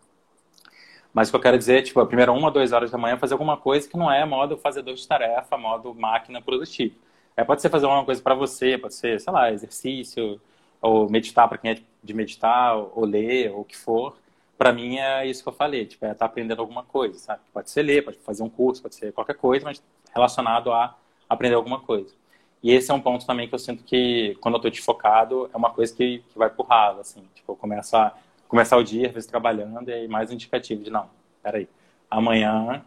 Mas 1.15 1.29
o 1.29 1.33
que 1.33 1.37
eu 1.37 1.41
quero 1.41 1.57
dizer 1.57 1.79
é, 1.79 1.83
tipo, 1.83 1.99
a 1.99 2.07
primeira 2.07 2.31
uma, 2.31 2.51
duas 2.51 2.73
horas 2.73 2.91
da 2.91 2.99
manhã 2.99 3.17
fazer 3.17 3.33
alguma 3.33 3.57
coisa 3.57 3.89
que 3.89 3.97
não 3.97 4.13
é 4.13 4.25
modo 4.27 4.59
fazedor 4.59 4.95
de 4.95 5.09
tarefa, 5.09 5.57
modo 5.57 5.95
máquina 5.95 6.43
produtiva. 6.43 6.95
É, 7.35 7.43
pode 7.43 7.63
ser 7.63 7.71
fazer 7.71 7.87
alguma 7.87 8.05
coisa 8.05 8.21
para 8.21 8.35
você, 8.35 8.77
pode 8.77 8.95
ser, 8.95 9.19
sei 9.19 9.33
lá, 9.33 9.51
exercício, 9.51 10.39
ou 10.81 11.09
meditar 11.09 11.49
para 11.49 11.57
quem 11.59 11.71
é 11.71 11.79
de 12.03 12.15
meditar, 12.15 12.77
ou 12.77 13.05
ler, 13.07 13.51
ou 13.51 13.61
o 13.61 13.65
que 13.65 13.77
for. 13.77 14.17
Para 14.59 14.73
mim 14.73 14.99
é 14.99 15.27
isso 15.27 15.43
que 15.43 15.49
eu 15.49 15.53
falei, 15.55 15.87
tipo, 15.87 16.05
é 16.05 16.13
estar 16.13 16.19
tá 16.21 16.27
aprendendo 16.27 16.61
alguma 16.61 16.83
coisa, 16.83 17.19
sabe? 17.19 17.41
Pode 17.53 17.71
ser 17.71 17.83
ler, 17.83 18.05
pode 18.05 18.19
fazer 18.19 18.43
um 18.43 18.51
curso, 18.51 18.83
pode 18.83 18.95
ser 18.95 19.13
qualquer 19.13 19.37
coisa, 19.37 19.65
mas 19.65 19.83
relacionado 20.15 20.71
a 20.73 20.97
aprender 21.29 21.55
alguma 21.55 21.81
coisa. 21.81 22.15
E 22.63 22.73
esse 22.73 22.91
é 22.91 22.95
um 22.95 23.01
ponto 23.01 23.27
também 23.27 23.49
que 23.49 23.55
eu 23.55 23.59
sinto 23.59 23.85
que, 23.85 24.37
quando 24.41 24.55
eu 24.55 24.59
estou 24.59 24.71
desfocado, 24.71 25.49
é 25.53 25.57
uma 25.57 25.71
coisa 25.71 25.95
que, 25.95 26.19
que 26.29 26.39
vai 26.39 26.51
por 26.51 26.67
ralo, 26.67 27.01
assim. 27.01 27.23
Tipo, 27.35 27.53
eu 27.53 27.57
começo 27.57 27.97
a 27.97 28.13
começar 28.49 28.77
o 28.77 28.83
dia, 28.83 29.09
às 29.09 29.15
vezes, 29.15 29.29
trabalhando, 29.29 29.89
e 29.89 29.93
aí 29.93 30.09
mais 30.09 30.31
indicativo 30.33 30.83
de, 30.83 30.91
não, 30.91 31.09
peraí, 31.43 31.69
amanhã, 32.11 32.85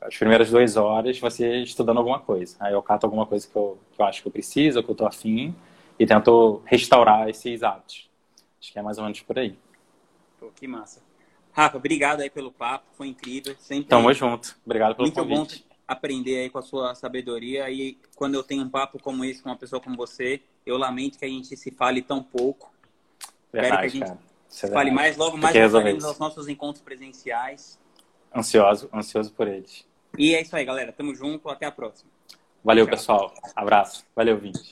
as 0.00 0.16
primeiras 0.16 0.50
duas 0.50 0.76
horas, 0.76 1.18
você 1.18 1.62
estudando 1.62 1.98
alguma 1.98 2.20
coisa. 2.20 2.56
Aí 2.60 2.72
eu 2.72 2.82
cato 2.82 3.06
alguma 3.06 3.26
coisa 3.26 3.48
que 3.48 3.56
eu, 3.56 3.78
que 3.92 4.00
eu 4.00 4.06
acho 4.06 4.22
que 4.22 4.28
eu 4.28 4.32
preciso, 4.32 4.82
que 4.82 4.90
eu 4.90 4.92
estou 4.92 5.06
afim, 5.06 5.54
e 5.98 6.06
tento 6.06 6.62
restaurar 6.64 7.28
esses 7.28 7.62
hábitos. 7.62 8.08
Acho 8.60 8.72
que 8.72 8.78
é 8.78 8.82
mais 8.82 8.98
ou 8.98 9.04
menos 9.04 9.20
por 9.20 9.38
aí. 9.38 9.58
Pô, 10.38 10.50
que 10.54 10.68
massa. 10.68 11.02
Rafa, 11.52 11.78
obrigado 11.78 12.20
aí 12.20 12.28
pelo 12.28 12.52
papo, 12.52 12.84
foi 12.96 13.08
incrível. 13.08 13.56
Sempre 13.58 13.88
Tamo 13.88 14.12
junto. 14.12 14.56
Obrigado 14.64 14.94
pelo 14.94 15.08
muito 15.08 15.20
convite. 15.20 15.60
bom 15.60 15.65
aprender 15.86 16.38
aí 16.38 16.50
com 16.50 16.58
a 16.58 16.62
sua 16.62 16.94
sabedoria 16.94 17.70
e 17.70 17.98
quando 18.16 18.34
eu 18.34 18.42
tenho 18.42 18.62
um 18.62 18.68
papo 18.68 18.98
como 19.00 19.24
esse 19.24 19.42
com 19.42 19.48
uma 19.48 19.56
pessoa 19.56 19.80
como 19.80 19.96
você, 19.96 20.42
eu 20.64 20.76
lamento 20.76 21.18
que 21.18 21.24
a 21.24 21.28
gente 21.28 21.56
se 21.56 21.70
fale 21.70 22.02
tão 22.02 22.22
pouco. 22.22 22.72
Verdade, 23.52 23.86
Espero 23.86 24.04
que 24.06 24.12
a 24.12 24.14
gente 24.16 24.20
se 24.48 24.68
fale 24.68 24.90
mais, 24.90 25.16
logo 25.16 25.36
mais 25.36 25.56
voltaremos 25.56 26.04
aos 26.04 26.18
nossos 26.18 26.48
encontros 26.48 26.82
presenciais. 26.82 27.78
Ansioso, 28.34 28.88
ansioso 28.92 29.32
por 29.32 29.46
eles. 29.46 29.86
E 30.18 30.34
é 30.34 30.42
isso 30.42 30.54
aí, 30.56 30.64
galera. 30.64 30.92
Tamo 30.92 31.14
junto, 31.14 31.48
até 31.48 31.66
a 31.66 31.70
próxima. 31.70 32.10
Valeu, 32.64 32.84
Tchau. 32.84 32.90
pessoal. 32.90 33.34
Abraço. 33.54 34.04
Valeu, 34.14 34.38
Vinte. 34.38 34.70